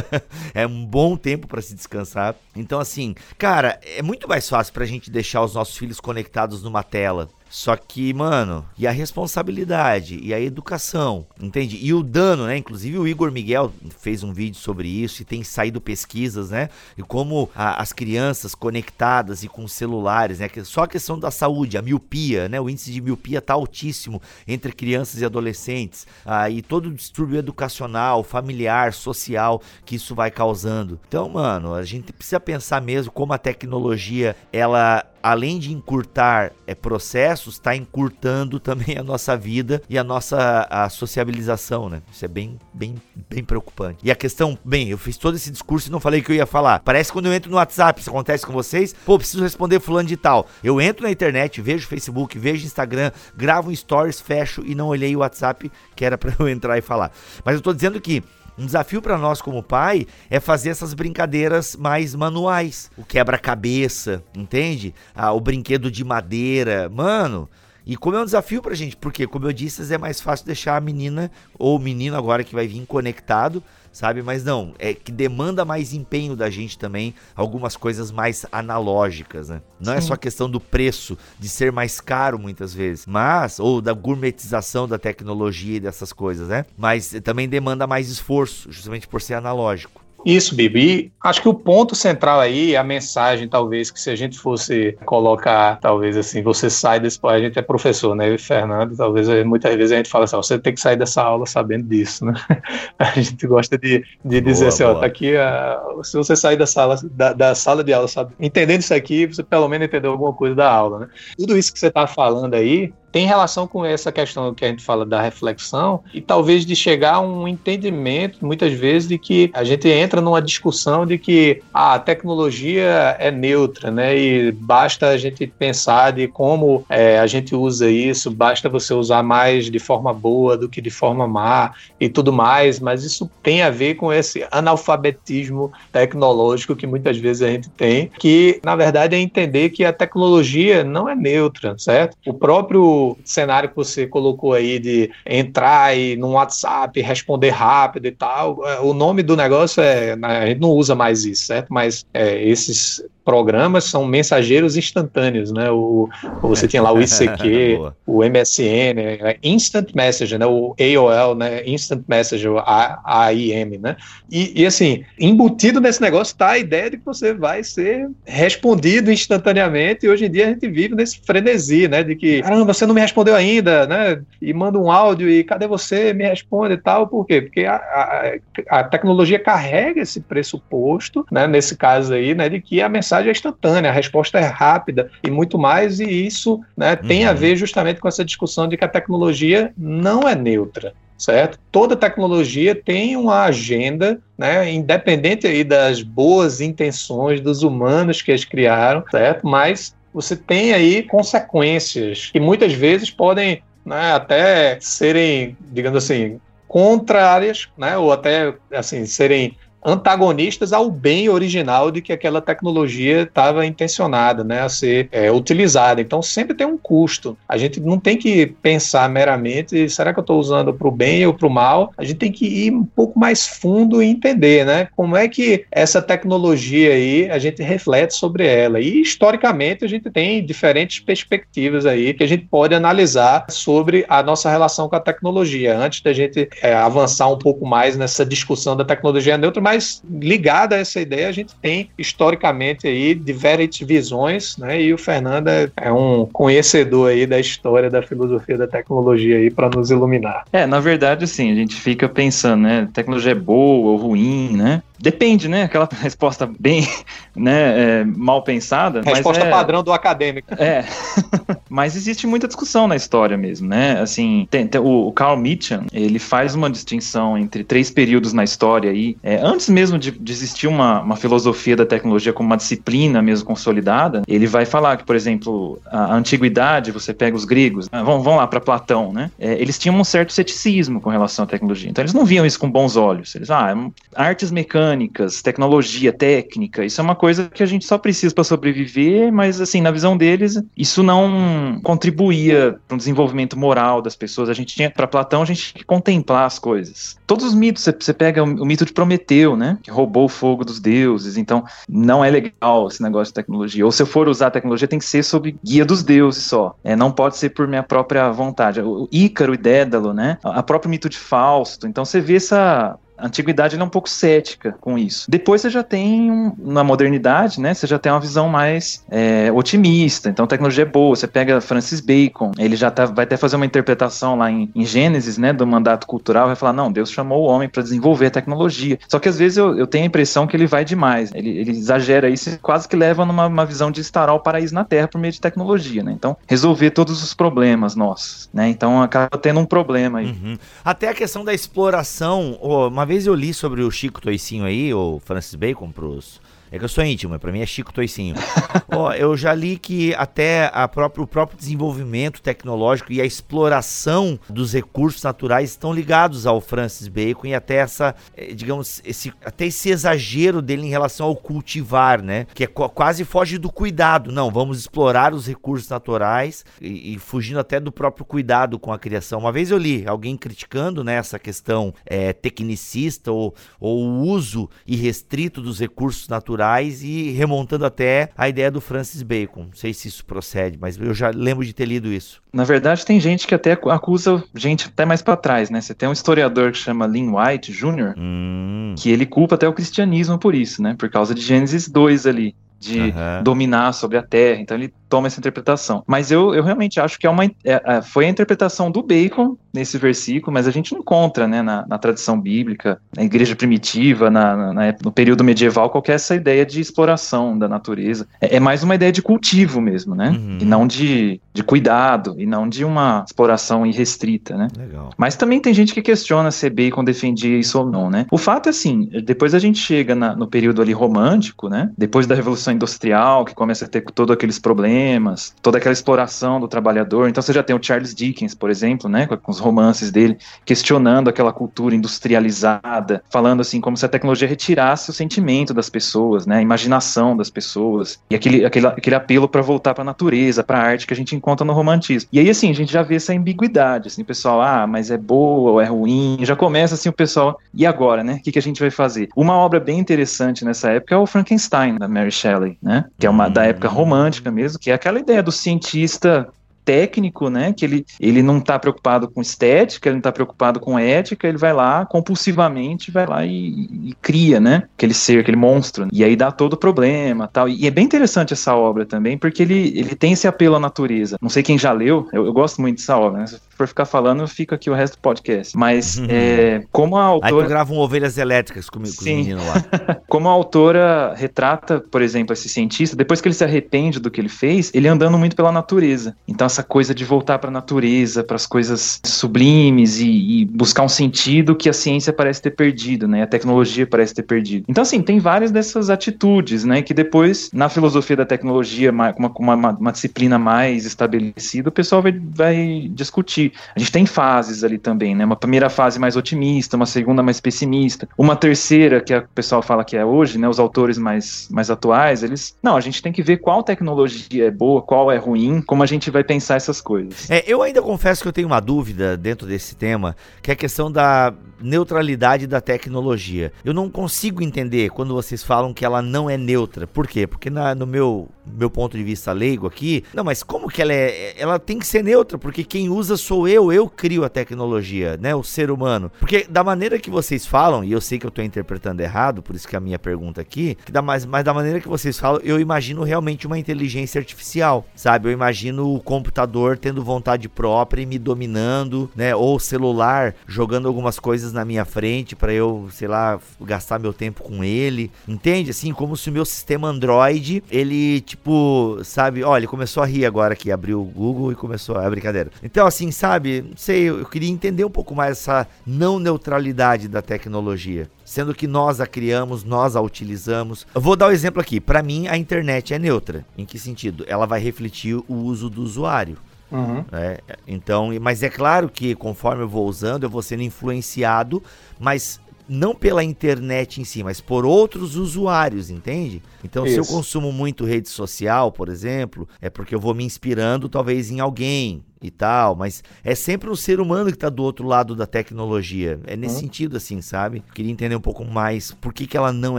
é 0.54 0.66
um 0.66 0.86
bom 0.86 1.14
tempo 1.14 1.46
para 1.46 1.60
se 1.60 1.74
descansar. 1.74 2.34
Então, 2.54 2.80
assim, 2.80 3.14
cara, 3.36 3.78
é 3.84 4.00
muito 4.00 4.26
mais 4.26 4.48
fácil 4.48 4.72
pra 4.72 4.86
gente 4.86 5.10
deixar 5.10 5.42
os 5.42 5.54
nossos 5.54 5.76
filhos 5.76 6.00
conectados 6.00 6.62
numa 6.62 6.82
tela 6.82 7.28
só 7.48 7.76
que, 7.76 8.12
mano, 8.12 8.64
e 8.76 8.86
a 8.86 8.90
responsabilidade, 8.90 10.18
e 10.20 10.34
a 10.34 10.40
educação, 10.40 11.26
entende? 11.40 11.78
E 11.80 11.94
o 11.94 12.02
dano, 12.02 12.46
né? 12.46 12.56
Inclusive 12.56 12.98
o 12.98 13.06
Igor 13.06 13.30
Miguel 13.30 13.72
fez 13.98 14.22
um 14.22 14.32
vídeo 14.32 14.58
sobre 14.58 14.88
isso 14.88 15.22
e 15.22 15.24
tem 15.24 15.44
saído 15.44 15.80
pesquisas, 15.80 16.50
né? 16.50 16.68
E 16.98 17.02
como 17.02 17.48
a, 17.54 17.80
as 17.80 17.92
crianças 17.92 18.54
conectadas 18.54 19.44
e 19.44 19.48
com 19.48 19.66
celulares, 19.68 20.40
né? 20.40 20.50
Só 20.64 20.82
a 20.82 20.88
questão 20.88 21.18
da 21.18 21.30
saúde, 21.30 21.78
a 21.78 21.82
miopia, 21.82 22.48
né? 22.48 22.60
O 22.60 22.68
índice 22.68 22.92
de 22.92 23.00
miopia 23.00 23.40
tá 23.40 23.54
altíssimo 23.54 24.20
entre 24.46 24.72
crianças 24.72 25.20
e 25.20 25.24
adolescentes. 25.24 26.06
Ah, 26.24 26.46
todo 26.66 26.86
o 26.86 26.94
distúrbio 26.94 27.38
educacional, 27.38 28.24
familiar, 28.24 28.92
social 28.92 29.62
que 29.84 29.96
isso 29.96 30.14
vai 30.14 30.30
causando. 30.30 30.98
Então, 31.06 31.28
mano, 31.28 31.74
a 31.74 31.84
gente 31.84 32.12
precisa 32.12 32.40
pensar 32.40 32.82
mesmo 32.82 33.12
como 33.12 33.32
a 33.32 33.38
tecnologia, 33.38 34.36
ela 34.52 35.04
além 35.26 35.58
de 35.58 35.72
encurtar 35.72 36.52
é, 36.68 36.74
processos, 36.74 37.35
está 37.44 37.74
encurtando 37.74 38.58
também 38.60 38.96
a 38.98 39.02
nossa 39.02 39.36
vida 39.36 39.82
e 39.88 39.98
a 39.98 40.04
nossa 40.04 40.66
a 40.70 40.88
sociabilização, 40.88 41.88
né? 41.88 42.02
Isso 42.12 42.24
é 42.24 42.28
bem, 42.28 42.58
bem, 42.72 42.96
bem 43.28 43.44
preocupante. 43.44 43.98
E 44.02 44.10
a 44.10 44.14
questão, 44.14 44.58
bem, 44.64 44.88
eu 44.88 44.98
fiz 44.98 45.16
todo 45.16 45.36
esse 45.36 45.50
discurso 45.50 45.88
e 45.88 45.92
não 45.92 46.00
falei 46.00 46.22
que 46.22 46.30
eu 46.30 46.36
ia 46.36 46.46
falar. 46.46 46.80
Parece 46.80 47.12
quando 47.12 47.26
eu 47.26 47.32
entro 47.32 47.50
no 47.50 47.56
WhatsApp, 47.56 48.00
isso 48.00 48.10
acontece 48.10 48.44
com 48.44 48.52
vocês, 48.52 48.94
pô, 49.04 49.18
preciso 49.18 49.42
responder 49.42 49.80
fulano 49.80 50.08
de 50.08 50.16
tal. 50.16 50.46
Eu 50.62 50.80
entro 50.80 51.04
na 51.04 51.10
internet, 51.10 51.60
vejo 51.60 51.86
Facebook, 51.86 52.38
vejo 52.38 52.64
Instagram, 52.64 53.10
gravo 53.36 53.70
um 53.70 53.74
stories, 53.74 54.20
fecho 54.20 54.62
e 54.64 54.74
não 54.74 54.88
olhei 54.88 55.14
o 55.14 55.20
WhatsApp 55.20 55.70
que 55.94 56.04
era 56.04 56.18
para 56.18 56.34
eu 56.38 56.48
entrar 56.48 56.78
e 56.78 56.82
falar. 56.82 57.10
Mas 57.44 57.56
eu 57.56 57.60
tô 57.60 57.72
dizendo 57.72 58.00
que 58.00 58.22
um 58.58 58.64
desafio 58.64 59.02
para 59.02 59.18
nós 59.18 59.42
como 59.42 59.62
pai 59.62 60.06
é 60.30 60.40
fazer 60.40 60.70
essas 60.70 60.94
brincadeiras 60.94 61.76
mais 61.76 62.14
manuais. 62.14 62.90
O 62.96 63.04
quebra-cabeça, 63.04 64.22
entende? 64.34 64.94
Ah, 65.14 65.32
o 65.32 65.40
brinquedo 65.40 65.90
de 65.90 66.04
madeira. 66.04 66.88
Mano, 66.88 67.48
E 67.88 67.96
como 67.96 68.16
é 68.16 68.20
um 68.20 68.24
desafio 68.24 68.60
pra 68.60 68.74
gente, 68.74 68.96
porque, 68.96 69.28
como 69.28 69.46
eu 69.46 69.52
disse, 69.52 69.94
é 69.94 69.96
mais 69.96 70.20
fácil 70.20 70.44
deixar 70.44 70.76
a 70.76 70.80
menina 70.80 71.30
ou 71.56 71.76
o 71.76 71.78
menino 71.78 72.16
agora 72.16 72.42
que 72.42 72.52
vai 72.52 72.66
vir 72.66 72.84
conectado, 72.84 73.62
sabe? 73.96 74.22
Mas 74.22 74.44
não, 74.44 74.74
é 74.78 74.92
que 74.92 75.10
demanda 75.10 75.64
mais 75.64 75.94
empenho 75.94 76.36
da 76.36 76.50
gente 76.50 76.78
também, 76.78 77.14
algumas 77.34 77.78
coisas 77.78 78.10
mais 78.10 78.44
analógicas, 78.52 79.48
né? 79.48 79.62
Não 79.80 79.92
Sim. 79.94 79.98
é 79.98 80.00
só 80.02 80.16
questão 80.16 80.50
do 80.50 80.60
preço, 80.60 81.16
de 81.38 81.48
ser 81.48 81.72
mais 81.72 81.98
caro 81.98 82.38
muitas 82.38 82.74
vezes, 82.74 83.06
mas, 83.06 83.58
ou 83.58 83.80
da 83.80 83.94
gourmetização 83.94 84.86
da 84.86 84.98
tecnologia 84.98 85.78
e 85.78 85.80
dessas 85.80 86.12
coisas, 86.12 86.48
né? 86.48 86.66
Mas 86.76 87.14
também 87.24 87.48
demanda 87.48 87.86
mais 87.86 88.10
esforço, 88.10 88.70
justamente 88.70 89.08
por 89.08 89.22
ser 89.22 89.32
analógico. 89.34 90.05
Isso, 90.26 90.56
Bibi. 90.56 91.12
Acho 91.22 91.40
que 91.40 91.48
o 91.48 91.54
ponto 91.54 91.94
central 91.94 92.40
aí, 92.40 92.76
a 92.76 92.82
mensagem, 92.82 93.48
talvez, 93.48 93.92
que 93.92 94.00
se 94.00 94.10
a 94.10 94.16
gente 94.16 94.36
fosse 94.36 94.98
colocar, 95.04 95.78
talvez 95.78 96.16
assim, 96.16 96.42
você 96.42 96.68
sai 96.68 96.98
desse. 96.98 97.20
A 97.22 97.38
gente 97.38 97.56
é 97.56 97.62
professor, 97.62 98.12
né? 98.16 98.28
Eu 98.28 98.34
e 98.34 98.38
Fernando, 98.38 98.96
talvez 98.96 99.28
muitas 99.44 99.76
vezes 99.76 99.92
a 99.92 99.96
gente 99.98 100.10
fala 100.10 100.24
assim, 100.24 100.34
você 100.34 100.58
tem 100.58 100.74
que 100.74 100.80
sair 100.80 100.96
dessa 100.96 101.22
aula 101.22 101.46
sabendo 101.46 101.84
disso, 101.84 102.24
né? 102.24 102.34
A 102.98 103.20
gente 103.20 103.46
gosta 103.46 103.78
de, 103.78 104.04
de 104.24 104.40
dizer 104.40 104.64
boa, 104.64 104.68
assim, 104.68 104.84
boa. 104.84 104.96
ó, 104.96 105.00
tá 105.00 105.06
aqui, 105.06 105.32
uh, 105.34 106.02
se 106.02 106.16
você 106.16 106.34
sair 106.34 106.56
da 106.56 106.66
sala, 106.66 106.98
da, 107.12 107.32
da, 107.32 107.54
sala 107.54 107.84
de 107.84 107.92
aula, 107.92 108.08
sabe? 108.08 108.32
Entendendo 108.40 108.80
isso 108.80 108.94
aqui, 108.94 109.26
você 109.26 109.42
pelo 109.42 109.68
menos 109.68 109.86
entendeu 109.86 110.12
alguma 110.12 110.32
coisa 110.32 110.54
da 110.54 110.68
aula, 110.68 111.00
né? 111.00 111.08
Tudo 111.36 111.56
isso 111.56 111.72
que 111.72 111.78
você 111.78 111.90
tá 111.90 112.06
falando 112.06 112.54
aí, 112.54 112.92
tem 113.16 113.24
relação 113.26 113.66
com 113.66 113.82
essa 113.82 114.12
questão 114.12 114.52
que 114.52 114.62
a 114.62 114.68
gente 114.68 114.84
fala 114.84 115.06
da 115.06 115.22
reflexão 115.22 116.02
e 116.12 116.20
talvez 116.20 116.66
de 116.66 116.76
chegar 116.76 117.14
a 117.14 117.20
um 117.20 117.48
entendimento, 117.48 118.44
muitas 118.44 118.74
vezes, 118.74 119.08
de 119.08 119.16
que 119.16 119.50
a 119.54 119.64
gente 119.64 119.88
entra 119.88 120.20
numa 120.20 120.42
discussão 120.42 121.06
de 121.06 121.16
que 121.16 121.62
ah, 121.72 121.94
a 121.94 121.98
tecnologia 121.98 123.16
é 123.18 123.30
neutra, 123.30 123.90
né? 123.90 124.14
E 124.18 124.52
basta 124.52 125.08
a 125.08 125.16
gente 125.16 125.46
pensar 125.46 126.12
de 126.12 126.28
como 126.28 126.84
é, 126.90 127.18
a 127.18 127.26
gente 127.26 127.54
usa 127.54 127.90
isso, 127.90 128.30
basta 128.30 128.68
você 128.68 128.92
usar 128.92 129.22
mais 129.22 129.70
de 129.70 129.78
forma 129.78 130.12
boa 130.12 130.54
do 130.54 130.68
que 130.68 130.82
de 130.82 130.90
forma 130.90 131.26
má 131.26 131.72
e 131.98 132.10
tudo 132.10 132.30
mais, 132.30 132.78
mas 132.78 133.02
isso 133.02 133.30
tem 133.42 133.62
a 133.62 133.70
ver 133.70 133.94
com 133.94 134.12
esse 134.12 134.46
analfabetismo 134.50 135.72
tecnológico 135.90 136.76
que 136.76 136.86
muitas 136.86 137.16
vezes 137.16 137.40
a 137.40 137.48
gente 137.48 137.70
tem, 137.70 138.10
que 138.18 138.60
na 138.62 138.76
verdade 138.76 139.16
é 139.16 139.18
entender 139.18 139.70
que 139.70 139.86
a 139.86 139.92
tecnologia 139.92 140.84
não 140.84 141.08
é 141.08 141.14
neutra, 141.14 141.78
certo? 141.78 142.14
O 142.26 142.34
próprio 142.34 143.05
cenário 143.24 143.68
que 143.68 143.76
você 143.76 144.06
colocou 144.06 144.54
aí 144.54 144.78
de 144.78 145.10
entrar 145.24 145.84
aí 145.84 146.16
no 146.16 146.32
WhatsApp, 146.32 147.00
responder 147.00 147.50
rápido 147.50 148.06
e 148.06 148.12
tal, 148.12 148.66
é, 148.66 148.80
o 148.80 148.92
nome 148.94 149.22
do 149.22 149.36
negócio 149.36 149.82
é. 149.82 150.16
Né, 150.16 150.28
a 150.28 150.46
gente 150.46 150.60
não 150.60 150.70
usa 150.70 150.94
mais 150.94 151.24
isso, 151.24 151.44
certo? 151.46 151.72
Mas 151.72 152.06
é, 152.12 152.42
esses 152.42 153.04
programas 153.26 153.82
são 153.82 154.06
mensageiros 154.06 154.76
instantâneos, 154.76 155.50
né? 155.50 155.68
O, 155.68 156.08
você 156.40 156.68
tinha 156.68 156.80
lá 156.80 156.92
o 156.92 157.02
ICQ, 157.02 157.90
o 158.06 158.22
MSN, 158.22 158.94
né? 159.20 159.34
Instant 159.42 159.88
Messenger, 159.94 160.38
né? 160.38 160.46
O 160.46 160.76
AOL, 160.78 161.34
né? 161.34 161.66
Instant 161.66 162.04
Messenger, 162.06 162.52
a 162.58 163.26
AIM, 163.26 163.78
né? 163.78 163.96
E, 164.30 164.62
e 164.62 164.64
assim, 164.64 165.04
embutido 165.18 165.80
nesse 165.80 166.00
negócio 166.00 166.32
está 166.32 166.50
a 166.50 166.58
ideia 166.58 166.88
de 166.88 166.98
que 166.98 167.04
você 167.04 167.34
vai 167.34 167.64
ser 167.64 168.08
respondido 168.24 169.10
instantaneamente. 169.10 170.06
E 170.06 170.08
hoje 170.08 170.26
em 170.26 170.30
dia 170.30 170.46
a 170.46 170.50
gente 170.50 170.68
vive 170.68 170.94
nesse 170.94 171.20
frenesi, 171.20 171.88
né? 171.88 172.04
De 172.04 172.14
que, 172.14 172.42
caramba, 172.42 172.72
você 172.72 172.86
não 172.86 172.94
me 172.94 173.00
respondeu 173.00 173.34
ainda, 173.34 173.88
né? 173.88 174.22
E 174.40 174.52
manda 174.54 174.78
um 174.78 174.90
áudio 174.90 175.28
e 175.28 175.42
cadê 175.42 175.66
você? 175.66 176.12
Me 176.12 176.24
responde 176.28 176.74
e 176.74 176.78
tal. 176.78 177.08
Por 177.08 177.26
quê? 177.26 177.42
Porque 177.42 177.64
a, 177.64 177.74
a, 177.74 178.78
a 178.78 178.84
tecnologia 178.84 179.40
carrega 179.40 180.00
esse 180.00 180.20
pressuposto, 180.20 181.26
né? 181.28 181.48
Nesse 181.48 181.76
caso 181.76 182.14
aí, 182.14 182.32
né? 182.32 182.48
De 182.48 182.60
que 182.60 182.80
a 182.80 182.88
mensagem 182.88 183.15
mensagem 183.16 183.28
é 183.28 183.32
instantânea, 183.32 183.90
a 183.90 183.94
resposta 183.94 184.38
é 184.38 184.44
rápida 184.44 185.10
e 185.22 185.30
muito 185.30 185.58
mais, 185.58 186.00
e 186.00 186.26
isso 186.26 186.60
né, 186.76 186.96
tem 186.96 187.26
a 187.26 187.30
uhum. 187.30 187.36
ver 187.36 187.56
justamente 187.56 188.00
com 188.00 188.08
essa 188.08 188.24
discussão 188.24 188.68
de 188.68 188.76
que 188.76 188.84
a 188.84 188.88
tecnologia 188.88 189.72
não 189.76 190.28
é 190.28 190.34
neutra 190.34 190.94
certo? 191.18 191.58
Toda 191.72 191.96
tecnologia 191.96 192.74
tem 192.74 193.16
uma 193.16 193.44
agenda, 193.44 194.20
né, 194.36 194.70
independente 194.70 195.46
aí 195.46 195.64
das 195.64 196.02
boas 196.02 196.60
intenções 196.60 197.40
dos 197.40 197.62
humanos 197.62 198.20
que 198.20 198.30
as 198.30 198.44
criaram, 198.44 199.02
certo? 199.10 199.46
Mas 199.46 199.96
você 200.12 200.36
tem 200.36 200.74
aí 200.74 201.02
consequências 201.02 202.28
que 202.30 202.38
muitas 202.38 202.74
vezes 202.74 203.10
podem 203.10 203.62
né, 203.82 204.12
até 204.12 204.76
serem, 204.78 205.56
digamos 205.72 206.04
assim, 206.04 206.38
contrárias, 206.68 207.66
né, 207.78 207.96
ou 207.96 208.12
até 208.12 208.52
assim 208.70 209.06
serem 209.06 209.56
antagonistas 209.86 210.72
ao 210.72 210.90
bem 210.90 211.28
original 211.28 211.92
de 211.92 212.02
que 212.02 212.12
aquela 212.12 212.40
tecnologia 212.40 213.22
estava 213.22 213.64
intencionada 213.64 214.42
né, 214.42 214.60
a 214.60 214.68
ser 214.68 215.08
é, 215.12 215.30
utilizada. 215.30 216.00
Então 216.00 216.20
sempre 216.20 216.54
tem 216.54 216.66
um 216.66 216.76
custo. 216.76 217.38
A 217.48 217.56
gente 217.56 217.80
não 217.80 217.98
tem 217.98 218.16
que 218.16 218.46
pensar 218.46 219.08
meramente, 219.08 219.88
será 219.88 220.12
que 220.12 220.18
eu 220.18 220.22
estou 220.22 220.40
usando 220.40 220.74
para 220.74 220.88
o 220.88 220.90
bem 220.90 221.24
ou 221.24 221.32
para 221.32 221.46
o 221.46 221.50
mal? 221.50 221.92
A 221.96 222.02
gente 222.02 222.16
tem 222.16 222.32
que 222.32 222.46
ir 222.46 222.72
um 222.72 222.84
pouco 222.84 223.18
mais 223.18 223.46
fundo 223.46 224.02
e 224.02 224.06
entender 224.06 224.66
né, 224.66 224.88
como 224.96 225.16
é 225.16 225.28
que 225.28 225.64
essa 225.70 226.02
tecnologia 226.02 226.92
aí 226.92 227.30
a 227.30 227.38
gente 227.38 227.62
reflete 227.62 228.14
sobre 228.14 228.44
ela. 228.44 228.80
E 228.80 229.00
historicamente 229.00 229.84
a 229.84 229.88
gente 229.88 230.10
tem 230.10 230.44
diferentes 230.44 230.98
perspectivas 230.98 231.86
aí 231.86 232.12
que 232.12 232.24
a 232.24 232.26
gente 232.28 232.46
pode 232.46 232.74
analisar 232.74 233.46
sobre 233.48 234.04
a 234.08 234.22
nossa 234.22 234.50
relação 234.50 234.88
com 234.88 234.96
a 234.96 235.00
tecnologia. 235.00 235.78
Antes 235.78 236.00
da 236.00 236.12
gente 236.12 236.48
é, 236.60 236.74
avançar 236.74 237.28
um 237.28 237.38
pouco 237.38 237.64
mais 237.64 237.96
nessa 237.96 238.26
discussão 238.26 238.76
da 238.76 238.84
tecnologia 238.84 239.38
neutra, 239.38 239.62
mas 239.62 239.75
mas 239.76 240.02
ligada 240.10 240.74
a 240.74 240.78
essa 240.78 241.00
ideia, 241.00 241.28
a 241.28 241.32
gente 241.32 241.54
tem 241.60 241.90
historicamente 241.98 242.86
aí 242.86 243.14
diferentes 243.14 243.86
visões, 243.86 244.56
né? 244.56 244.80
E 244.80 244.92
o 244.92 244.98
Fernando 244.98 245.48
é, 245.48 245.70
é 245.76 245.92
um 245.92 246.26
conhecedor 246.26 247.10
aí 247.10 247.26
da 247.26 247.38
história 247.38 247.90
da 247.90 248.02
filosofia 248.02 248.56
da 248.56 248.66
tecnologia 248.66 249.36
aí 249.36 249.50
para 249.50 249.68
nos 249.68 249.90
iluminar. 249.90 250.44
É, 250.52 250.66
na 250.66 250.80
verdade, 250.80 251.24
assim, 251.24 251.52
a 251.52 251.54
gente 251.54 251.74
fica 251.74 252.08
pensando, 252.08 252.62
né? 252.62 252.88
Tecnologia 252.92 253.32
é 253.32 253.34
boa 253.34 253.90
ou 253.90 253.96
ruim, 253.96 254.56
né? 254.56 254.82
Depende, 254.98 255.48
né? 255.48 255.64
Aquela 255.64 255.88
resposta 256.00 256.50
bem 256.58 256.88
né, 257.34 258.00
é, 258.00 258.04
mal 258.04 258.42
pensada. 258.42 259.02
Resposta 259.02 259.44
é, 259.44 259.50
padrão 259.50 259.82
do 259.82 259.92
acadêmico. 259.92 260.54
É. 260.54 260.84
mas 261.68 261.96
existe 261.96 262.26
muita 262.26 262.46
discussão 262.46 262.88
na 262.88 262.96
história 262.96 263.36
mesmo, 263.36 263.68
né? 263.68 264.00
Assim, 264.00 264.46
tem, 264.50 264.66
tem, 264.66 264.80
o, 264.80 265.12
Carl 265.12 265.36
Mitchell, 265.36 265.82
ele 265.92 266.18
faz 266.18 266.54
uma 266.54 266.70
distinção 266.70 267.36
entre 267.36 267.64
três 267.64 267.90
períodos 267.90 268.32
na 268.32 268.44
história 268.44 268.90
aí. 268.90 269.16
É, 269.22 269.36
antes 269.42 269.68
mesmo 269.68 269.98
de, 269.98 270.10
de 270.10 270.32
existir 270.32 270.66
uma, 270.66 271.00
uma 271.00 271.16
filosofia 271.16 271.76
da 271.76 271.86
tecnologia 271.86 272.32
como 272.32 272.48
uma 272.48 272.56
disciplina 272.56 273.20
mesmo 273.20 273.46
consolidada, 273.46 274.22
ele 274.26 274.46
vai 274.46 274.64
falar 274.64 274.96
que, 274.96 275.04
por 275.04 275.16
exemplo, 275.16 275.78
a, 275.86 276.04
a 276.06 276.14
antiguidade, 276.14 276.90
você 276.90 277.12
pega 277.12 277.36
os 277.36 277.44
gregos, 277.44 277.88
ah, 277.92 278.02
vamos, 278.02 278.24
vamos 278.24 278.38
lá 278.38 278.46
para 278.46 278.60
Platão, 278.60 279.12
né? 279.12 279.30
É, 279.38 279.52
eles 279.54 279.78
tinham 279.78 279.96
um 279.96 280.04
certo 280.04 280.32
ceticismo 280.32 281.00
com 281.00 281.10
relação 281.10 281.44
à 281.44 281.48
tecnologia. 281.48 281.90
Então 281.90 282.02
eles 282.02 282.14
não 282.14 282.24
viam 282.24 282.46
isso 282.46 282.58
com 282.58 282.70
bons 282.70 282.96
olhos. 282.96 283.34
Eles, 283.34 283.50
ah, 283.50 283.74
artes 284.14 284.50
mecânicas 284.50 284.85
mecânicas, 284.86 285.42
tecnologia, 285.42 286.12
técnica, 286.12 286.84
isso 286.84 287.00
é 287.00 287.04
uma 287.04 287.14
coisa 287.14 287.48
que 287.48 287.62
a 287.62 287.66
gente 287.66 287.84
só 287.84 287.98
precisa 287.98 288.34
para 288.34 288.44
sobreviver, 288.44 289.32
mas 289.32 289.60
assim, 289.60 289.80
na 289.80 289.90
visão 289.90 290.16
deles, 290.16 290.60
isso 290.76 291.02
não 291.02 291.80
contribuía 291.82 292.78
para 292.86 292.94
o 292.94 292.98
desenvolvimento 292.98 293.58
moral 293.58 294.00
das 294.00 294.14
pessoas. 294.14 294.48
A 294.48 294.54
gente 294.54 294.74
tinha, 294.74 294.90
para 294.90 295.06
Platão, 295.06 295.42
a 295.42 295.44
gente 295.44 295.72
tinha 295.72 295.80
que 295.80 295.84
contemplar 295.84 296.46
as 296.46 296.58
coisas. 296.58 297.16
Todos 297.26 297.44
os 297.44 297.54
mitos, 297.54 297.84
você 297.84 298.12
pega 298.12 298.42
o, 298.42 298.66
mito 298.66 298.84
de 298.84 298.92
Prometeu, 298.92 299.56
né, 299.56 299.78
que 299.82 299.90
roubou 299.90 300.26
o 300.26 300.28
fogo 300.28 300.64
dos 300.64 300.78
deuses, 300.78 301.36
então 301.36 301.64
não 301.88 302.24
é 302.24 302.30
legal 302.30 302.86
esse 302.86 303.02
negócio 303.02 303.32
de 303.32 303.34
tecnologia. 303.34 303.84
Ou 303.84 303.92
se 303.92 304.02
eu 304.02 304.06
for 304.06 304.28
usar 304.28 304.50
tecnologia, 304.50 304.86
tem 304.86 304.98
que 304.98 305.04
ser 305.04 305.22
sob 305.22 305.56
guia 305.64 305.84
dos 305.84 306.02
deuses 306.02 306.44
só. 306.44 306.76
É, 306.84 306.94
não 306.94 307.10
pode 307.10 307.36
ser 307.36 307.50
por 307.50 307.66
minha 307.66 307.82
própria 307.82 308.30
vontade. 308.30 308.80
O 308.80 309.08
Ícaro 309.10 309.54
e 309.54 309.56
Dédalo, 309.56 310.12
né, 310.12 310.38
a 310.44 310.62
próprio 310.62 310.90
mito 310.90 311.08
de 311.08 311.18
Fausto. 311.18 311.86
Então 311.86 312.04
você 312.04 312.20
vê 312.20 312.36
essa 312.36 312.98
a 313.16 313.26
antiguidade 313.26 313.78
é 313.78 313.82
um 313.82 313.88
pouco 313.88 314.08
cética 314.08 314.76
com 314.80 314.98
isso. 314.98 315.30
Depois 315.30 315.60
você 315.60 315.70
já 315.70 315.82
tem, 315.82 316.30
um, 316.30 316.52
na 316.58 316.84
modernidade, 316.84 317.60
né, 317.60 317.74
você 317.74 317.86
já 317.86 317.98
tem 317.98 318.12
uma 318.12 318.20
visão 318.20 318.48
mais 318.48 319.04
é, 319.10 319.50
otimista. 319.52 320.28
Então, 320.28 320.46
tecnologia 320.46 320.82
é 320.82 320.86
boa. 320.86 321.16
Você 321.16 321.26
pega 321.26 321.60
Francis 321.60 322.00
Bacon, 322.00 322.52
ele 322.58 322.76
já 322.76 322.90
tá, 322.90 323.06
vai 323.06 323.24
até 323.24 323.36
fazer 323.36 323.56
uma 323.56 323.66
interpretação 323.66 324.36
lá 324.36 324.50
em, 324.50 324.70
em 324.74 324.84
Gênesis, 324.84 325.38
né, 325.38 325.52
do 325.52 325.66
mandato 325.66 326.06
cultural, 326.06 326.46
vai 326.46 326.56
falar, 326.56 326.72
não, 326.72 326.90
Deus 326.92 327.10
chamou 327.10 327.44
o 327.44 327.46
homem 327.46 327.68
para 327.68 327.82
desenvolver 327.82 328.26
a 328.26 328.30
tecnologia. 328.30 328.98
Só 329.08 329.18
que 329.18 329.28
às 329.28 329.38
vezes 329.38 329.58
eu, 329.58 329.76
eu 329.76 329.86
tenho 329.86 330.04
a 330.04 330.06
impressão 330.06 330.46
que 330.46 330.56
ele 330.56 330.66
vai 330.66 330.84
demais. 330.84 331.30
Ele, 331.34 331.50
ele 331.50 331.70
exagera 331.70 332.28
isso 332.28 332.58
quase 332.60 332.88
que 332.88 332.96
leva 332.96 333.24
numa 333.24 333.64
visão 333.64 333.90
de 333.90 334.00
instaurar 334.00 334.34
o 334.34 334.40
paraíso 334.40 334.74
na 334.74 334.84
Terra 334.84 335.08
por 335.08 335.18
meio 335.18 335.32
de 335.32 335.40
tecnologia, 335.40 336.02
né? 336.02 336.12
Então, 336.12 336.36
resolver 336.46 336.90
todos 336.90 337.22
os 337.22 337.34
problemas 337.34 337.94
nossos, 337.94 338.48
né? 338.52 338.68
Então, 338.68 339.02
acaba 339.02 339.38
tendo 339.38 339.60
um 339.60 339.64
problema 339.64 340.18
aí. 340.18 340.26
Uhum. 340.26 340.58
Até 340.84 341.08
a 341.08 341.14
questão 341.14 341.44
da 341.44 341.54
exploração, 341.54 342.58
uma 342.60 343.05
vez 343.06 343.26
eu 343.26 343.34
li 343.34 343.54
sobre 343.54 343.82
o 343.82 343.90
Chico 343.90 344.20
Toicinho 344.20 344.64
aí, 344.64 344.92
ou 344.92 345.18
Francis 345.20 345.54
Bacon, 345.54 345.90
pros 345.90 346.40
É 346.70 346.78
que 346.78 346.84
eu 346.84 346.88
sou 346.88 347.04
íntimo, 347.04 347.38
pra 347.38 347.52
mim 347.52 347.60
é 347.60 347.66
Chico 347.66 347.92
Toicinho. 347.92 348.34
Ó, 348.90 349.12
eu 349.12 349.36
já 349.36 349.54
li 349.54 349.78
que 349.78 350.12
até 350.14 350.68
a 350.72 350.88
própria, 350.88 351.22
o 351.22 351.26
próprio 351.26 351.56
desenvolvimento 351.56 352.42
tecnológico 352.42 353.12
e 353.12 353.20
a 353.20 353.24
exploração 353.24 354.38
dos 354.48 354.72
recursos 354.72 355.22
naturais 355.22 355.70
estão 355.70 355.92
ligados 355.92 356.44
ao 356.44 356.60
Francis 356.60 357.06
Bacon 357.06 357.46
e 357.46 357.54
até 357.54 357.76
essa, 357.76 358.14
eh, 358.36 358.52
digamos, 358.52 359.00
esse, 359.04 359.32
até 359.44 359.66
esse 359.66 359.90
exagero 359.90 360.60
dele 360.60 360.86
em 360.86 360.90
relação 360.90 361.26
ao 361.26 361.36
cultivar, 361.36 362.20
né? 362.20 362.46
Que 362.52 362.64
é 362.64 362.66
quase 362.66 363.24
foge 363.24 363.58
do 363.58 363.70
cuidado. 363.70 364.32
Não, 364.32 364.50
vamos 364.50 364.78
explorar 364.78 365.32
os 365.32 365.46
recursos 365.46 365.88
naturais 365.88 366.64
e, 366.80 367.14
e, 367.14 367.18
fugindo 367.18 367.60
até 367.60 367.78
do 367.78 367.92
próprio 367.92 368.24
cuidado 368.24 368.78
com 368.78 368.92
a 368.92 368.98
criação. 368.98 369.38
Uma 369.38 369.52
vez 369.52 369.70
eu 369.70 369.78
li 369.78 370.06
alguém 370.06 370.36
criticando 370.36 371.04
né, 371.04 371.14
essa 371.14 371.38
questão 371.38 371.94
é, 372.04 372.32
tecnicista 372.32 373.30
ou, 373.30 373.54
ou 373.78 374.04
o 374.04 374.22
uso 374.22 374.68
irrestrito 374.86 375.62
dos 375.62 375.78
recursos 375.78 376.28
naturais 376.28 376.55
e 377.02 377.30
remontando 377.30 377.84
até 377.84 378.30
a 378.36 378.48
ideia 378.48 378.70
do 378.70 378.80
Francis 378.80 379.22
Bacon. 379.22 379.64
Não 379.64 379.74
sei 379.74 379.92
se 379.92 380.08
isso 380.08 380.24
procede, 380.24 380.78
mas 380.80 380.96
eu 380.98 381.14
já 381.14 381.30
lembro 381.30 381.64
de 381.64 381.72
ter 381.72 381.86
lido 381.86 382.12
isso. 382.12 382.42
Na 382.52 382.64
verdade, 382.64 383.04
tem 383.04 383.20
gente 383.20 383.46
que 383.46 383.54
até 383.54 383.72
acusa 383.72 384.42
gente 384.54 384.86
até 384.86 385.04
mais 385.04 385.22
para 385.22 385.36
trás, 385.36 385.70
né? 385.70 385.80
Você 385.80 385.94
tem 385.94 386.08
um 386.08 386.12
historiador 386.12 386.72
que 386.72 386.78
chama 386.78 387.06
Lynn 387.06 387.34
White 387.34 387.72
Jr., 387.72 388.14
hum. 388.16 388.94
que 388.96 389.10
ele 389.10 389.26
culpa 389.26 389.54
até 389.54 389.68
o 389.68 389.72
cristianismo 389.72 390.38
por 390.38 390.54
isso, 390.54 390.82
né? 390.82 390.94
Por 390.98 391.10
causa 391.10 391.34
de 391.34 391.40
Gênesis 391.42 391.88
2 391.88 392.26
ali 392.26 392.54
de 392.78 393.00
uhum. 393.00 393.42
dominar 393.42 393.92
sobre 393.92 394.18
a 394.18 394.22
Terra. 394.22 394.60
Então 394.60 394.76
ele 394.76 394.92
toma 395.08 395.26
essa 395.26 395.40
interpretação. 395.40 396.02
Mas 396.06 396.30
eu, 396.30 396.54
eu 396.54 396.62
realmente 396.62 397.00
acho 397.00 397.18
que 397.18 397.26
é 397.26 397.30
uma, 397.30 397.44
é, 397.44 397.50
é, 397.64 398.02
foi 398.02 398.26
a 398.26 398.28
interpretação 398.28 398.90
do 398.90 399.02
Bacon 399.02 399.56
nesse 399.76 399.98
versículo, 399.98 400.52
mas 400.52 400.66
a 400.66 400.70
gente 400.70 400.92
não 400.92 401.00
encontra 401.00 401.46
né, 401.46 401.62
na, 401.62 401.84
na 401.86 401.98
tradição 401.98 402.40
bíblica, 402.40 403.00
na 403.16 403.22
igreja 403.22 403.54
primitiva, 403.54 404.30
na, 404.30 404.72
na, 404.72 404.94
no 405.02 405.12
período 405.12 405.44
medieval, 405.44 405.90
qualquer 405.90 406.14
essa 406.14 406.34
ideia 406.34 406.64
de 406.64 406.80
exploração 406.80 407.58
da 407.58 407.68
natureza. 407.68 408.26
É, 408.40 408.56
é 408.56 408.60
mais 408.60 408.82
uma 408.82 408.94
ideia 408.94 409.12
de 409.12 409.22
cultivo 409.22 409.80
mesmo, 409.80 410.14
né? 410.14 410.30
Uhum. 410.30 410.58
E 410.60 410.64
não 410.64 410.86
de, 410.86 411.40
de 411.52 411.62
cuidado, 411.62 412.34
e 412.38 412.46
não 412.46 412.68
de 412.68 412.84
uma 412.84 413.24
exploração 413.26 413.84
irrestrita, 413.86 414.56
né? 414.56 414.68
Legal. 414.76 415.10
Mas 415.16 415.36
também 415.36 415.60
tem 415.60 415.74
gente 415.74 415.92
que 415.92 416.02
questiona 416.02 416.50
se 416.50 416.68
Bacon 416.70 417.04
defendia 417.04 417.58
isso 417.58 417.78
ou 417.78 417.86
não, 417.86 418.10
né? 418.10 418.26
O 418.30 418.38
fato 418.38 418.68
é 418.68 418.70
assim, 418.70 419.08
depois 419.24 419.54
a 419.54 419.58
gente 419.58 419.78
chega 419.78 420.14
no 420.14 420.46
período 420.46 420.80
ali 420.80 420.92
romântico, 420.92 421.68
né? 421.68 421.90
Depois 421.96 422.26
da 422.26 422.34
Revolução 422.34 422.72
Industrial, 422.72 423.44
que 423.44 423.54
começa 423.54 423.84
a 423.84 423.88
ter 423.88 424.02
todos 424.02 424.32
aqueles 424.32 424.58
problemas 424.58 424.86
problemas, 424.86 425.54
toda 425.60 425.78
aquela 425.78 425.92
exploração 425.92 426.60
do 426.60 426.68
trabalhador. 426.68 427.28
Então 427.28 427.42
você 427.42 427.52
já 427.52 427.62
tem 427.62 427.74
o 427.74 427.82
Charles 427.82 428.14
Dickens, 428.14 428.54
por 428.54 428.70
exemplo, 428.70 429.08
né, 429.08 429.26
com 429.26 429.50
os 429.50 429.58
romances 429.66 430.10
dele, 430.10 430.38
questionando 430.64 431.28
aquela 431.28 431.52
cultura 431.52 431.94
industrializada, 431.94 433.22
falando 433.30 433.60
assim 433.60 433.80
como 433.80 433.96
se 433.96 434.06
a 434.06 434.08
tecnologia 434.08 434.48
retirasse 434.48 435.10
o 435.10 435.12
sentimento 435.12 435.74
das 435.74 435.90
pessoas, 435.90 436.46
né, 436.46 436.58
a 436.58 436.62
imaginação 436.62 437.36
das 437.36 437.50
pessoas 437.50 438.18
e 438.30 438.34
aquele, 438.34 438.64
aquele, 438.64 438.86
aquele 438.86 439.16
apelo 439.16 439.48
para 439.48 439.62
voltar 439.62 439.94
para 439.94 440.02
a 440.02 440.04
natureza, 440.04 440.62
para 440.62 440.78
a 440.78 440.82
arte 440.82 441.06
que 441.06 441.12
a 441.12 441.16
gente 441.16 441.34
encontra 441.34 441.66
no 441.66 441.72
romantismo. 441.72 442.28
E 442.32 442.38
aí 442.38 442.48
assim 442.48 442.70
a 442.70 442.74
gente 442.74 442.92
já 442.92 443.02
vê 443.02 443.16
essa 443.16 443.32
ambiguidade, 443.32 444.08
assim, 444.08 444.22
o 444.22 444.24
pessoal, 444.24 444.60
ah, 444.62 444.86
mas 444.86 445.10
é 445.10 445.18
boa 445.18 445.72
ou 445.72 445.80
é 445.80 445.84
ruim? 445.84 446.38
Já 446.42 446.54
começa 446.54 446.94
assim 446.94 447.08
o 447.08 447.12
pessoal, 447.12 447.58
e 447.74 447.84
agora, 447.84 448.22
né? 448.22 448.34
O 448.34 448.42
que, 448.42 448.52
que 448.52 448.58
a 448.58 448.62
gente 448.62 448.80
vai 448.80 448.90
fazer? 448.90 449.28
Uma 449.34 449.54
obra 449.54 449.80
bem 449.80 449.98
interessante 449.98 450.64
nessa 450.64 450.90
época 450.90 451.14
é 451.14 451.18
o 451.18 451.26
Frankenstein 451.26 451.96
da 451.98 452.08
Mary 452.08 452.30
Shelley, 452.30 452.78
né? 452.82 453.04
Que 453.18 453.26
é 453.26 453.30
uma 453.30 453.48
da 453.48 453.64
época 453.64 453.88
romântica 453.88 454.50
mesmo, 454.50 454.78
que 454.78 454.90
é 454.90 454.94
aquela 454.94 455.18
ideia 455.18 455.42
do 455.42 455.52
cientista 455.52 456.48
técnico, 456.86 457.50
né? 457.50 457.72
Que 457.72 457.84
ele, 457.84 458.06
ele 458.20 458.42
não 458.42 458.58
está 458.58 458.78
preocupado 458.78 459.28
com 459.28 459.42
estética, 459.42 460.08
ele 460.08 460.14
não 460.14 460.20
está 460.20 460.30
preocupado 460.30 460.78
com 460.78 460.96
ética, 460.96 461.48
ele 461.48 461.58
vai 461.58 461.72
lá 461.72 462.06
compulsivamente, 462.06 463.10
vai 463.10 463.26
lá 463.26 463.44
e, 463.44 463.88
e, 464.04 464.16
cria, 464.22 464.60
né? 464.60 464.84
Aquele 464.96 465.12
ser, 465.12 465.40
aquele 465.40 465.56
monstro. 465.56 466.08
E 466.12 466.22
aí 466.22 466.36
dá 466.36 466.52
todo 466.52 466.74
o 466.74 466.76
problema 466.76 467.48
tal. 467.48 467.68
E 467.68 467.86
é 467.86 467.90
bem 467.90 468.04
interessante 468.04 468.52
essa 468.52 468.74
obra 468.74 469.04
também, 469.04 469.36
porque 469.36 469.62
ele, 469.62 469.98
ele 469.98 470.14
tem 470.14 470.32
esse 470.32 470.46
apelo 470.46 470.76
à 470.76 470.80
natureza. 470.80 471.36
Não 471.42 471.48
sei 471.48 471.62
quem 471.62 471.76
já 471.76 471.92
leu, 471.92 472.28
eu, 472.32 472.46
eu 472.46 472.52
gosto 472.52 472.80
muito 472.80 472.98
dessa 472.98 473.18
obra, 473.18 473.40
né? 473.40 473.46
For 473.76 473.86
ficar 473.86 474.06
falando, 474.06 474.40
eu 474.40 474.48
fico 474.48 474.74
aqui 474.74 474.88
o 474.88 474.94
resto 474.94 475.16
do 475.16 475.20
podcast. 475.20 475.76
Mas 475.76 476.18
uhum. 476.18 476.26
é, 476.30 476.82
como 476.90 477.16
a 477.16 477.24
autora. 477.24 477.54
Aí 477.54 477.62
tu 477.62 477.68
grava 477.68 477.92
um 477.92 477.98
ovelhas 477.98 478.38
elétricas 478.38 478.88
comigo, 478.88 479.14
com 479.14 479.20
os 479.20 479.26
meninos 479.26 479.66
lá. 479.66 480.20
como 480.28 480.48
a 480.48 480.52
autora 480.52 481.34
retrata, 481.36 482.00
por 482.00 482.22
exemplo, 482.22 482.52
esse 482.52 482.68
cientista, 482.68 483.14
depois 483.14 483.40
que 483.40 483.48
ele 483.48 483.54
se 483.54 483.64
arrepende 483.64 484.18
do 484.18 484.30
que 484.30 484.40
ele 484.40 484.48
fez, 484.48 484.90
ele 484.94 485.08
andando 485.08 485.36
muito 485.38 485.54
pela 485.54 485.70
natureza. 485.70 486.36
Então, 486.48 486.66
essa 486.66 486.82
coisa 486.82 487.14
de 487.14 487.24
voltar 487.24 487.58
para 487.58 487.68
a 487.68 487.72
natureza, 487.72 488.42
para 488.42 488.56
as 488.56 488.66
coisas 488.66 489.20
sublimes 489.24 490.20
e, 490.20 490.62
e, 490.62 490.64
buscar 490.64 491.02
um 491.02 491.08
sentido 491.08 491.74
que 491.74 491.88
a 491.88 491.92
ciência 491.92 492.32
parece 492.32 492.62
ter 492.62 492.70
perdido, 492.70 493.28
né? 493.28 493.42
A 493.42 493.46
tecnologia 493.46 494.06
parece 494.06 494.34
ter 494.34 494.42
perdido. 494.42 494.84
Então, 494.88 495.02
assim, 495.02 495.20
tem 495.20 495.38
várias 495.38 495.70
dessas 495.70 496.10
atitudes, 496.10 496.84
né? 496.84 497.02
Que 497.02 497.12
depois, 497.12 497.70
na 497.72 497.88
filosofia 497.88 498.36
da 498.36 498.46
tecnologia, 498.46 499.10
uma, 499.10 499.34
uma, 499.36 499.52
uma, 499.58 499.90
uma 499.90 500.12
disciplina 500.12 500.58
mais 500.58 501.04
estabelecida, 501.04 501.88
o 501.88 501.92
pessoal 501.92 502.22
vai, 502.22 502.32
vai 502.32 503.10
discutir. 503.12 503.65
A 503.94 503.98
gente 503.98 504.12
tem 504.12 504.26
fases 504.26 504.84
ali 504.84 504.98
também, 504.98 505.34
né? 505.34 505.44
Uma 505.44 505.56
primeira 505.56 505.88
fase 505.88 506.18
mais 506.18 506.36
otimista, 506.36 506.96
uma 506.96 507.06
segunda 507.06 507.42
mais 507.42 507.60
pessimista, 507.60 508.28
uma 508.36 508.56
terceira, 508.56 509.20
que 509.20 509.34
o 509.34 509.48
pessoal 509.54 509.82
fala 509.82 510.04
que 510.04 510.16
é 510.16 510.24
hoje, 510.24 510.58
né? 510.58 510.68
Os 510.68 510.78
autores 510.78 511.16
mais, 511.16 511.68
mais 511.70 511.90
atuais, 511.90 512.42
eles. 512.42 512.76
Não, 512.82 512.96
a 512.96 513.00
gente 513.00 513.22
tem 513.22 513.32
que 513.32 513.42
ver 513.42 513.58
qual 513.58 513.82
tecnologia 513.82 514.66
é 514.66 514.70
boa, 514.70 515.00
qual 515.00 515.30
é 515.30 515.36
ruim, 515.36 515.80
como 515.80 516.02
a 516.02 516.06
gente 516.06 516.30
vai 516.30 516.44
pensar 516.44 516.66
pensar 516.66 516.76
essas 516.76 517.00
coisas. 517.00 517.50
É, 517.50 517.62
eu 517.66 517.82
ainda 517.82 518.02
confesso 518.02 518.42
que 518.42 518.48
eu 518.48 518.52
tenho 518.52 518.66
uma 518.66 518.80
dúvida 518.80 519.36
dentro 519.36 519.66
desse 519.66 519.94
tema, 519.94 520.34
que 520.60 520.70
é 520.70 520.74
a 520.74 520.76
questão 520.76 521.10
da 521.10 521.54
neutralidade 521.80 522.66
da 522.66 522.80
tecnologia. 522.80 523.72
Eu 523.84 523.92
não 523.92 524.08
consigo 524.08 524.62
entender 524.62 525.10
quando 525.10 525.34
vocês 525.34 525.62
falam 525.62 525.92
que 525.92 526.04
ela 526.04 526.22
não 526.22 526.48
é 526.48 526.56
neutra. 526.56 527.06
Por 527.06 527.26
quê? 527.26 527.46
Porque 527.46 527.70
na, 527.70 527.94
no 527.94 528.06
meu, 528.06 528.48
meu 528.66 528.90
ponto 528.90 529.16
de 529.16 529.22
vista 529.22 529.52
leigo 529.52 529.86
aqui, 529.86 530.24
não, 530.34 530.42
mas 530.42 530.62
como 530.62 530.88
que 530.88 531.02
ela 531.02 531.12
é? 531.12 531.54
Ela 531.58 531.78
tem 531.78 531.98
que 531.98 532.06
ser 532.06 532.24
neutra, 532.24 532.58
porque 532.58 532.82
quem 532.82 533.08
usa 533.08 533.36
sou 533.36 533.55
eu, 533.68 533.92
eu 533.92 534.08
crio 534.08 534.44
a 534.44 534.48
tecnologia, 534.48 535.36
né? 535.40 535.54
O 535.54 535.62
ser 535.62 535.88
humano. 535.88 536.32
Porque 536.40 536.66
da 536.68 536.82
maneira 536.82 537.18
que 537.18 537.30
vocês 537.30 537.64
falam, 537.64 538.02
e 538.02 538.10
eu 538.10 538.20
sei 538.20 538.40
que 538.40 538.46
eu 538.46 538.48
estou 538.48 538.64
interpretando 538.64 539.20
errado, 539.20 539.62
por 539.62 539.76
isso 539.76 539.86
que 539.86 539.94
a 539.94 540.00
minha 540.00 540.18
pergunta 540.18 540.60
aqui, 540.60 540.98
que 541.04 541.12
dá 541.12 541.22
mais, 541.22 541.46
mas 541.46 541.64
da 541.64 541.72
maneira 541.72 542.00
que 542.00 542.08
vocês 542.08 542.36
falam, 542.38 542.60
eu 542.64 542.80
imagino 542.80 543.22
realmente 543.22 543.66
uma 543.66 543.78
inteligência 543.78 544.40
artificial, 544.40 545.06
sabe? 545.14 545.48
Eu 545.48 545.52
imagino 545.52 546.12
o 546.12 546.20
computador 546.20 546.98
tendo 546.98 547.22
vontade 547.22 547.68
própria 547.68 548.22
e 548.22 548.26
me 548.26 548.38
dominando, 548.38 549.30
né? 549.36 549.54
Ou 549.54 549.76
o 549.76 549.80
celular 549.80 550.54
jogando 550.66 551.06
algumas 551.06 551.38
coisas 551.38 551.72
na 551.72 551.84
minha 551.84 552.04
frente 552.04 552.56
para 552.56 552.72
eu, 552.72 553.08
sei 553.12 553.28
lá, 553.28 553.60
gastar 553.80 554.18
meu 554.18 554.32
tempo 554.32 554.62
com 554.62 554.82
ele. 554.82 555.30
Entende? 555.46 555.90
Assim, 555.90 556.12
como 556.12 556.36
se 556.36 556.50
o 556.50 556.52
meu 556.52 556.64
sistema 556.64 557.08
Android, 557.08 557.82
ele, 557.90 558.40
tipo, 558.40 559.18
sabe, 559.22 559.62
olha, 559.62 559.80
ele 559.80 559.86
começou 559.86 560.22
a 560.22 560.26
rir 560.26 560.44
agora 560.44 560.72
aqui, 560.72 560.90
abriu 560.90 561.20
o 561.20 561.24
Google 561.24 561.72
e 561.72 561.74
começou 561.74 562.18
a. 562.18 562.24
É 562.24 562.30
brincadeira. 562.30 562.70
Então, 562.82 563.06
assim, 563.06 563.30
sabe, 563.30 563.45
não 563.82 563.96
sei, 563.96 564.24
eu 564.24 564.44
queria 564.46 564.70
entender 564.70 565.04
um 565.04 565.10
pouco 565.10 565.34
mais 565.34 565.52
essa 565.52 565.86
não 566.06 566.38
neutralidade 566.38 567.28
da 567.28 567.40
tecnologia 567.40 568.28
sendo 568.46 568.72
que 568.72 568.86
nós 568.86 569.20
a 569.20 569.26
criamos, 569.26 569.82
nós 569.82 570.14
a 570.14 570.20
utilizamos. 570.20 571.04
Eu 571.12 571.20
vou 571.20 571.34
dar 571.34 571.46
o 571.46 571.48
um 571.48 571.52
exemplo 571.52 571.80
aqui. 571.80 572.00
Para 572.00 572.22
mim, 572.22 572.46
a 572.46 572.56
internet 572.56 573.12
é 573.12 573.18
neutra. 573.18 573.66
Em 573.76 573.84
que 573.84 573.98
sentido? 573.98 574.44
Ela 574.46 574.66
vai 574.66 574.80
refletir 574.80 575.34
o 575.34 575.54
uso 575.54 575.90
do 575.90 576.00
usuário. 576.00 576.56
Uhum. 576.90 577.24
É, 577.32 577.60
então, 577.86 578.30
mas 578.40 578.62
é 578.62 578.70
claro 578.70 579.08
que 579.08 579.34
conforme 579.34 579.82
eu 579.82 579.88
vou 579.88 580.06
usando, 580.06 580.44
eu 580.44 580.50
vou 580.50 580.62
sendo 580.62 580.84
influenciado, 580.84 581.82
mas 582.20 582.60
não 582.88 583.14
pela 583.14 583.42
internet 583.42 584.20
em 584.20 584.24
si, 584.24 584.42
mas 584.42 584.60
por 584.60 584.84
outros 584.84 585.36
usuários, 585.36 586.10
entende? 586.10 586.62
Então, 586.84 587.04
Isso. 587.04 587.14
se 587.14 587.20
eu 587.20 587.36
consumo 587.36 587.72
muito 587.72 588.04
rede 588.04 588.28
social, 588.28 588.92
por 588.92 589.08
exemplo, 589.08 589.68
é 589.80 589.90
porque 589.90 590.14
eu 590.14 590.20
vou 590.20 590.34
me 590.34 590.44
inspirando 590.44 591.08
talvez 591.08 591.50
em 591.50 591.60
alguém 591.60 592.24
e 592.40 592.50
tal, 592.50 592.94
mas 592.94 593.24
é 593.42 593.54
sempre 593.54 593.90
o 593.90 593.96
ser 593.96 594.20
humano 594.20 594.50
que 594.50 594.56
está 594.56 594.68
do 594.68 594.82
outro 594.82 595.06
lado 595.06 595.34
da 595.34 595.46
tecnologia. 595.46 596.38
É 596.46 596.56
nesse 596.56 596.76
uhum. 596.76 596.80
sentido, 596.82 597.16
assim, 597.16 597.40
sabe? 597.40 597.82
queria 597.94 598.12
entender 598.12 598.36
um 598.36 598.40
pouco 598.40 598.64
mais 598.64 599.10
por 599.12 599.32
que, 599.32 599.46
que 599.46 599.56
ela 599.56 599.72
não 599.72 599.98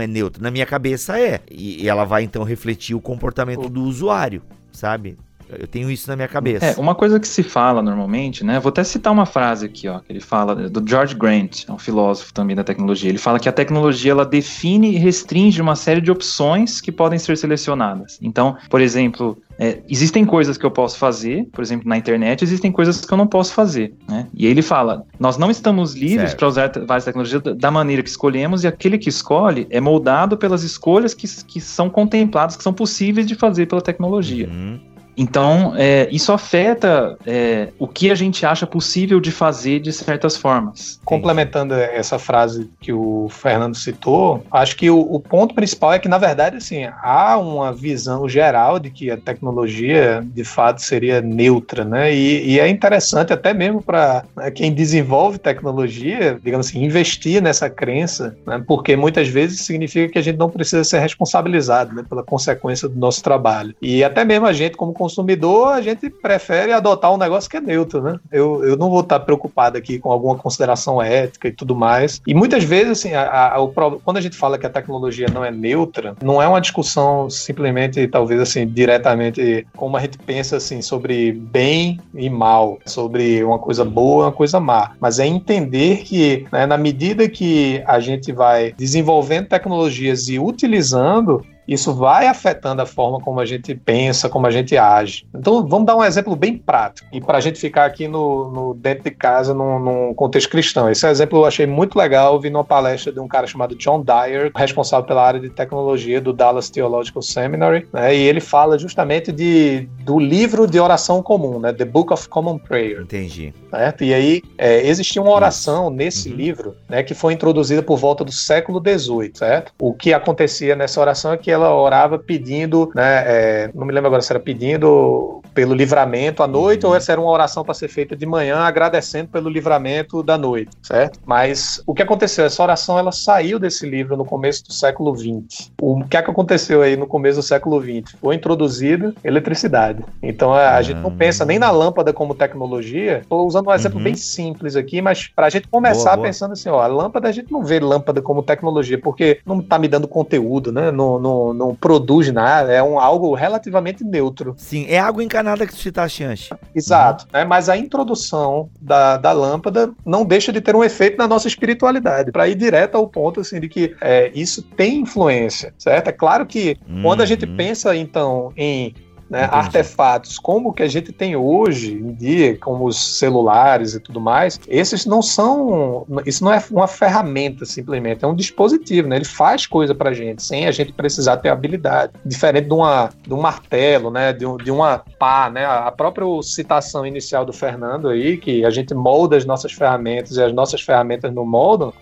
é 0.00 0.06
neutra. 0.06 0.42
Na 0.42 0.50
minha 0.50 0.66
cabeça 0.66 1.18
é. 1.18 1.40
E, 1.50 1.82
e 1.82 1.88
ela 1.88 2.04
vai 2.04 2.22
então 2.22 2.42
refletir 2.44 2.94
o 2.94 3.00
comportamento 3.00 3.68
do 3.68 3.82
usuário, 3.82 4.42
sabe? 4.72 5.16
Eu 5.50 5.66
tenho 5.66 5.90
isso 5.90 6.08
na 6.08 6.16
minha 6.16 6.28
cabeça. 6.28 6.66
É, 6.66 6.74
uma 6.76 6.94
coisa 6.94 7.18
que 7.18 7.26
se 7.26 7.42
fala 7.42 7.82
normalmente, 7.82 8.44
né? 8.44 8.60
Vou 8.60 8.70
até 8.70 8.84
citar 8.84 9.12
uma 9.12 9.26
frase 9.26 9.66
aqui, 9.66 9.88
ó, 9.88 9.98
que 10.00 10.12
ele 10.12 10.20
fala 10.20 10.54
do 10.54 10.88
George 10.88 11.14
Grant, 11.14 11.64
é 11.68 11.72
um 11.72 11.78
filósofo 11.78 12.32
também 12.32 12.54
da 12.54 12.64
tecnologia. 12.64 13.08
Ele 13.08 13.18
fala 13.18 13.38
que 13.38 13.48
a 13.48 13.52
tecnologia 13.52 14.12
ela 14.12 14.26
define 14.26 14.92
e 14.92 14.98
restringe 14.98 15.60
uma 15.60 15.76
série 15.76 16.00
de 16.00 16.10
opções 16.10 16.80
que 16.80 16.92
podem 16.92 17.18
ser 17.18 17.36
selecionadas. 17.36 18.18
Então, 18.20 18.56
por 18.68 18.80
exemplo, 18.80 19.38
é, 19.58 19.80
existem 19.88 20.24
coisas 20.24 20.56
que 20.56 20.64
eu 20.64 20.70
posso 20.70 20.98
fazer, 20.98 21.46
por 21.52 21.62
exemplo, 21.62 21.88
na 21.88 21.96
internet, 21.96 22.42
existem 22.42 22.70
coisas 22.70 23.04
que 23.04 23.12
eu 23.12 23.18
não 23.18 23.26
posso 23.26 23.52
fazer, 23.52 23.92
né? 24.08 24.26
E 24.32 24.46
ele 24.46 24.62
fala, 24.62 25.04
nós 25.18 25.36
não 25.36 25.50
estamos 25.50 25.94
livres 25.94 26.34
para 26.34 26.46
usar 26.46 26.72
várias 26.86 27.04
tecnologias 27.04 27.42
da 27.56 27.70
maneira 27.70 28.02
que 28.02 28.08
escolhemos 28.08 28.62
e 28.62 28.68
aquele 28.68 28.98
que 28.98 29.08
escolhe 29.08 29.66
é 29.70 29.80
moldado 29.80 30.36
pelas 30.36 30.62
escolhas 30.62 31.12
que, 31.12 31.26
que 31.44 31.60
são 31.60 31.90
contempladas, 31.90 32.56
que 32.56 32.62
são 32.62 32.72
possíveis 32.72 33.26
de 33.26 33.34
fazer 33.34 33.66
pela 33.66 33.80
tecnologia. 33.80 34.48
Uhum. 34.48 34.78
Então, 35.18 35.74
é, 35.76 36.08
isso 36.12 36.32
afeta 36.32 37.18
é, 37.26 37.68
o 37.76 37.88
que 37.88 38.08
a 38.08 38.14
gente 38.14 38.46
acha 38.46 38.66
possível 38.68 39.18
de 39.18 39.32
fazer 39.32 39.80
de 39.80 39.92
certas 39.92 40.36
formas. 40.36 41.00
Complementando 41.04 41.74
essa 41.74 42.20
frase 42.20 42.70
que 42.80 42.92
o 42.92 43.28
Fernando 43.28 43.74
citou, 43.74 44.44
acho 44.50 44.76
que 44.76 44.88
o, 44.88 45.00
o 45.00 45.18
ponto 45.18 45.56
principal 45.56 45.92
é 45.92 45.98
que, 45.98 46.08
na 46.08 46.18
verdade, 46.18 46.58
assim, 46.58 46.84
há 47.02 47.36
uma 47.36 47.72
visão 47.72 48.28
geral 48.28 48.78
de 48.78 48.90
que 48.90 49.10
a 49.10 49.16
tecnologia, 49.16 50.24
de 50.24 50.44
fato, 50.44 50.80
seria 50.80 51.20
neutra, 51.20 51.84
né? 51.84 52.14
E, 52.14 52.52
e 52.52 52.60
é 52.60 52.68
interessante 52.68 53.32
até 53.32 53.52
mesmo 53.52 53.82
para 53.82 54.24
né, 54.36 54.52
quem 54.52 54.72
desenvolve 54.72 55.38
tecnologia, 55.38 56.38
digamos 56.40 56.68
assim, 56.68 56.84
investir 56.84 57.42
nessa 57.42 57.68
crença, 57.68 58.36
né? 58.46 58.62
porque 58.66 58.96
muitas 58.96 59.26
vezes 59.26 59.62
significa 59.62 60.12
que 60.12 60.18
a 60.18 60.22
gente 60.22 60.36
não 60.36 60.48
precisa 60.48 60.84
ser 60.84 61.00
responsabilizado 61.00 61.92
né, 61.92 62.04
pela 62.08 62.22
consequência 62.22 62.88
do 62.88 62.96
nosso 62.96 63.20
trabalho. 63.22 63.74
E 63.82 64.04
até 64.04 64.24
mesmo 64.24 64.46
a 64.46 64.52
gente, 64.52 64.76
como 64.76 64.92
consumidor, 65.08 65.68
a 65.68 65.80
gente 65.80 66.10
prefere 66.10 66.72
adotar 66.72 67.12
um 67.12 67.16
negócio 67.16 67.48
que 67.48 67.56
é 67.56 67.60
neutro, 67.60 68.02
né? 68.02 68.20
Eu, 68.30 68.62
eu 68.62 68.76
não 68.76 68.90
vou 68.90 69.00
estar 69.00 69.20
preocupado 69.20 69.78
aqui 69.78 69.98
com 69.98 70.12
alguma 70.12 70.36
consideração 70.36 71.02
ética 71.02 71.48
e 71.48 71.52
tudo 71.52 71.74
mais. 71.74 72.20
E 72.26 72.34
muitas 72.34 72.62
vezes, 72.62 72.92
assim, 72.98 73.14
a, 73.14 73.54
a, 73.54 73.60
o, 73.60 73.68
quando 73.68 74.18
a 74.18 74.20
gente 74.20 74.36
fala 74.36 74.58
que 74.58 74.66
a 74.66 74.70
tecnologia 74.70 75.26
não 75.32 75.44
é 75.44 75.50
neutra, 75.50 76.14
não 76.22 76.42
é 76.42 76.46
uma 76.46 76.60
discussão 76.60 77.30
simplesmente, 77.30 78.06
talvez 78.06 78.40
assim, 78.40 78.66
diretamente 78.66 79.66
como 79.74 79.96
a 79.96 80.00
gente 80.00 80.18
pensa 80.18 80.56
assim 80.56 80.82
sobre 80.82 81.32
bem 81.32 81.98
e 82.14 82.28
mal, 82.28 82.78
sobre 82.84 83.42
uma 83.42 83.58
coisa 83.58 83.84
boa 83.84 84.24
e 84.24 84.26
uma 84.26 84.32
coisa 84.32 84.60
má, 84.60 84.92
mas 85.00 85.18
é 85.18 85.26
entender 85.26 85.98
que 85.98 86.46
né, 86.52 86.66
na 86.66 86.76
medida 86.76 87.28
que 87.28 87.82
a 87.86 87.98
gente 87.98 88.30
vai 88.32 88.74
desenvolvendo 88.76 89.48
tecnologias 89.48 90.28
e 90.28 90.38
utilizando, 90.38 91.44
isso 91.68 91.92
vai 91.92 92.26
afetando 92.26 92.80
a 92.80 92.86
forma 92.86 93.20
como 93.20 93.40
a 93.40 93.44
gente 93.44 93.74
pensa, 93.74 94.28
como 94.28 94.46
a 94.46 94.50
gente 94.50 94.76
age. 94.76 95.26
Então, 95.34 95.66
vamos 95.68 95.86
dar 95.86 95.96
um 95.96 96.02
exemplo 96.02 96.34
bem 96.34 96.56
prático, 96.56 97.06
e 97.12 97.20
para 97.20 97.36
a 97.36 97.40
gente 97.40 97.60
ficar 97.60 97.84
aqui 97.84 98.08
no, 98.08 98.50
no 98.50 98.74
dentro 98.74 99.04
de 99.04 99.10
casa, 99.10 99.52
num, 99.52 99.78
num, 99.78 100.14
contexto 100.14 100.48
cristão. 100.48 100.90
Esse 100.90 101.06
exemplo 101.06 101.40
eu 101.40 101.44
achei 101.44 101.66
muito 101.66 101.98
legal, 101.98 102.40
vi 102.40 102.48
numa 102.48 102.64
palestra 102.64 103.12
de 103.12 103.20
um 103.20 103.28
cara 103.28 103.46
chamado 103.46 103.76
John 103.76 104.02
Dyer, 104.02 104.50
responsável 104.56 105.06
pela 105.06 105.22
área 105.22 105.38
de 105.38 105.50
tecnologia 105.50 106.20
do 106.20 106.32
Dallas 106.32 106.70
Theological 106.70 107.20
Seminary, 107.20 107.86
né, 107.92 108.16
e 108.16 108.20
ele 108.22 108.40
fala 108.40 108.78
justamente 108.78 109.30
de, 109.30 109.88
do 110.00 110.18
livro 110.18 110.66
de 110.66 110.80
oração 110.80 111.22
comum, 111.22 111.58
né, 111.58 111.72
The 111.72 111.84
Book 111.84 112.12
of 112.12 112.28
Common 112.28 112.58
Prayer. 112.58 113.02
Entendi. 113.02 113.52
Certo? 113.70 114.04
E 114.04 114.14
aí, 114.14 114.42
é, 114.56 114.86
existia 114.86 115.20
uma 115.20 115.32
oração 115.32 115.90
nesse 115.90 116.30
uhum. 116.30 116.36
livro, 116.36 116.76
né, 116.88 117.02
que 117.02 117.14
foi 117.14 117.34
introduzida 117.34 117.82
por 117.82 117.98
volta 117.98 118.24
do 118.24 118.32
século 118.32 118.80
XVIII, 118.80 119.32
certo? 119.34 119.72
O 119.78 119.92
que 119.92 120.14
acontecia 120.14 120.74
nessa 120.74 121.00
oração 121.00 121.32
é 121.32 121.36
que 121.36 121.50
ela 121.58 121.74
orava 121.74 122.18
pedindo, 122.18 122.90
né, 122.94 123.24
é, 123.26 123.70
não 123.74 123.86
me 123.86 123.92
lembro 123.92 124.08
agora 124.08 124.22
se 124.22 124.32
era 124.32 124.40
pedindo 124.40 125.42
pelo 125.54 125.74
livramento 125.74 126.42
à 126.42 126.46
noite 126.46 126.84
uhum. 126.84 126.90
ou 126.90 126.96
essa 126.96 127.12
era 127.12 127.20
uma 127.20 127.30
oração 127.30 127.64
para 127.64 127.74
ser 127.74 127.88
feita 127.88 128.14
de 128.14 128.24
manhã, 128.24 128.58
agradecendo 128.58 129.28
pelo 129.28 129.48
livramento 129.48 130.22
da 130.22 130.38
noite, 130.38 130.70
certo? 130.82 131.18
Mas 131.26 131.82
o 131.86 131.94
que 131.94 132.02
aconteceu? 132.02 132.44
Essa 132.44 132.62
oração 132.62 132.98
ela 132.98 133.10
saiu 133.10 133.58
desse 133.58 133.88
livro 133.88 134.16
no 134.16 134.24
começo 134.24 134.64
do 134.64 134.72
século 134.72 135.16
XX. 135.16 135.72
O 135.80 136.04
que 136.04 136.16
é 136.16 136.22
que 136.22 136.30
aconteceu 136.30 136.82
aí 136.82 136.96
no 136.96 137.06
começo 137.06 137.40
do 137.40 137.42
século 137.42 137.80
XX? 137.80 138.16
Foi 138.20 138.34
introduzida 138.34 139.14
eletricidade. 139.24 140.04
Então 140.22 140.52
a, 140.54 140.76
a 140.76 140.82
gente 140.82 141.00
não 141.00 141.10
pensa 141.10 141.44
nem 141.44 141.58
na 141.58 141.70
lâmpada 141.70 142.12
como 142.12 142.34
tecnologia. 142.34 143.18
Estou 143.18 143.46
usando 143.46 143.68
um 143.68 143.72
exemplo 143.72 143.98
uhum. 143.98 144.04
bem 144.04 144.14
simples 144.14 144.76
aqui, 144.76 145.02
mas 145.02 145.26
para 145.26 145.46
a 145.46 145.50
gente 145.50 145.66
começar 145.68 146.10
boa, 146.10 146.16
boa. 146.16 146.26
pensando 146.28 146.52
assim, 146.52 146.68
ó, 146.68 146.80
a 146.80 146.86
lâmpada 146.86 147.28
a 147.28 147.32
gente 147.32 147.50
não 147.50 147.64
vê 147.64 147.80
lâmpada 147.80 148.22
como 148.22 148.42
tecnologia 148.42 148.98
porque 148.98 149.40
não 149.44 149.60
está 149.60 149.78
me 149.78 149.88
dando 149.88 150.06
conteúdo, 150.06 150.72
né? 150.72 150.90
Não, 150.90 151.18
não, 151.18 151.47
não 151.52 151.74
produz 151.74 152.30
nada, 152.32 152.72
é 152.72 152.82
um, 152.82 152.98
algo 152.98 153.34
relativamente 153.34 154.04
neutro. 154.04 154.54
Sim, 154.56 154.86
é 154.88 154.98
água 154.98 155.22
encanada 155.22 155.66
que 155.66 155.74
você 155.74 155.88
está 155.88 156.08
chance. 156.08 156.50
Exato, 156.74 157.24
uhum. 157.24 157.40
né? 157.40 157.44
mas 157.44 157.68
a 157.68 157.76
introdução 157.76 158.68
da, 158.80 159.16
da 159.16 159.32
lâmpada 159.32 159.92
não 160.04 160.24
deixa 160.24 160.52
de 160.52 160.60
ter 160.60 160.74
um 160.74 160.84
efeito 160.84 161.18
na 161.18 161.28
nossa 161.28 161.48
espiritualidade, 161.48 162.32
para 162.32 162.48
ir 162.48 162.54
direto 162.54 162.96
ao 162.96 163.08
ponto 163.08 163.40
assim 163.40 163.60
de 163.60 163.68
que 163.68 163.94
é, 164.00 164.30
isso 164.34 164.62
tem 164.62 165.00
influência, 165.00 165.74
certo? 165.78 166.08
É 166.08 166.12
claro 166.12 166.46
que 166.46 166.76
uhum. 166.88 167.02
quando 167.02 167.22
a 167.22 167.26
gente 167.26 167.44
uhum. 167.44 167.56
pensa 167.56 167.94
então 167.96 168.52
em 168.56 168.94
né, 169.28 169.48
artefatos 169.50 170.38
como 170.38 170.70
o 170.70 170.72
que 170.72 170.82
a 170.82 170.88
gente 170.88 171.12
tem 171.12 171.36
hoje 171.36 171.92
em 171.92 172.12
dia, 172.12 172.56
como 172.58 172.86
os 172.86 173.18
celulares 173.18 173.94
e 173.94 174.00
tudo 174.00 174.20
mais, 174.20 174.58
esses 174.68 175.06
não 175.06 175.22
são. 175.22 176.06
Isso 176.24 176.44
não 176.44 176.52
é 176.52 176.62
uma 176.70 176.86
ferramenta 176.86 177.64
simplesmente, 177.64 178.24
é 178.24 178.28
um 178.28 178.34
dispositivo, 178.34 179.08
né? 179.08 179.16
Ele 179.16 179.24
faz 179.24 179.66
coisa 179.66 179.94
pra 179.94 180.12
gente, 180.12 180.42
sem 180.42 180.66
a 180.66 180.70
gente 180.70 180.92
precisar 180.92 181.36
ter 181.38 181.48
habilidade. 181.48 182.12
Diferente 182.24 182.66
de, 182.66 182.74
uma, 182.74 183.10
de 183.26 183.34
um 183.34 183.40
martelo, 183.40 184.10
né? 184.10 184.32
De, 184.32 184.44
de 184.64 184.70
uma 184.70 185.02
pá, 185.18 185.50
né? 185.50 185.66
A 185.66 185.90
própria 185.90 186.26
citação 186.42 187.06
inicial 187.06 187.44
do 187.44 187.52
Fernando 187.52 188.08
aí, 188.08 188.36
que 188.36 188.64
a 188.64 188.70
gente 188.70 188.94
molda 188.94 189.36
as 189.36 189.44
nossas 189.44 189.72
ferramentas 189.72 190.36
e 190.36 190.42
as 190.42 190.52
nossas 190.52 190.80
ferramentas 190.80 191.32
não 191.32 191.44
moldam, 191.44 191.92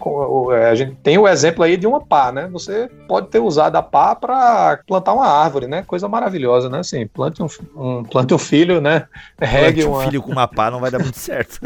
a 0.70 0.74
gente 0.74 0.94
tem 1.02 1.18
o 1.18 1.26
exemplo 1.26 1.64
aí 1.64 1.76
de 1.76 1.86
uma 1.86 2.00
pá, 2.00 2.30
né? 2.32 2.48
Você 2.52 2.88
pode 3.08 3.28
ter 3.28 3.40
usado 3.40 3.76
a 3.76 3.82
pá 3.82 4.14
para 4.14 4.80
plantar 4.86 5.14
uma 5.14 5.26
árvore, 5.26 5.66
né? 5.66 5.82
Coisa 5.86 6.08
maravilhosa, 6.08 6.68
né? 6.68 6.78
Assim, 6.78 7.06
plante 7.16 7.42
um, 7.42 7.48
um, 7.74 8.04
plante 8.04 8.34
um 8.34 8.38
filho, 8.38 8.78
né? 8.78 9.06
Regue 9.40 9.82
plante 9.82 9.86
um 9.86 9.94
uma... 9.94 10.04
filho 10.04 10.22
com 10.22 10.30
uma 10.30 10.46
pá 10.46 10.70
não 10.70 10.80
vai 10.80 10.90
dar 10.90 10.98
muito 10.98 11.18
certo. 11.18 11.58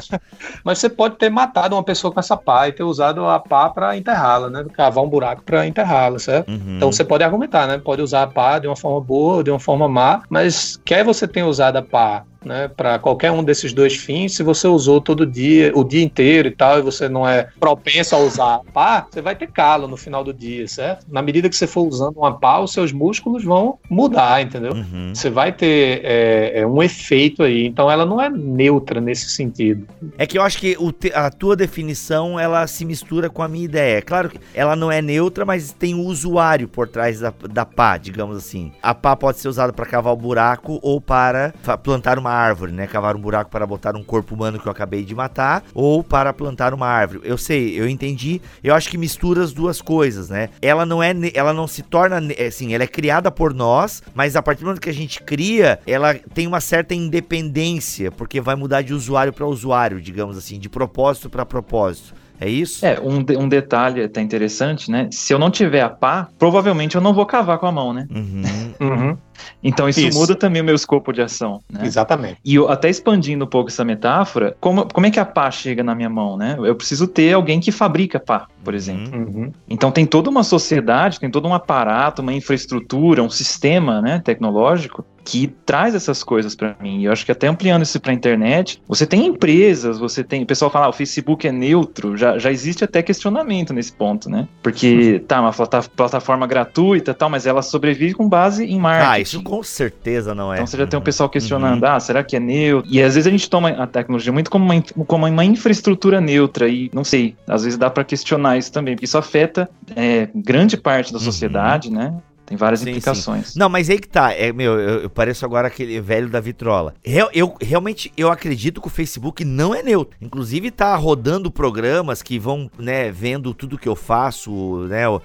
Mas 0.64 0.78
você 0.78 0.88
pode 0.88 1.16
ter 1.16 1.28
matado 1.28 1.76
uma 1.76 1.84
pessoa 1.84 2.10
com 2.10 2.18
essa 2.18 2.36
pá 2.36 2.66
e 2.66 2.72
ter 2.72 2.82
usado 2.82 3.26
a 3.26 3.38
pá 3.38 3.68
para 3.68 3.96
enterrá-la, 3.96 4.48
né? 4.48 4.64
Cavar 4.72 5.04
um 5.04 5.08
buraco 5.08 5.42
para 5.42 5.66
enterrá-la, 5.66 6.18
certo? 6.18 6.50
Uhum. 6.50 6.76
Então 6.76 6.90
você 6.90 7.04
pode 7.04 7.22
argumentar, 7.22 7.66
né? 7.66 7.76
Pode 7.76 8.00
usar 8.00 8.22
a 8.22 8.26
pá 8.26 8.58
de 8.58 8.66
uma 8.66 8.76
forma 8.76 9.00
boa 9.00 9.36
ou 9.36 9.42
de 9.42 9.50
uma 9.50 9.60
forma 9.60 9.86
má, 9.86 10.22
mas 10.30 10.80
quer 10.82 11.04
você 11.04 11.28
tenha 11.28 11.46
usado 11.46 11.76
a 11.76 11.82
pá 11.82 12.24
né, 12.46 12.68
para 12.68 12.98
qualquer 12.98 13.32
um 13.32 13.42
desses 13.42 13.72
dois 13.72 13.96
fins, 13.96 14.36
se 14.36 14.42
você 14.42 14.68
usou 14.68 15.00
todo 15.00 15.26
dia, 15.26 15.72
o 15.74 15.82
dia 15.82 16.02
inteiro 16.02 16.48
e 16.48 16.50
tal, 16.52 16.78
e 16.78 16.82
você 16.82 17.08
não 17.08 17.28
é 17.28 17.48
propenso 17.58 18.14
a 18.14 18.18
usar 18.18 18.60
pá, 18.72 19.06
você 19.10 19.20
vai 19.20 19.34
ter 19.34 19.48
calo 19.48 19.88
no 19.88 19.96
final 19.96 20.22
do 20.22 20.32
dia, 20.32 20.66
certo? 20.68 21.04
Na 21.10 21.20
medida 21.20 21.48
que 21.48 21.56
você 21.56 21.66
for 21.66 21.82
usando 21.82 22.16
uma 22.16 22.38
pá, 22.38 22.60
os 22.60 22.72
seus 22.72 22.92
músculos 22.92 23.42
vão 23.42 23.78
mudar, 23.90 24.42
entendeu? 24.42 24.72
Uhum. 24.72 25.12
Você 25.12 25.28
vai 25.28 25.52
ter 25.52 26.00
é, 26.04 26.60
é, 26.60 26.66
um 26.66 26.82
efeito 26.82 27.42
aí. 27.42 27.66
Então 27.66 27.90
ela 27.90 28.06
não 28.06 28.20
é 28.20 28.30
neutra 28.30 29.00
nesse 29.00 29.30
sentido. 29.30 29.86
É 30.16 30.26
que 30.26 30.38
eu 30.38 30.42
acho 30.42 30.58
que 30.58 30.76
te, 30.92 31.12
a 31.12 31.30
tua 31.30 31.56
definição 31.56 32.38
ela 32.38 32.66
se 32.66 32.84
mistura 32.84 33.28
com 33.28 33.42
a 33.42 33.48
minha 33.48 33.64
ideia. 33.64 34.00
Claro 34.00 34.30
que 34.30 34.38
ela 34.54 34.76
não 34.76 34.92
é 34.92 35.02
neutra, 35.02 35.44
mas 35.44 35.72
tem 35.72 35.94
o 35.94 36.04
usuário 36.04 36.68
por 36.68 36.86
trás 36.86 37.18
da, 37.18 37.32
da 37.50 37.64
pá, 37.64 37.96
digamos 37.96 38.36
assim. 38.36 38.70
A 38.80 38.94
pá 38.94 39.16
pode 39.16 39.38
ser 39.38 39.48
usada 39.48 39.72
para 39.72 39.86
cavar 39.86 40.12
o 40.12 40.16
buraco 40.16 40.78
ou 40.82 41.00
para 41.00 41.52
plantar 41.82 42.18
uma 42.18 42.35
árvore, 42.36 42.72
né? 42.72 42.86
Cavar 42.86 43.16
um 43.16 43.20
buraco 43.20 43.50
para 43.50 43.66
botar 43.66 43.96
um 43.96 44.02
corpo 44.02 44.34
humano 44.34 44.58
que 44.58 44.66
eu 44.66 44.72
acabei 44.72 45.04
de 45.04 45.14
matar, 45.14 45.64
ou 45.74 46.02
para 46.02 46.32
plantar 46.32 46.74
uma 46.74 46.86
árvore. 46.86 47.20
Eu 47.24 47.38
sei, 47.38 47.78
eu 47.78 47.88
entendi. 47.88 48.40
Eu 48.62 48.74
acho 48.74 48.88
que 48.88 48.98
mistura 48.98 49.42
as 49.42 49.52
duas 49.52 49.80
coisas, 49.80 50.28
né? 50.28 50.50
Ela 50.60 50.84
não 50.84 51.02
é, 51.02 51.12
ela 51.34 51.52
não 51.52 51.66
se 51.66 51.82
torna, 51.82 52.20
assim, 52.46 52.74
ela 52.74 52.84
é 52.84 52.86
criada 52.86 53.30
por 53.30 53.54
nós, 53.54 54.02
mas 54.14 54.36
a 54.36 54.42
partir 54.42 54.60
do 54.60 54.66
momento 54.66 54.80
que 54.80 54.90
a 54.90 54.94
gente 54.94 55.22
cria, 55.22 55.80
ela 55.86 56.14
tem 56.14 56.46
uma 56.46 56.60
certa 56.60 56.94
independência, 56.94 58.10
porque 58.10 58.40
vai 58.40 58.54
mudar 58.54 58.82
de 58.82 58.92
usuário 58.92 59.32
para 59.32 59.46
usuário, 59.46 60.00
digamos 60.00 60.36
assim, 60.36 60.58
de 60.58 60.68
propósito 60.68 61.30
para 61.30 61.44
propósito. 61.44 62.14
É 62.40 62.48
isso? 62.48 62.84
É, 62.84 63.00
um, 63.00 63.22
de, 63.22 63.36
um 63.36 63.48
detalhe 63.48 64.02
até 64.02 64.20
interessante, 64.20 64.90
né? 64.90 65.08
Se 65.10 65.32
eu 65.32 65.38
não 65.38 65.50
tiver 65.50 65.80
a 65.80 65.88
pá, 65.88 66.28
provavelmente 66.38 66.94
eu 66.94 67.00
não 67.00 67.14
vou 67.14 67.24
cavar 67.24 67.58
com 67.58 67.66
a 67.66 67.72
mão, 67.72 67.92
né? 67.92 68.06
Uhum. 68.10 68.42
uhum. 68.80 69.18
Então 69.62 69.88
isso, 69.88 70.00
isso, 70.00 70.18
muda 70.18 70.34
também 70.34 70.62
o 70.62 70.64
meu 70.64 70.74
escopo 70.74 71.12
de 71.12 71.22
ação, 71.22 71.60
né? 71.70 71.80
Exatamente. 71.84 72.38
E 72.44 72.54
eu, 72.54 72.68
até 72.68 72.88
expandindo 72.88 73.44
um 73.44 73.48
pouco 73.48 73.70
essa 73.70 73.84
metáfora, 73.84 74.56
como, 74.60 74.86
como 74.86 75.06
é 75.06 75.10
que 75.10 75.20
a 75.20 75.24
pá 75.24 75.50
chega 75.50 75.82
na 75.82 75.94
minha 75.94 76.10
mão, 76.10 76.36
né? 76.36 76.56
Eu 76.58 76.74
preciso 76.74 77.06
ter 77.06 77.32
alguém 77.32 77.60
que 77.60 77.72
fabrica 77.72 78.18
pá, 78.20 78.46
por 78.62 78.72
uhum. 78.72 78.76
exemplo. 78.76 79.18
Uhum. 79.18 79.52
Então 79.68 79.90
tem 79.90 80.06
toda 80.06 80.30
uma 80.30 80.42
sociedade, 80.42 81.20
tem 81.20 81.30
todo 81.30 81.48
um 81.48 81.54
aparato, 81.54 82.22
uma 82.22 82.32
infraestrutura, 82.32 83.22
um 83.22 83.30
sistema, 83.30 84.00
né, 84.00 84.20
tecnológico 84.24 85.04
que 85.26 85.48
traz 85.66 85.94
essas 85.94 86.22
coisas 86.22 86.54
para 86.54 86.76
mim. 86.80 87.00
E 87.00 87.04
eu 87.06 87.12
acho 87.12 87.26
que 87.26 87.32
até 87.32 87.48
ampliando 87.48 87.82
isso 87.82 88.00
para 88.00 88.12
a 88.12 88.14
internet, 88.14 88.80
você 88.86 89.04
tem 89.04 89.26
empresas, 89.26 89.98
você 89.98 90.22
tem. 90.22 90.44
O 90.44 90.46
pessoal 90.46 90.70
fala, 90.70 90.86
ah, 90.86 90.88
o 90.88 90.92
Facebook 90.92 91.46
é 91.46 91.52
neutro, 91.52 92.16
já, 92.16 92.38
já 92.38 92.52
existe 92.52 92.84
até 92.84 93.02
questionamento 93.02 93.74
nesse 93.74 93.92
ponto, 93.92 94.30
né? 94.30 94.46
Porque, 94.62 95.20
tá, 95.26 95.40
uma 95.40 95.52
plataforma 95.96 96.46
gratuita 96.46 97.12
tal, 97.12 97.28
mas 97.28 97.44
ela 97.44 97.60
sobrevive 97.60 98.14
com 98.14 98.28
base 98.28 98.64
em 98.64 98.78
marketing. 98.78 99.10
Ah, 99.10 99.20
isso 99.26 99.42
com 99.42 99.62
certeza 99.62 100.34
não 100.34 100.52
é. 100.52 100.56
Então 100.56 100.66
você 100.66 100.76
já 100.76 100.86
tem 100.86 100.98
um 100.98 101.02
pessoal 101.02 101.28
questionando, 101.28 101.82
uhum. 101.82 101.88
ah, 101.88 102.00
será 102.00 102.22
que 102.22 102.36
é 102.36 102.40
neutro? 102.40 102.90
E 102.90 103.02
às 103.02 103.14
vezes 103.14 103.26
a 103.26 103.30
gente 103.30 103.48
toma 103.48 103.70
a 103.70 103.86
tecnologia 103.86 104.32
muito 104.32 104.50
como 104.50 104.64
uma, 104.64 104.82
como 105.06 105.26
uma 105.26 105.44
infraestrutura 105.44 106.20
neutra, 106.20 106.68
e 106.68 106.90
não 106.92 107.04
sei, 107.04 107.36
às 107.46 107.64
vezes 107.64 107.78
dá 107.78 107.90
para 107.90 108.04
questionar 108.04 108.56
isso 108.56 108.72
também, 108.72 108.94
porque 108.94 109.04
isso 109.04 109.18
afeta 109.18 109.68
é, 109.94 110.28
grande 110.34 110.76
parte 110.76 111.12
da 111.12 111.18
uhum. 111.18 111.24
sociedade, 111.24 111.88
uhum. 111.88 111.94
né? 111.94 112.14
Tem 112.46 112.56
várias 112.56 112.80
sim, 112.80 112.90
implicações. 112.90 113.48
Sim. 113.48 113.58
Não, 113.58 113.68
mas 113.68 113.90
aí 113.90 113.98
que 113.98 114.08
tá. 114.08 114.32
É, 114.32 114.52
meu, 114.52 114.78
eu, 114.78 115.02
eu, 115.02 115.10
pareço 115.10 115.44
agora 115.44 115.66
aquele 115.66 116.00
velho 116.00 116.28
da 116.28 116.38
vitrola. 116.38 116.94
Real, 117.04 117.28
eu 117.34 117.56
realmente 117.60 118.12
eu 118.16 118.30
acredito 118.30 118.80
que 118.80 118.86
o 118.86 118.90
Facebook 118.90 119.44
não 119.44 119.74
é 119.74 119.82
neutro. 119.82 120.16
Inclusive 120.22 120.70
tá 120.70 120.94
rodando 120.94 121.50
programas 121.50 122.22
que 122.22 122.38
vão, 122.38 122.70
né, 122.78 123.10
vendo 123.10 123.52
tudo 123.52 123.76
que 123.76 123.88
eu 123.88 123.96
faço, 123.96 124.86
né? 124.88 125.08
O, 125.08 125.20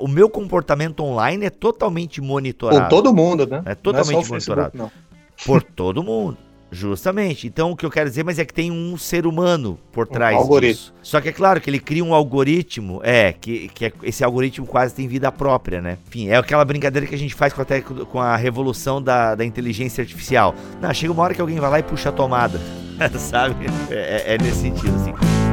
o 0.00 0.08
meu 0.08 0.30
comportamento 0.30 1.00
online 1.00 1.44
é 1.44 1.50
totalmente 1.50 2.22
monitorado. 2.22 2.84
Com 2.84 2.88
todo 2.88 3.14
mundo, 3.14 3.46
né? 3.46 3.62
É 3.66 3.74
totalmente 3.74 4.24
é 4.24 4.28
monitorado. 4.28 4.70
Facebook, 4.72 4.94
Por 5.44 5.62
todo 5.62 6.02
mundo. 6.02 6.38
Justamente. 6.72 7.46
Então 7.46 7.70
o 7.70 7.76
que 7.76 7.84
eu 7.84 7.90
quero 7.90 8.08
dizer, 8.08 8.24
mas 8.24 8.38
é 8.38 8.44
que 8.46 8.54
tem 8.54 8.70
um 8.70 8.96
ser 8.96 9.26
humano 9.26 9.78
por 9.92 10.06
trás 10.08 10.34
um 10.34 10.38
algoritmo. 10.38 10.74
disso. 10.74 10.94
Só 11.02 11.20
que 11.20 11.28
é 11.28 11.32
claro 11.32 11.60
que 11.60 11.68
ele 11.68 11.78
cria 11.78 12.02
um 12.02 12.14
algoritmo, 12.14 13.00
é, 13.04 13.34
que, 13.34 13.68
que 13.68 13.84
é, 13.84 13.92
esse 14.02 14.24
algoritmo 14.24 14.66
quase 14.66 14.94
tem 14.94 15.06
vida 15.06 15.30
própria, 15.30 15.82
né? 15.82 15.98
Enfim, 16.08 16.28
é 16.28 16.36
aquela 16.36 16.64
brincadeira 16.64 17.06
que 17.06 17.14
a 17.14 17.18
gente 17.18 17.34
faz 17.34 17.52
com, 17.52 17.60
até, 17.60 17.82
com 17.82 18.18
a 18.18 18.34
revolução 18.36 19.02
da, 19.02 19.34
da 19.34 19.44
inteligência 19.44 20.00
artificial. 20.00 20.54
Não, 20.80 20.92
chega 20.94 21.12
uma 21.12 21.22
hora 21.22 21.34
que 21.34 21.40
alguém 21.42 21.60
vai 21.60 21.68
lá 21.68 21.78
e 21.78 21.82
puxa 21.82 22.08
a 22.08 22.12
tomada, 22.12 22.58
sabe? 23.18 23.66
É, 23.90 24.24
é, 24.30 24.34
é 24.34 24.38
nesse 24.38 24.62
sentido, 24.62 24.94
assim. 24.96 25.51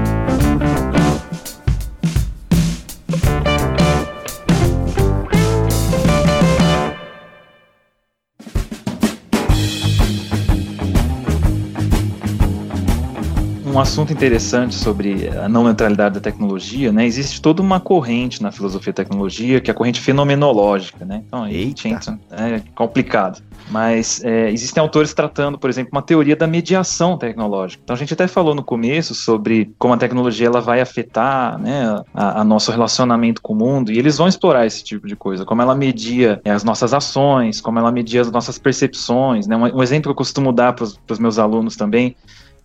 Um 13.80 13.82
assunto 13.82 14.12
interessante 14.12 14.76
sobre 14.76 15.30
a 15.30 15.48
não 15.48 15.64
neutralidade 15.64 16.16
da 16.16 16.20
tecnologia, 16.20 16.92
né? 16.92 17.06
Existe 17.06 17.42
toda 17.42 17.62
uma 17.62 17.80
corrente 17.80 18.44
na 18.44 18.52
filosofia 18.52 18.92
da 18.92 18.98
tecnologia, 19.04 19.62
que 19.62 19.72
é 19.72 19.74
a 19.74 19.76
corrente 19.76 20.02
fenomenológica, 20.02 21.06
né? 21.06 21.24
Então, 21.26 21.48
Eita. 21.48 22.20
é 22.32 22.62
complicado. 22.76 23.42
Mas 23.72 24.22
é, 24.24 24.52
existem 24.52 24.82
autores 24.82 25.14
tratando, 25.14 25.58
por 25.58 25.70
exemplo, 25.70 25.92
uma 25.94 26.02
teoria 26.02 26.36
da 26.36 26.46
mediação 26.46 27.18
tecnológica. 27.18 27.82
Então 27.84 27.96
a 27.96 28.00
gente 28.00 28.14
até 28.14 28.28
falou 28.28 28.54
no 28.54 28.64
começo 28.64 29.16
sobre 29.16 29.72
como 29.78 29.94
a 29.94 29.98
tecnologia 29.98 30.48
ela 30.48 30.60
vai 30.60 30.82
afetar 30.82 31.58
né, 31.58 32.04
a, 32.14 32.42
a 32.42 32.44
nosso 32.44 32.72
relacionamento 32.72 33.42
com 33.42 33.54
o 33.54 33.56
mundo, 33.56 33.92
e 33.92 33.98
eles 33.98 34.18
vão 34.18 34.28
explorar 34.28 34.66
esse 34.66 34.84
tipo 34.84 35.08
de 35.08 35.16
coisa, 35.16 35.46
como 35.46 35.62
ela 35.62 35.76
media 35.76 36.42
é, 36.44 36.52
as 36.52 36.66
nossas 36.66 36.94
ações, 36.94 37.62
como 37.62 37.80
ela 37.80 37.92
media 37.92 38.20
as 38.20 38.32
nossas 38.32 38.58
percepções. 38.58 39.48
Né? 39.48 39.56
Um, 39.56 39.78
um 39.78 39.84
exemplo 39.84 40.10
que 40.10 40.12
eu 40.12 40.16
costumo 40.16 40.52
dar 40.52 40.74
para 40.74 40.84
os 40.84 41.20
meus 41.20 41.40
alunos 41.40 41.78
também 41.78 42.16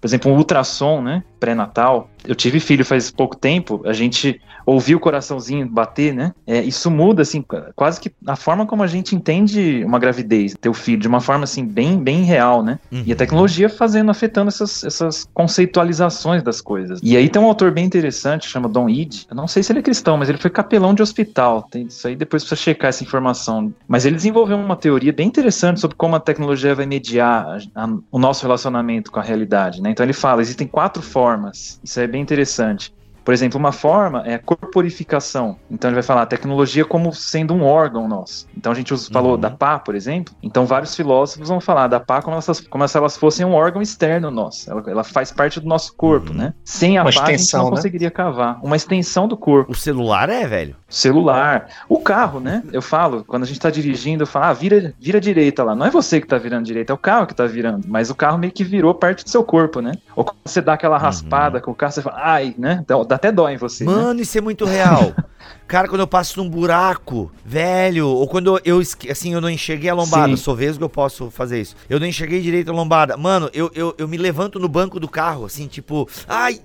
por 0.04 0.08
exemplo, 0.08 0.30
um 0.30 0.36
ultrassom, 0.36 1.00
né, 1.00 1.24
pré-natal. 1.44 2.08
Eu 2.24 2.34
tive 2.34 2.58
filho 2.58 2.86
faz 2.86 3.10
pouco 3.10 3.36
tempo, 3.36 3.82
a 3.84 3.92
gente 3.92 4.40
ouviu 4.64 4.96
o 4.96 5.00
coraçãozinho 5.00 5.68
bater, 5.68 6.14
né? 6.14 6.32
É, 6.46 6.62
isso 6.62 6.90
muda, 6.90 7.20
assim, 7.20 7.44
quase 7.76 8.00
que 8.00 8.10
a 8.26 8.34
forma 8.34 8.64
como 8.64 8.82
a 8.82 8.86
gente 8.86 9.14
entende 9.14 9.84
uma 9.84 9.98
gravidez, 9.98 10.54
ter 10.58 10.70
o 10.70 10.74
filho, 10.74 11.00
de 11.00 11.06
uma 11.06 11.20
forma, 11.20 11.44
assim, 11.44 11.66
bem, 11.66 11.98
bem 11.98 12.22
real, 12.22 12.62
né? 12.62 12.78
Uhum. 12.90 13.02
E 13.04 13.12
a 13.12 13.16
tecnologia 13.16 13.68
fazendo, 13.68 14.10
afetando 14.10 14.48
essas, 14.48 14.82
essas 14.84 15.28
conceitualizações 15.34 16.42
das 16.42 16.62
coisas. 16.62 16.98
E 17.02 17.14
aí 17.14 17.28
tem 17.28 17.42
um 17.42 17.44
autor 17.44 17.70
bem 17.70 17.84
interessante, 17.84 18.48
chama 18.48 18.70
Don 18.70 18.88
Eade. 18.88 19.26
Eu 19.28 19.36
não 19.36 19.46
sei 19.46 19.62
se 19.62 19.70
ele 19.70 19.80
é 19.80 19.82
cristão, 19.82 20.16
mas 20.16 20.30
ele 20.30 20.38
foi 20.38 20.50
capelão 20.50 20.94
de 20.94 21.02
hospital. 21.02 21.68
Tem 21.70 21.82
isso 21.82 22.08
aí, 22.08 22.16
depois 22.16 22.42
precisa 22.42 22.58
checar 22.58 22.88
essa 22.88 23.04
informação. 23.04 23.70
Mas 23.86 24.06
ele 24.06 24.16
desenvolveu 24.16 24.56
uma 24.56 24.76
teoria 24.76 25.12
bem 25.12 25.28
interessante 25.28 25.78
sobre 25.78 25.94
como 25.94 26.16
a 26.16 26.20
tecnologia 26.20 26.74
vai 26.74 26.86
mediar 26.86 27.58
a, 27.74 27.84
a, 27.84 27.88
o 28.10 28.18
nosso 28.18 28.42
relacionamento 28.42 29.12
com 29.12 29.20
a 29.20 29.22
realidade, 29.22 29.82
né? 29.82 29.90
Então 29.90 30.06
ele 30.06 30.14
fala, 30.14 30.40
existem 30.40 30.66
quatro 30.66 31.02
formas. 31.02 31.33
Isso 31.82 32.00
é 32.00 32.06
bem 32.06 32.22
interessante. 32.22 32.93
Por 33.24 33.32
exemplo, 33.32 33.58
uma 33.58 33.72
forma 33.72 34.22
é 34.26 34.34
a 34.34 34.38
corporificação. 34.38 35.56
Então 35.70 35.88
ele 35.88 35.94
vai 35.94 36.02
falar 36.02 36.26
tecnologia 36.26 36.84
como 36.84 37.12
sendo 37.12 37.54
um 37.54 37.64
órgão 37.64 38.06
nosso. 38.06 38.46
Então 38.56 38.70
a 38.70 38.74
gente 38.74 38.92
usa- 38.92 39.10
falou 39.12 39.32
Uhum. 39.32 39.38
da 39.40 39.50
pá, 39.50 39.78
por 39.78 39.94
exemplo. 39.94 40.34
Então 40.42 40.66
vários 40.66 40.94
filósofos 40.94 41.48
vão 41.48 41.60
falar 41.60 41.86
da 41.88 41.98
pá 41.98 42.20
como, 42.20 42.34
elas, 42.36 42.60
como 42.68 42.86
se 42.86 42.96
elas 42.96 43.16
fossem 43.16 43.44
um 43.46 43.54
órgão 43.54 43.80
externo 43.80 44.30
nosso. 44.30 44.70
Ela, 44.70 44.82
ela 44.86 45.04
faz 45.04 45.32
parte 45.32 45.58
do 45.60 45.66
nosso 45.66 45.94
corpo, 45.96 46.30
Uhum. 46.30 46.36
né? 46.38 46.54
Sem 46.64 46.98
a 46.98 47.02
Uma 47.02 47.12
pá 47.12 47.22
a 47.22 47.26
gente 47.26 47.34
extensão, 47.40 47.64
não 47.64 47.70
né? 47.70 47.76
conseguiria 47.76 48.10
cavar. 48.10 48.58
Uma 48.62 48.76
extensão 48.76 49.26
do 49.26 49.36
corpo 49.36 49.72
O 49.72 49.74
celular 49.74 50.28
é, 50.28 50.46
velho? 50.46 50.76
celular, 50.88 51.66
o 51.88 51.98
carro, 52.00 52.38
né? 52.40 52.62
Eu 52.72 52.80
falo, 52.82 53.24
quando 53.24 53.42
a 53.42 53.46
gente 53.46 53.58
tá 53.58 53.68
dirigindo, 53.70 54.22
eu 54.22 54.26
falo, 54.26 54.44
ah, 54.46 54.52
vira, 54.52 54.94
vira 55.00 55.20
direita 55.20 55.64
lá. 55.64 55.74
Não 55.74 55.86
é 55.86 55.90
você 55.90 56.20
que 56.20 56.26
tá 56.26 56.38
virando 56.38 56.64
direita, 56.66 56.92
é 56.92 56.94
o 56.94 56.98
carro 56.98 57.26
que 57.26 57.34
tá 57.34 57.46
virando. 57.46 57.86
Mas 57.88 58.10
o 58.10 58.14
carro 58.14 58.38
meio 58.38 58.52
que 58.52 58.62
virou 58.62 58.94
parte 58.94 59.24
do 59.24 59.30
seu 59.30 59.42
corpo, 59.42 59.80
né? 59.80 59.92
Ou 60.14 60.24
quando 60.24 60.36
você 60.44 60.60
dá 60.60 60.74
aquela 60.74 60.96
raspada 60.98 61.60
com 61.60 61.70
o 61.72 61.74
carro, 61.74 61.92
você 61.92 62.02
fala, 62.02 62.16
ai, 62.22 62.54
né? 62.56 62.84
Dá, 62.86 62.96
dá 63.14 63.16
até 63.16 63.32
dó 63.32 63.48
em 63.48 63.56
você. 63.56 63.84
né? 63.84 63.92
Mano, 63.92 64.20
isso 64.20 64.36
é 64.36 64.40
muito 64.40 64.64
real. 64.64 65.14
Cara, 65.66 65.88
quando 65.88 66.00
eu 66.00 66.06
passo 66.06 66.42
num 66.42 66.48
buraco, 66.48 67.32
velho, 67.44 68.06
ou 68.08 68.26
quando 68.28 68.60
eu, 68.64 68.80
assim, 69.10 69.32
eu 69.32 69.40
não 69.40 69.48
enxerguei 69.48 69.88
a 69.88 69.94
lombada, 69.94 70.36
Sim. 70.36 70.42
sou 70.42 70.54
vesgo, 70.54 70.84
eu 70.84 70.88
posso 70.90 71.30
fazer 71.30 71.60
isso. 71.60 71.74
Eu 71.88 71.98
não 71.98 72.06
enxerguei 72.06 72.40
direito 72.40 72.70
a 72.70 72.74
lombada. 72.74 73.16
Mano, 73.16 73.48
eu, 73.52 73.70
eu, 73.74 73.94
eu 73.96 74.06
me 74.06 74.16
levanto 74.16 74.58
no 74.58 74.68
banco 74.68 75.00
do 75.00 75.08
carro, 75.08 75.44
assim, 75.46 75.66
tipo, 75.66 76.08
ai, 76.28 76.60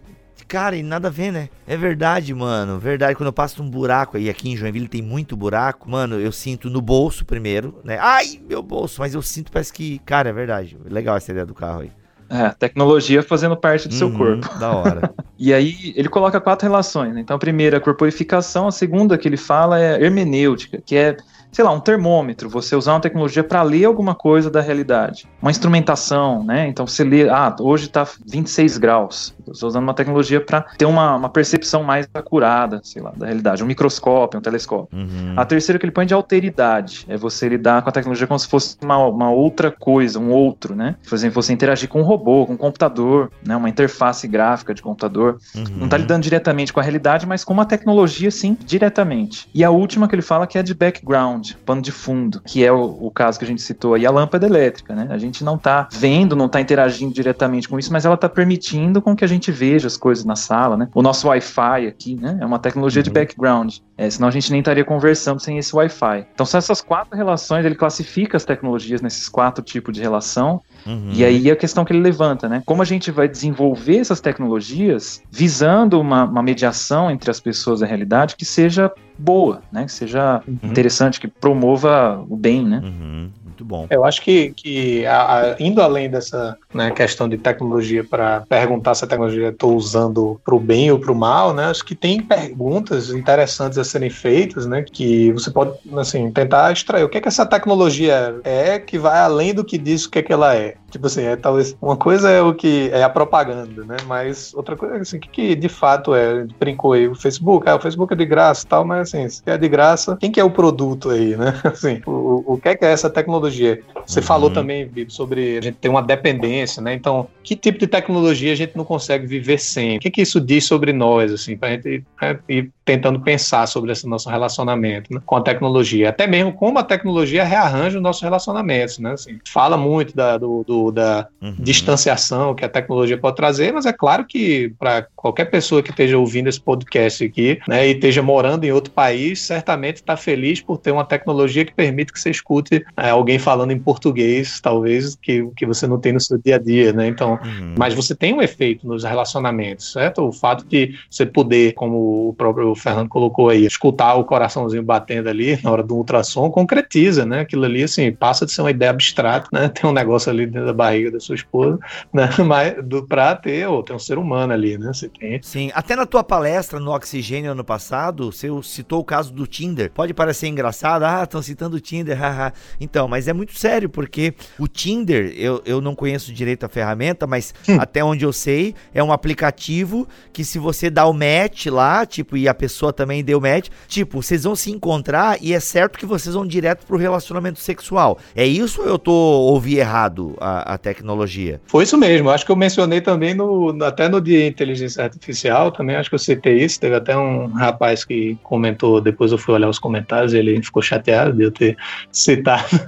cara, 0.47 0.75
e 0.75 0.83
nada 0.83 1.07
a 1.07 1.11
ver, 1.11 1.31
né? 1.31 1.49
É 1.67 1.77
verdade, 1.77 2.33
mano, 2.33 2.77
verdade. 2.79 3.15
Quando 3.15 3.27
eu 3.27 3.33
passo 3.33 3.63
num 3.63 3.69
buraco, 3.69 4.17
e 4.17 4.29
aqui 4.29 4.49
em 4.49 4.57
Joinville 4.57 4.87
tem 4.87 5.01
muito 5.01 5.35
buraco, 5.37 5.89
mano, 5.89 6.19
eu 6.19 6.31
sinto 6.31 6.69
no 6.69 6.81
bolso 6.81 7.23
primeiro, 7.25 7.79
né? 7.83 7.97
Ai, 8.01 8.39
meu 8.47 8.61
bolso, 8.61 8.99
mas 8.99 9.13
eu 9.13 9.21
sinto, 9.21 9.51
parece 9.51 9.71
que, 9.71 9.99
cara, 9.99 10.29
é 10.29 10.33
verdade. 10.33 10.77
Legal 10.85 11.15
essa 11.15 11.31
ideia 11.31 11.45
do 11.45 11.53
carro 11.53 11.81
aí. 11.81 11.91
É, 12.29 12.49
tecnologia 12.49 13.23
fazendo 13.23 13.55
parte 13.57 13.87
do 13.87 13.93
seu 13.93 14.07
Uhum, 14.07 14.17
corpo. 14.17 14.59
Da 14.59 14.71
hora. 14.71 15.13
E 15.39 15.53
aí 15.53 15.93
ele 15.95 16.09
coloca 16.09 16.41
quatro 16.41 16.67
relações. 16.67 17.13
Né? 17.13 17.21
Então 17.21 17.35
a 17.35 17.39
primeira 17.39 17.77
é 17.77 17.79
a 17.79 17.81
corporificação, 17.81 18.67
a 18.67 18.71
segunda 18.71 19.17
que 19.17 19.27
ele 19.27 19.37
fala 19.37 19.79
é 19.79 20.03
hermenêutica, 20.03 20.81
que 20.85 20.95
é, 20.97 21.15
sei 21.51 21.63
lá, 21.63 21.71
um 21.71 21.79
termômetro, 21.79 22.49
você 22.49 22.75
usar 22.75 22.93
uma 22.93 22.99
tecnologia 22.99 23.43
para 23.43 23.61
ler 23.63 23.85
alguma 23.85 24.13
coisa 24.13 24.49
da 24.49 24.59
realidade. 24.59 25.27
Uma 25.41 25.49
instrumentação, 25.49 26.43
né? 26.43 26.67
Então 26.67 26.85
você 26.85 27.03
lê, 27.03 27.29
ah, 27.29 27.55
hoje 27.59 27.89
tá 27.89 28.05
26 28.25 28.77
graus. 28.77 29.33
Estou 29.47 29.69
usando 29.69 29.83
uma 29.83 29.93
tecnologia 29.93 30.41
para 30.41 30.61
ter 30.61 30.85
uma, 30.85 31.15
uma 31.15 31.29
percepção 31.29 31.83
mais 31.83 32.07
acurada, 32.13 32.81
sei 32.83 33.01
lá, 33.01 33.11
da 33.15 33.25
realidade. 33.25 33.63
Um 33.63 33.67
microscópio, 33.67 34.39
um 34.39 34.41
telescópio. 34.41 34.97
Uhum. 34.97 35.33
A 35.37 35.45
terceira 35.45 35.79
que 35.79 35.85
ele 35.85 35.91
põe 35.91 36.05
de 36.05 36.13
alteridade 36.13 37.05
é 37.07 37.17
você 37.17 37.47
lidar 37.47 37.81
com 37.81 37.89
a 37.89 37.91
tecnologia 37.91 38.27
como 38.27 38.39
se 38.39 38.47
fosse 38.47 38.77
uma, 38.83 38.97
uma 39.05 39.31
outra 39.31 39.71
coisa, 39.71 40.19
um 40.19 40.31
outro, 40.31 40.75
né? 40.75 40.95
Por 41.07 41.15
exemplo, 41.15 41.41
você 41.41 41.53
interagir 41.53 41.87
com 41.87 42.01
um 42.01 42.03
robô, 42.03 42.45
com 42.45 42.53
um 42.53 42.57
computador, 42.57 43.31
né? 43.45 43.55
Uma 43.55 43.69
interface 43.69 44.27
gráfica 44.27 44.73
de 44.73 44.81
computador. 44.81 45.28
Uhum. 45.55 45.63
Não 45.77 45.85
está 45.85 45.97
lidando 45.97 46.23
diretamente 46.23 46.73
com 46.73 46.79
a 46.79 46.83
realidade, 46.83 47.25
mas 47.25 47.43
com 47.43 47.53
uma 47.53 47.65
tecnologia, 47.65 48.31
sim, 48.31 48.57
diretamente. 48.65 49.49
E 49.53 49.63
a 49.63 49.69
última 49.69 50.07
que 50.07 50.15
ele 50.15 50.21
fala 50.21 50.47
que 50.47 50.57
é 50.57 50.63
de 50.63 50.73
background, 50.73 51.51
pano 51.65 51.81
de 51.81 51.91
fundo, 51.91 52.41
que 52.45 52.63
é 52.63 52.71
o, 52.71 52.97
o 53.01 53.11
caso 53.11 53.37
que 53.39 53.45
a 53.45 53.47
gente 53.47 53.61
citou 53.61 53.93
aí, 53.93 54.05
a 54.05 54.11
lâmpada 54.11 54.45
elétrica, 54.45 54.95
né? 54.95 55.07
A 55.09 55.17
gente 55.17 55.43
não 55.43 55.55
está 55.55 55.87
vendo, 55.91 56.35
não 56.35 56.45
está 56.45 56.59
interagindo 56.61 57.13
diretamente 57.13 57.67
com 57.67 57.77
isso, 57.77 57.91
mas 57.91 58.05
ela 58.05 58.15
está 58.15 58.29
permitindo 58.29 59.01
com 59.01 59.15
que 59.15 59.23
a 59.23 59.27
gente 59.27 59.51
veja 59.51 59.87
as 59.87 59.97
coisas 59.97 60.25
na 60.25 60.35
sala, 60.35 60.77
né? 60.77 60.87
O 60.93 61.01
nosso 61.01 61.27
Wi-Fi 61.27 61.87
aqui, 61.87 62.15
né? 62.15 62.37
É 62.41 62.45
uma 62.45 62.59
tecnologia 62.59 63.03
de 63.03 63.09
background. 63.09 63.77
É, 63.97 64.09
senão 64.09 64.27
a 64.27 64.31
gente 64.31 64.51
nem 64.51 64.59
estaria 64.59 64.85
conversando 64.85 65.39
sem 65.39 65.57
esse 65.57 65.75
Wi-Fi. 65.75 66.27
Então 66.33 66.45
são 66.45 66.57
essas 66.57 66.81
quatro 66.81 67.15
relações, 67.15 67.65
ele 67.65 67.75
classifica 67.75 68.37
as 68.37 68.45
tecnologias 68.45 69.01
nesses 69.01 69.27
quatro 69.27 69.63
tipos 69.63 69.93
de 69.93 70.01
relação, 70.01 70.61
Uhum. 70.85 71.11
e 71.13 71.25
aí 71.25 71.51
a 71.51 71.55
questão 71.55 71.83
que 71.83 71.93
ele 71.93 72.01
levanta, 72.01 72.47
né? 72.47 72.63
Como 72.65 72.81
a 72.81 72.85
gente 72.85 73.11
vai 73.11 73.27
desenvolver 73.27 73.97
essas 73.97 74.21
tecnologias 74.21 75.21
visando 75.29 75.99
uma, 75.99 76.23
uma 76.23 76.41
mediação 76.41 77.11
entre 77.11 77.29
as 77.29 77.39
pessoas 77.39 77.81
e 77.81 77.83
a 77.83 77.87
realidade 77.87 78.35
que 78.35 78.45
seja 78.45 78.91
boa, 79.17 79.61
né? 79.71 79.85
Que 79.85 79.91
seja 79.91 80.41
interessante, 80.63 81.19
que 81.19 81.27
promova 81.27 82.23
o 82.29 82.35
bem, 82.35 82.65
né? 82.65 82.81
Uhum. 82.83 83.29
Muito 83.59 83.65
bom. 83.65 83.87
Eu 83.89 84.05
acho 84.05 84.21
que, 84.21 84.53
que 84.55 85.05
a- 85.05 85.39
a- 85.51 85.55
indo 85.59 85.81
além 85.81 86.09
dessa 86.09 86.57
né, 86.73 86.91
questão 86.91 87.27
de 87.27 87.37
tecnologia 87.37 88.03
para 88.03 88.41
perguntar 88.47 88.95
se 88.95 89.03
a 89.03 89.07
tecnologia 89.07 89.49
estou 89.49 89.75
usando 89.75 90.39
para 90.45 90.55
o 90.55 90.59
bem 90.59 90.89
ou 90.91 90.99
para 90.99 91.11
o 91.11 91.15
mal, 91.15 91.53
né? 91.53 91.65
Acho 91.65 91.83
que 91.83 91.95
tem 91.95 92.21
perguntas 92.21 93.09
interessantes 93.09 93.77
a 93.77 93.83
serem 93.83 94.09
feitas, 94.09 94.65
né? 94.65 94.83
Que 94.83 95.31
você 95.33 95.51
pode 95.51 95.73
assim 95.97 96.31
tentar 96.31 96.71
extrair 96.71 97.03
o 97.03 97.09
que 97.09 97.17
é 97.17 97.21
que 97.21 97.27
essa 97.27 97.45
tecnologia 97.45 98.35
é 98.43 98.79
que 98.79 98.97
vai 98.97 99.19
além 99.19 99.53
do 99.53 99.65
que 99.65 99.77
diz 99.77 100.05
o 100.05 100.11
que 100.11 100.19
é 100.19 100.23
que 100.23 100.31
ela 100.31 100.55
é. 100.55 100.75
Tipo 100.89 101.07
assim, 101.07 101.23
é, 101.23 101.35
talvez 101.35 101.75
uma 101.81 101.95
coisa 101.97 102.29
é 102.29 102.41
o 102.41 102.53
que 102.53 102.89
é 102.91 103.03
a 103.03 103.09
propaganda, 103.09 103.83
né? 103.85 103.97
Mas 104.07 104.53
outra 104.53 104.75
coisa 104.75 104.95
assim, 104.97 105.17
o 105.17 105.19
que, 105.19 105.29
que 105.29 105.55
de 105.55 105.69
fato 105.69 106.15
é? 106.15 106.45
Brincou 106.59 106.93
aí 106.93 107.07
o 107.07 107.15
Facebook, 107.15 107.69
ah, 107.69 107.75
o 107.75 107.79
Facebook 107.79 108.13
é 108.13 108.17
de 108.17 108.25
graça, 108.25 108.63
e 108.65 108.67
tal, 108.67 108.85
mas 108.85 109.07
assim, 109.13 109.29
se 109.29 109.41
é 109.45 109.57
de 109.57 109.69
graça, 109.69 110.17
quem 110.19 110.31
que 110.31 110.39
é 110.39 110.43
o 110.43 110.51
produto 110.51 111.09
aí, 111.09 111.35
né? 111.35 111.53
Assim, 111.63 112.01
o, 112.05 112.53
o 112.53 112.57
que 112.59 112.69
é 112.69 112.75
que 112.75 112.85
é 112.85 112.91
essa 112.91 113.09
tecnologia? 113.09 113.83
Você 114.05 114.19
Uhum. 114.19 114.25
falou 114.25 114.49
também, 114.49 114.87
Bibi, 114.87 115.11
sobre 115.11 115.57
a 115.57 115.61
gente 115.61 115.77
ter 115.77 115.89
uma 115.89 116.01
dependência, 116.01 116.81
né? 116.81 116.93
Então, 116.93 117.29
que 117.43 117.55
tipo 117.55 117.77
de 117.77 117.87
tecnologia 117.87 118.51
a 118.51 118.55
gente 118.55 118.75
não 118.75 118.83
consegue 118.83 119.25
viver 119.27 119.59
sem? 119.59 119.97
O 119.97 119.99
que, 119.99 120.09
que 120.09 120.21
isso 120.21 120.39
diz 120.41 120.65
sobre 120.65 120.91
nós, 120.91 121.31
assim, 121.31 121.55
pra 121.57 121.69
gente 121.71 122.03
né, 122.21 122.39
ir 122.49 122.71
tentando 122.89 123.19
pensar 123.19 123.67
sobre 123.67 123.91
esse 123.91 124.07
nosso 124.07 124.27
relacionamento 124.29 125.13
né, 125.13 125.21
com 125.23 125.35
a 125.35 125.41
tecnologia? 125.41 126.09
Até 126.09 126.25
mesmo 126.25 126.51
como 126.53 126.79
a 126.79 126.83
tecnologia 126.83 127.43
rearranja 127.43 127.97
os 127.97 128.01
nossos 128.03 128.23
relacionamentos, 128.23 128.97
né? 128.97 129.11
Assim, 129.11 129.37
fala 129.47 129.77
muito 129.77 130.15
da, 130.15 130.37
do, 130.39 130.63
do- 130.65 130.91
da 130.91 131.27
Uhum. 131.41 131.53
distanciação 131.59 132.53
que 132.55 132.65
a 132.65 132.69
tecnologia 132.69 133.17
pode 133.17 133.35
trazer, 133.37 133.71
mas 133.71 133.85
é 133.85 133.93
claro 133.93 134.25
que 134.25 134.73
para 134.77 135.07
qualquer 135.15 135.45
pessoa 135.45 135.81
que 135.81 135.89
esteja 135.91 136.17
ouvindo 136.17 136.49
esse 136.49 136.59
podcast 136.59 137.23
aqui, 137.23 137.59
né, 137.67 137.87
e 137.87 137.91
esteja 137.91 138.21
morando 138.21 138.65
em 138.65 138.71
outro 138.71 138.91
país, 138.91 139.41
certamente 139.41 139.97
está 139.97 140.17
feliz 140.17 140.59
por 140.61 140.77
ter 140.77 140.91
uma 140.91 141.05
tecnologia 141.05 141.63
que 141.63 141.73
permite 141.73 142.11
que 142.11 142.19
você 142.19 142.29
escute 142.31 142.83
é, 142.97 143.09
alguém 143.11 143.39
falando 143.39 143.71
em 143.71 143.79
português, 143.79 144.59
talvez 144.59 145.15
que, 145.21 145.47
que 145.55 145.65
você 145.65 145.87
não 145.87 145.97
tem 145.99 146.11
no 146.13 146.19
seu 146.19 146.37
dia 146.37 146.55
a 146.55 146.59
dia, 146.59 146.91
né? 146.91 147.07
Então, 147.07 147.39
Uhum. 147.43 147.75
mas 147.77 147.93
você 147.93 148.13
tem 148.15 148.33
um 148.33 148.41
efeito 148.41 148.85
nos 148.87 149.03
relacionamentos, 149.03 149.91
certo? 149.93 150.27
O 150.27 150.31
fato 150.33 150.65
de 150.67 150.95
você 151.09 151.25
poder, 151.25 151.73
como 151.73 152.29
o 152.29 152.33
próprio 152.33 152.73
Fernando 152.79 153.09
colocou 153.09 153.49
aí, 153.49 153.65
escutar 153.65 154.15
o 154.15 154.23
coraçãozinho 154.23 154.83
batendo 154.83 155.29
ali 155.29 155.59
na 155.63 155.71
hora 155.71 155.83
do 155.83 155.95
ultrassom, 155.95 156.49
concretiza, 156.49 157.25
né? 157.25 157.41
Aquilo 157.41 157.65
ali, 157.65 157.83
assim, 157.83 158.11
passa 158.11 158.45
de 158.45 158.51
ser 158.51 158.61
uma 158.61 158.71
ideia 158.71 158.91
abstrata, 158.91 159.47
né? 159.51 159.69
Tem 159.73 159.89
um 159.89 159.93
negócio 159.93 160.31
ali 160.31 160.45
dentro 160.45 160.65
da 160.65 160.73
barriga 160.73 161.11
da 161.11 161.19
sua 161.19 161.35
esposa, 161.35 161.79
né? 162.13 162.29
Mas 162.45 162.83
do, 162.83 163.05
pra 163.05 163.35
ter, 163.35 163.67
ou 163.67 163.83
tem 163.83 163.95
um 163.95 163.99
ser 163.99 164.17
humano 164.17 164.53
ali, 164.53 164.77
né? 164.77 164.91
Você 164.93 165.09
tem. 165.09 165.41
Sim, 165.41 165.71
até 165.73 165.95
na 165.95 166.05
tua 166.05 166.23
palestra 166.23 166.79
no 166.79 166.91
Oxigênio 166.91 167.51
ano 167.51 167.63
passado, 167.63 168.31
você 168.31 168.47
citou 168.63 168.99
o 168.99 169.03
caso 169.03 169.33
do 169.33 169.45
Tinder. 169.45 169.91
Pode 169.91 170.13
parecer 170.13 170.47
engraçado, 170.47 171.03
ah, 171.03 171.23
estão 171.23 171.41
citando 171.41 171.77
o 171.77 171.79
Tinder, 171.79 172.17
haha. 172.19 172.53
Então, 172.79 173.07
mas 173.07 173.27
é 173.27 173.33
muito 173.33 173.57
sério, 173.57 173.89
porque 173.89 174.33
o 174.57 174.67
Tinder, 174.67 175.33
eu, 175.35 175.61
eu 175.65 175.81
não 175.81 175.95
conheço 175.95 176.33
direito 176.33 176.65
a 176.65 176.69
ferramenta, 176.69 177.27
mas 177.27 177.53
hum. 177.67 177.77
até 177.79 178.03
onde 178.03 178.25
eu 178.25 178.33
sei, 178.33 178.75
é 178.93 179.03
um 179.03 179.11
aplicativo 179.11 180.07
que 180.31 180.43
se 180.43 180.59
você 180.59 180.89
dá 180.89 181.05
o 181.05 181.13
match 181.13 181.67
lá, 181.67 182.05
tipo, 182.05 182.37
e 182.37 182.47
a 182.47 182.53
pessoa 182.53 182.68
também 182.93 183.23
deu 183.23 183.39
match, 183.39 183.69
tipo, 183.87 184.21
vocês 184.21 184.43
vão 184.43 184.55
se 184.55 184.71
encontrar 184.71 185.37
e 185.41 185.53
é 185.53 185.59
certo 185.59 185.97
que 185.97 186.05
vocês 186.05 186.35
vão 186.35 186.45
direto 186.45 186.85
pro 186.85 186.97
relacionamento 186.97 187.59
sexual. 187.59 188.17
É 188.35 188.45
isso 188.45 188.81
ou 188.81 188.87
eu 188.87 188.99
tô 188.99 189.11
ouvi 189.11 189.77
errado 189.77 190.35
a, 190.39 190.73
a 190.73 190.77
tecnologia? 190.77 191.61
Foi 191.67 191.83
isso 191.83 191.97
mesmo. 191.97 192.29
Acho 192.29 192.45
que 192.45 192.51
eu 192.51 192.55
mencionei 192.55 193.01
também 193.01 193.33
no, 193.33 193.75
até 193.83 194.07
no 194.07 194.21
dia 194.21 194.47
inteligência 194.47 195.03
artificial, 195.03 195.71
também 195.71 195.95
acho 195.95 196.09
que 196.09 196.15
eu 196.15 196.19
citei 196.19 196.57
isso. 196.57 196.79
Teve 196.79 196.95
até 196.95 197.17
um 197.17 197.47
rapaz 197.47 198.03
que 198.03 198.37
comentou, 198.43 199.01
depois 199.01 199.31
eu 199.31 199.37
fui 199.37 199.53
olhar 199.53 199.69
os 199.69 199.79
comentários, 199.79 200.33
ele 200.33 200.61
ficou 200.61 200.81
chateado 200.81 201.33
de 201.33 201.43
eu 201.43 201.51
ter 201.51 201.77
citado. 202.11 202.79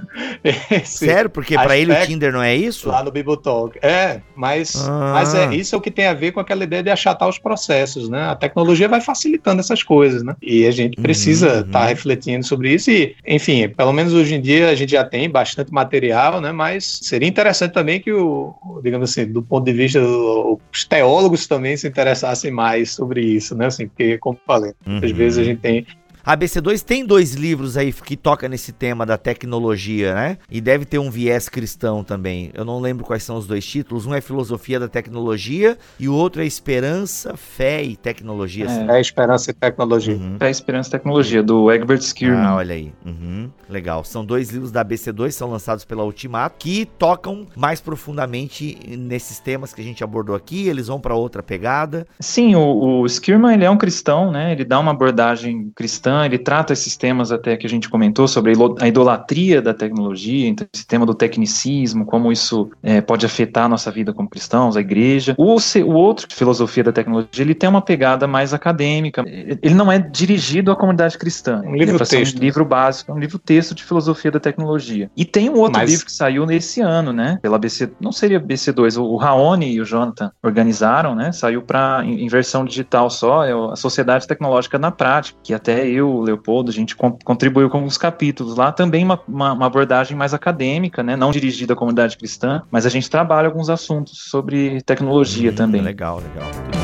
Sério? 0.84 1.30
Porque 1.30 1.54
para 1.54 1.76
ele 1.76 1.92
o 1.92 2.06
Tinder 2.06 2.32
não 2.32 2.42
é 2.42 2.54
isso? 2.54 2.88
Lá 2.88 3.02
no 3.02 3.10
Bibotalk. 3.10 3.78
É, 3.82 4.20
mas, 4.34 4.88
ah. 4.88 5.12
mas 5.12 5.34
é, 5.34 5.54
isso 5.54 5.74
é 5.74 5.78
o 5.78 5.80
que 5.80 5.90
tem 5.90 6.06
a 6.06 6.14
ver 6.14 6.32
com 6.32 6.40
aquela 6.40 6.64
ideia 6.64 6.82
de 6.82 6.90
achatar 6.90 7.28
os 7.28 7.38
processos, 7.38 8.08
né? 8.08 8.30
A 8.30 8.36
tecnologia 8.36 8.88
vai 8.88 9.00
facilitando 9.00 9.60
essas 9.72 9.82
coisas, 9.82 10.22
né? 10.22 10.36
E 10.42 10.66
a 10.66 10.70
gente 10.70 11.00
precisa 11.00 11.46
estar 11.46 11.64
uhum. 11.64 11.70
tá 11.70 11.86
refletindo 11.86 12.44
sobre 12.44 12.72
isso 12.72 12.90
e, 12.90 13.14
enfim, 13.26 13.68
pelo 13.68 13.92
menos 13.92 14.12
hoje 14.12 14.34
em 14.34 14.40
dia 14.40 14.68
a 14.68 14.74
gente 14.74 14.92
já 14.92 15.04
tem 15.04 15.28
bastante 15.28 15.72
material, 15.72 16.40
né? 16.40 16.52
Mas 16.52 17.00
seria 17.02 17.28
interessante 17.28 17.72
também 17.72 18.00
que 18.00 18.12
o, 18.12 18.54
digamos 18.82 19.10
assim, 19.10 19.26
do 19.26 19.42
ponto 19.42 19.64
de 19.64 19.72
vista 19.72 20.00
dos 20.00 20.84
teólogos 20.84 21.46
também 21.46 21.76
se 21.76 21.88
interessassem 21.88 22.50
mais 22.50 22.90
sobre 22.90 23.22
isso, 23.22 23.54
né? 23.54 23.66
Assim, 23.66 23.88
porque, 23.88 24.18
como 24.18 24.38
falei, 24.46 24.72
uhum. 24.86 25.00
às 25.02 25.10
vezes 25.10 25.38
a 25.38 25.44
gente 25.44 25.60
tem 25.60 25.86
a 26.24 26.36
ABC2 26.36 26.82
tem 26.82 27.04
dois 27.04 27.34
livros 27.34 27.76
aí 27.76 27.92
que 27.92 28.16
toca 28.16 28.48
nesse 28.48 28.72
tema 28.72 29.04
da 29.04 29.18
tecnologia, 29.18 30.14
né? 30.14 30.38
E 30.48 30.60
deve 30.60 30.84
ter 30.84 30.98
um 30.98 31.10
viés 31.10 31.48
cristão 31.48 32.04
também. 32.04 32.50
Eu 32.54 32.64
não 32.64 32.78
lembro 32.78 33.04
quais 33.04 33.24
são 33.24 33.36
os 33.36 33.46
dois 33.46 33.66
títulos. 33.66 34.06
Um 34.06 34.14
é 34.14 34.20
Filosofia 34.20 34.78
da 34.78 34.86
Tecnologia 34.86 35.76
e 35.98 36.08
o 36.08 36.14
outro 36.14 36.40
é 36.40 36.46
Esperança, 36.46 37.36
Fé 37.36 37.82
e 37.82 37.96
Tecnologia. 37.96 38.66
É, 38.66 38.98
é 38.98 39.00
Esperança 39.00 39.50
e 39.50 39.54
Tecnologia. 39.54 40.14
Uhum. 40.14 40.36
Fé, 40.38 40.48
Esperança 40.48 40.90
e 40.90 40.92
Tecnologia, 40.92 41.42
do 41.42 41.72
Egbert 41.72 42.00
Skierman. 42.00 42.46
Ah, 42.46 42.54
olha 42.54 42.74
aí. 42.76 42.92
Uhum. 43.04 43.50
Legal. 43.68 44.04
São 44.04 44.24
dois 44.24 44.50
livros 44.50 44.70
da 44.70 44.84
ABC2, 44.84 45.32
são 45.32 45.50
lançados 45.50 45.84
pela 45.84 46.04
Ultimato, 46.04 46.56
que 46.56 46.86
tocam 46.98 47.48
mais 47.56 47.80
profundamente 47.80 48.78
nesses 48.96 49.40
temas 49.40 49.74
que 49.74 49.80
a 49.80 49.84
gente 49.84 50.04
abordou 50.04 50.36
aqui. 50.36 50.68
Eles 50.68 50.86
vão 50.86 51.00
para 51.00 51.16
outra 51.16 51.42
pegada. 51.42 52.06
Sim, 52.20 52.54
o, 52.54 53.00
o 53.00 53.06
Skierman, 53.06 53.54
ele 53.54 53.64
é 53.64 53.70
um 53.70 53.76
cristão, 53.76 54.30
né? 54.30 54.52
Ele 54.52 54.64
dá 54.64 54.78
uma 54.78 54.92
abordagem 54.92 55.72
cristã 55.74 56.11
ele 56.24 56.38
trata 56.38 56.72
esses 56.72 56.96
temas 56.96 57.32
até 57.32 57.56
que 57.56 57.66
a 57.66 57.70
gente 57.70 57.88
comentou 57.88 58.26
sobre 58.28 58.52
a 58.80 58.88
idolatria 58.88 59.62
da 59.62 59.74
tecnologia, 59.74 60.48
então 60.48 60.66
esse 60.72 60.86
tema 60.86 61.06
do 61.06 61.14
tecnicismo, 61.14 62.04
como 62.04 62.32
isso 62.32 62.70
é, 62.82 63.00
pode 63.00 63.24
afetar 63.26 63.64
a 63.64 63.68
nossa 63.68 63.90
vida 63.90 64.12
como 64.12 64.28
cristãos, 64.28 64.76
a 64.76 64.80
igreja. 64.80 65.34
O, 65.38 65.56
o 65.56 65.92
outro, 65.92 66.26
filosofia 66.30 66.84
da 66.84 66.92
tecnologia, 66.92 67.44
ele 67.44 67.54
tem 67.54 67.68
uma 67.68 67.82
pegada 67.82 68.26
mais 68.26 68.52
acadêmica. 68.54 69.24
Ele 69.26 69.74
não 69.74 69.90
é 69.90 69.98
dirigido 69.98 70.70
à 70.70 70.76
comunidade 70.76 71.16
cristã. 71.18 71.62
Um 71.64 71.76
livro 71.76 72.04
texto. 72.04 72.36
Um 72.36 72.40
livro 72.40 72.64
básico, 72.64 73.12
é 73.12 73.14
um 73.14 73.18
livro 73.18 73.38
texto 73.38 73.74
de 73.74 73.84
filosofia 73.84 74.30
da 74.30 74.40
tecnologia. 74.40 75.10
E 75.16 75.24
tem 75.24 75.48
um 75.48 75.58
outro 75.58 75.78
Mas... 75.80 75.90
livro 75.90 76.06
que 76.06 76.12
saiu 76.12 76.46
nesse 76.46 76.80
ano, 76.80 77.12
né? 77.12 77.38
Pela 77.42 77.58
BC, 77.58 77.90
não 78.00 78.12
seria 78.12 78.40
BC2, 78.40 79.00
o 79.00 79.16
Raoni 79.16 79.72
e 79.72 79.80
o 79.80 79.84
Jonathan 79.84 80.30
organizaram, 80.42 81.14
né? 81.14 81.32
Saiu 81.32 81.62
para 81.62 82.02
em, 82.04 82.24
em 82.24 82.28
versão 82.28 82.64
digital 82.64 83.10
só, 83.10 83.44
é 83.44 83.52
a 83.52 83.76
Sociedade 83.76 84.26
Tecnológica 84.26 84.78
na 84.78 84.90
Prática, 84.90 85.38
que 85.42 85.54
até 85.54 85.86
eu 85.86 86.01
eu, 86.02 86.20
Leopoldo, 86.20 86.70
a 86.70 86.74
gente 86.74 86.94
contribuiu 86.96 87.70
com 87.70 87.84
os 87.84 87.96
capítulos 87.96 88.56
lá, 88.56 88.70
também 88.70 89.04
uma, 89.04 89.20
uma, 89.26 89.52
uma, 89.52 89.66
abordagem 89.66 90.16
mais 90.16 90.34
acadêmica, 90.34 91.02
né, 91.02 91.16
não 91.16 91.30
dirigida 91.30 91.72
à 91.72 91.76
comunidade 91.76 92.16
cristã, 92.16 92.62
mas 92.70 92.84
a 92.84 92.90
gente 92.90 93.08
trabalha 93.08 93.48
alguns 93.48 93.70
assuntos 93.70 94.18
sobre 94.30 94.82
tecnologia 94.82 95.50
hum, 95.50 95.54
também. 95.54 95.80
Legal, 95.80 96.20
legal. 96.20 96.81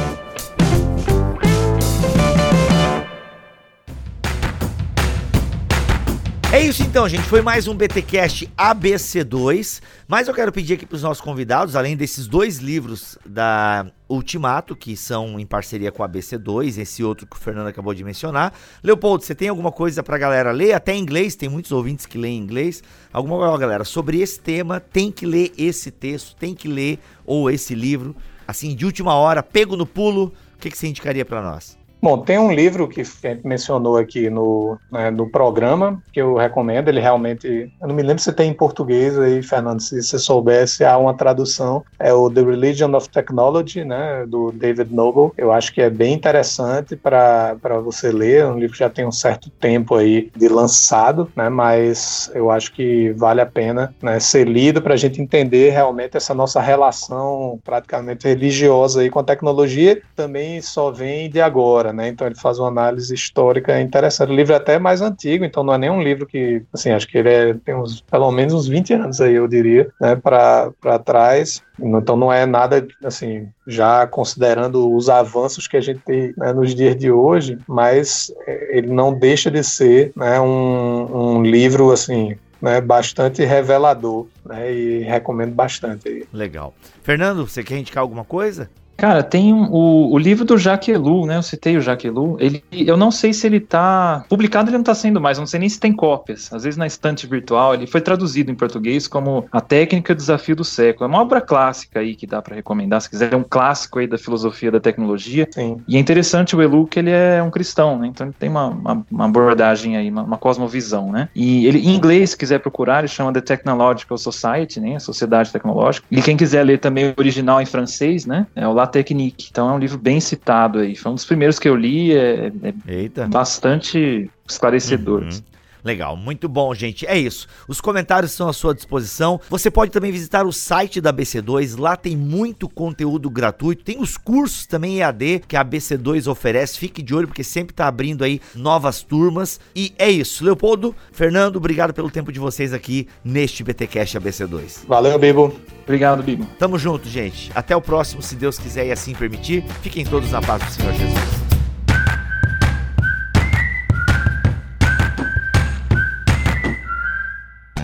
É 6.58 6.62
isso 6.64 6.82
então, 6.82 7.08
gente. 7.08 7.22
Foi 7.22 7.40
mais 7.40 7.68
um 7.68 7.74
BTcast 7.74 8.50
ABC2. 8.58 9.80
Mas 10.08 10.26
eu 10.26 10.34
quero 10.34 10.50
pedir 10.50 10.74
aqui 10.74 10.84
para 10.84 10.96
os 10.96 11.02
nossos 11.04 11.22
convidados, 11.22 11.76
além 11.76 11.96
desses 11.96 12.26
dois 12.26 12.58
livros 12.58 13.16
da 13.24 13.86
Ultimato, 14.08 14.74
que 14.74 14.96
são 14.96 15.38
em 15.38 15.46
parceria 15.46 15.92
com 15.92 16.02
a 16.02 16.08
ABC2, 16.08 16.78
esse 16.78 17.04
outro 17.04 17.28
que 17.28 17.36
o 17.36 17.38
Fernando 17.38 17.68
acabou 17.68 17.94
de 17.94 18.02
mencionar. 18.02 18.52
Leopoldo, 18.82 19.22
você 19.22 19.36
tem 19.36 19.48
alguma 19.48 19.70
coisa 19.70 20.02
para 20.02 20.16
a 20.16 20.18
galera 20.18 20.50
ler? 20.50 20.72
Até 20.72 20.96
em 20.96 21.00
inglês, 21.00 21.36
tem 21.36 21.48
muitos 21.48 21.70
ouvintes 21.70 22.06
que 22.06 22.18
leem 22.18 22.36
inglês. 22.36 22.82
Alguma 23.12 23.56
galera, 23.56 23.84
sobre 23.84 24.20
esse 24.20 24.40
tema, 24.40 24.80
tem 24.80 25.12
que 25.12 25.24
ler 25.24 25.52
esse 25.56 25.92
texto, 25.92 26.34
tem 26.34 26.56
que 26.56 26.66
ler 26.66 26.98
ou 27.24 27.48
esse 27.48 27.72
livro, 27.72 28.16
assim, 28.48 28.74
de 28.74 28.84
última 28.84 29.14
hora, 29.14 29.44
pego 29.44 29.76
no 29.76 29.86
pulo. 29.86 30.32
O 30.56 30.58
que, 30.58 30.68
que 30.68 30.76
você 30.76 30.88
indicaria 30.88 31.24
para 31.24 31.40
nós? 31.40 31.77
Bom, 32.00 32.16
tem 32.18 32.38
um 32.38 32.52
livro 32.52 32.86
que 32.86 33.00
a 33.00 33.04
gente 33.04 33.44
mencionou 33.44 33.96
aqui 33.96 34.30
no, 34.30 34.78
né, 34.90 35.10
no 35.10 35.28
programa, 35.28 36.00
que 36.12 36.20
eu 36.20 36.36
recomendo, 36.36 36.88
ele 36.88 37.00
realmente, 37.00 37.72
eu 37.80 37.88
não 37.88 37.94
me 37.94 38.02
lembro 38.02 38.22
se 38.22 38.32
tem 38.32 38.50
em 38.50 38.54
português 38.54 39.18
aí, 39.18 39.42
Fernando, 39.42 39.80
se 39.80 40.00
você 40.00 40.16
soubesse, 40.16 40.84
há 40.84 40.96
uma 40.96 41.12
tradução, 41.12 41.84
é 41.98 42.12
o 42.12 42.30
The 42.30 42.42
Religion 42.42 42.94
of 42.94 43.08
Technology, 43.08 43.84
né, 43.84 44.24
do 44.26 44.52
David 44.52 44.94
Noble, 44.94 45.32
eu 45.36 45.50
acho 45.50 45.74
que 45.74 45.82
é 45.82 45.90
bem 45.90 46.14
interessante 46.14 46.94
para 46.94 47.56
você 47.82 48.12
ler, 48.12 48.42
é 48.42 48.46
um 48.46 48.58
livro 48.58 48.74
que 48.74 48.78
já 48.78 48.88
tem 48.88 49.04
um 49.04 49.12
certo 49.12 49.50
tempo 49.50 49.96
aí 49.96 50.30
de 50.36 50.48
lançado, 50.48 51.28
né, 51.34 51.48
mas 51.48 52.30
eu 52.32 52.48
acho 52.48 52.72
que 52.74 53.10
vale 53.16 53.40
a 53.40 53.46
pena 53.46 53.92
né, 54.00 54.20
ser 54.20 54.46
lido 54.46 54.80
para 54.80 54.94
a 54.94 54.96
gente 54.96 55.20
entender 55.20 55.70
realmente 55.70 56.16
essa 56.16 56.32
nossa 56.32 56.60
relação 56.60 57.58
praticamente 57.64 58.28
religiosa 58.28 59.00
aí 59.00 59.10
com 59.10 59.18
a 59.18 59.24
tecnologia, 59.24 60.00
também 60.14 60.62
só 60.62 60.92
vem 60.92 61.28
de 61.28 61.40
agora, 61.40 61.87
né? 61.92 62.08
Então 62.08 62.26
ele 62.26 62.36
faz 62.36 62.58
uma 62.58 62.68
análise 62.68 63.14
histórica 63.14 63.80
interessante. 63.80 64.30
O 64.30 64.34
livro 64.34 64.52
é 64.52 64.56
até 64.56 64.78
mais 64.78 65.00
antigo, 65.00 65.44
então 65.44 65.62
não 65.62 65.74
é 65.74 65.78
nem 65.78 65.90
um 65.90 66.02
livro 66.02 66.26
que, 66.26 66.62
assim, 66.72 66.90
acho 66.90 67.06
que 67.06 67.18
ele 67.18 67.28
é, 67.28 67.54
tem 67.54 67.74
uns, 67.74 68.00
pelo 68.00 68.30
menos 68.30 68.54
uns 68.54 68.68
20 68.68 68.94
anos 68.94 69.20
aí, 69.20 69.34
eu 69.34 69.48
diria, 69.48 69.90
né, 70.00 70.16
para 70.16 70.98
trás. 71.04 71.62
Então 71.80 72.16
não 72.16 72.32
é 72.32 72.44
nada, 72.44 72.86
assim, 73.04 73.48
já 73.66 74.06
considerando 74.06 74.92
os 74.94 75.08
avanços 75.08 75.68
que 75.68 75.76
a 75.76 75.80
gente 75.80 76.00
tem 76.00 76.34
né, 76.36 76.52
nos 76.52 76.74
dias 76.74 76.96
de 76.96 77.10
hoje, 77.10 77.58
mas 77.68 78.32
é, 78.46 78.78
ele 78.78 78.88
não 78.88 79.12
deixa 79.12 79.50
de 79.50 79.62
ser 79.62 80.12
né, 80.16 80.40
um, 80.40 81.36
um 81.38 81.42
livro, 81.42 81.92
assim, 81.92 82.36
né, 82.60 82.80
bastante 82.80 83.44
revelador, 83.44 84.26
né, 84.44 84.72
e 84.72 85.02
recomendo 85.02 85.54
bastante. 85.54 86.26
Legal. 86.32 86.74
Fernando, 87.02 87.46
você 87.46 87.62
quer 87.62 87.78
indicar 87.78 88.02
alguma 88.02 88.24
coisa? 88.24 88.68
Cara, 88.98 89.22
tem 89.22 89.54
um, 89.54 89.70
o, 89.70 90.12
o 90.12 90.18
livro 90.18 90.44
do 90.44 90.58
Jacques 90.58 90.92
Ellul, 90.92 91.24
né? 91.24 91.36
Eu 91.36 91.42
citei 91.42 91.76
o 91.76 91.80
Jacques 91.80 92.04
Ellul. 92.04 92.36
Ele, 92.40 92.64
eu 92.72 92.96
não 92.96 93.12
sei 93.12 93.32
se 93.32 93.46
ele 93.46 93.60
tá 93.60 94.24
publicado, 94.28 94.70
ele 94.70 94.76
não 94.76 94.82
tá 94.82 94.94
sendo 94.94 95.20
mais. 95.20 95.38
Eu 95.38 95.42
não 95.42 95.46
sei 95.46 95.60
nem 95.60 95.68
se 95.68 95.78
tem 95.78 95.92
cópias. 95.92 96.52
Às 96.52 96.64
vezes 96.64 96.76
na 96.76 96.84
estante 96.84 97.24
virtual 97.24 97.74
ele 97.74 97.86
foi 97.86 98.00
traduzido 98.00 98.50
em 98.50 98.56
português 98.56 99.06
como 99.06 99.46
A 99.52 99.60
Técnica 99.60 100.16
Desafio 100.16 100.56
do 100.56 100.64
Século. 100.64 101.04
É 101.04 101.08
uma 101.08 101.22
obra 101.22 101.40
clássica 101.40 102.00
aí 102.00 102.16
que 102.16 102.26
dá 102.26 102.42
para 102.42 102.56
recomendar. 102.56 103.00
Se 103.00 103.08
quiser, 103.08 103.32
é 103.32 103.36
um 103.36 103.44
clássico 103.48 104.00
aí 104.00 104.08
da 104.08 104.18
filosofia 104.18 104.72
da 104.72 104.80
tecnologia. 104.80 105.46
Sim. 105.48 105.80
E 105.86 105.96
é 105.96 106.00
interessante 106.00 106.56
o 106.56 106.60
Ellul 106.60 106.84
que 106.84 106.98
ele 106.98 107.10
é 107.10 107.40
um 107.40 107.52
cristão, 107.52 108.00
né? 108.00 108.08
Então 108.08 108.26
ele 108.26 108.34
tem 108.36 108.48
uma, 108.48 108.66
uma, 108.66 109.06
uma 109.08 109.24
abordagem 109.26 109.96
aí, 109.96 110.10
uma, 110.10 110.24
uma, 110.24 110.38
cosmovisão, 110.38 111.12
né? 111.12 111.28
E 111.36 111.68
ele 111.68 111.78
em 111.78 111.94
inglês, 111.94 112.30
se 112.30 112.36
quiser 112.36 112.58
procurar, 112.58 112.98
ele 112.98 113.08
chama 113.08 113.32
The 113.32 113.42
Technological 113.42 114.18
Society, 114.18 114.80
né? 114.80 114.96
A 114.96 115.00
Sociedade 115.00 115.52
Tecnológica. 115.52 116.04
E 116.10 116.20
quem 116.20 116.36
quiser 116.36 116.64
ler 116.64 116.80
também 116.80 117.10
o 117.10 117.14
original 117.16 117.60
em 117.60 117.66
francês, 117.66 118.26
né? 118.26 118.44
É 118.56 118.66
o 118.66 118.72
Technique. 118.88 119.48
Então 119.50 119.70
é 119.70 119.72
um 119.72 119.78
livro 119.78 119.98
bem 119.98 120.20
citado 120.20 120.78
aí. 120.78 120.96
Foi 120.96 121.12
um 121.12 121.14
dos 121.14 121.24
primeiros 121.24 121.58
que 121.58 121.68
eu 121.68 121.76
li, 121.76 122.12
é, 122.12 122.52
é 122.86 123.26
bastante 123.26 124.30
esclarecedor. 124.46 125.22
Uhum. 125.22 125.57
Legal, 125.84 126.16
muito 126.16 126.48
bom, 126.48 126.74
gente. 126.74 127.06
É 127.06 127.18
isso. 127.18 127.46
Os 127.66 127.80
comentários 127.80 128.32
estão 128.32 128.48
à 128.48 128.52
sua 128.52 128.74
disposição. 128.74 129.40
Você 129.48 129.70
pode 129.70 129.90
também 129.90 130.12
visitar 130.12 130.46
o 130.46 130.52
site 130.52 131.00
da 131.00 131.12
BC2. 131.12 131.78
Lá 131.78 131.96
tem 131.96 132.16
muito 132.16 132.68
conteúdo 132.68 133.30
gratuito. 133.30 133.84
Tem 133.84 134.00
os 134.00 134.16
cursos 134.16 134.66
também 134.66 134.98
EAD 134.98 135.42
que 135.46 135.56
a 135.56 135.64
BC2 135.64 136.30
oferece. 136.30 136.78
Fique 136.78 137.02
de 137.02 137.14
olho 137.14 137.28
porque 137.28 137.44
sempre 137.44 137.72
está 137.72 137.86
abrindo 137.86 138.24
aí 138.24 138.40
novas 138.54 139.02
turmas. 139.02 139.60
E 139.74 139.92
é 139.98 140.10
isso. 140.10 140.44
Leopoldo, 140.44 140.94
Fernando, 141.12 141.56
obrigado 141.56 141.92
pelo 141.92 142.10
tempo 142.10 142.32
de 142.32 142.40
vocês 142.40 142.72
aqui 142.72 143.08
neste 143.24 143.62
BTcast 143.62 144.18
ABC2. 144.18 144.86
Valeu, 144.86 145.18
Bibo. 145.18 145.54
Obrigado, 145.84 146.22
Bibo. 146.22 146.46
Tamo 146.58 146.78
junto, 146.78 147.08
gente. 147.08 147.50
Até 147.54 147.74
o 147.74 147.80
próximo, 147.80 148.22
se 148.22 148.34
Deus 148.34 148.58
quiser 148.58 148.86
e 148.86 148.92
assim 148.92 149.14
permitir. 149.14 149.64
Fiquem 149.82 150.04
todos 150.04 150.30
na 150.30 150.40
paz 150.40 150.62
do 150.62 150.70
Senhor 150.70 150.92
Jesus. 150.92 151.47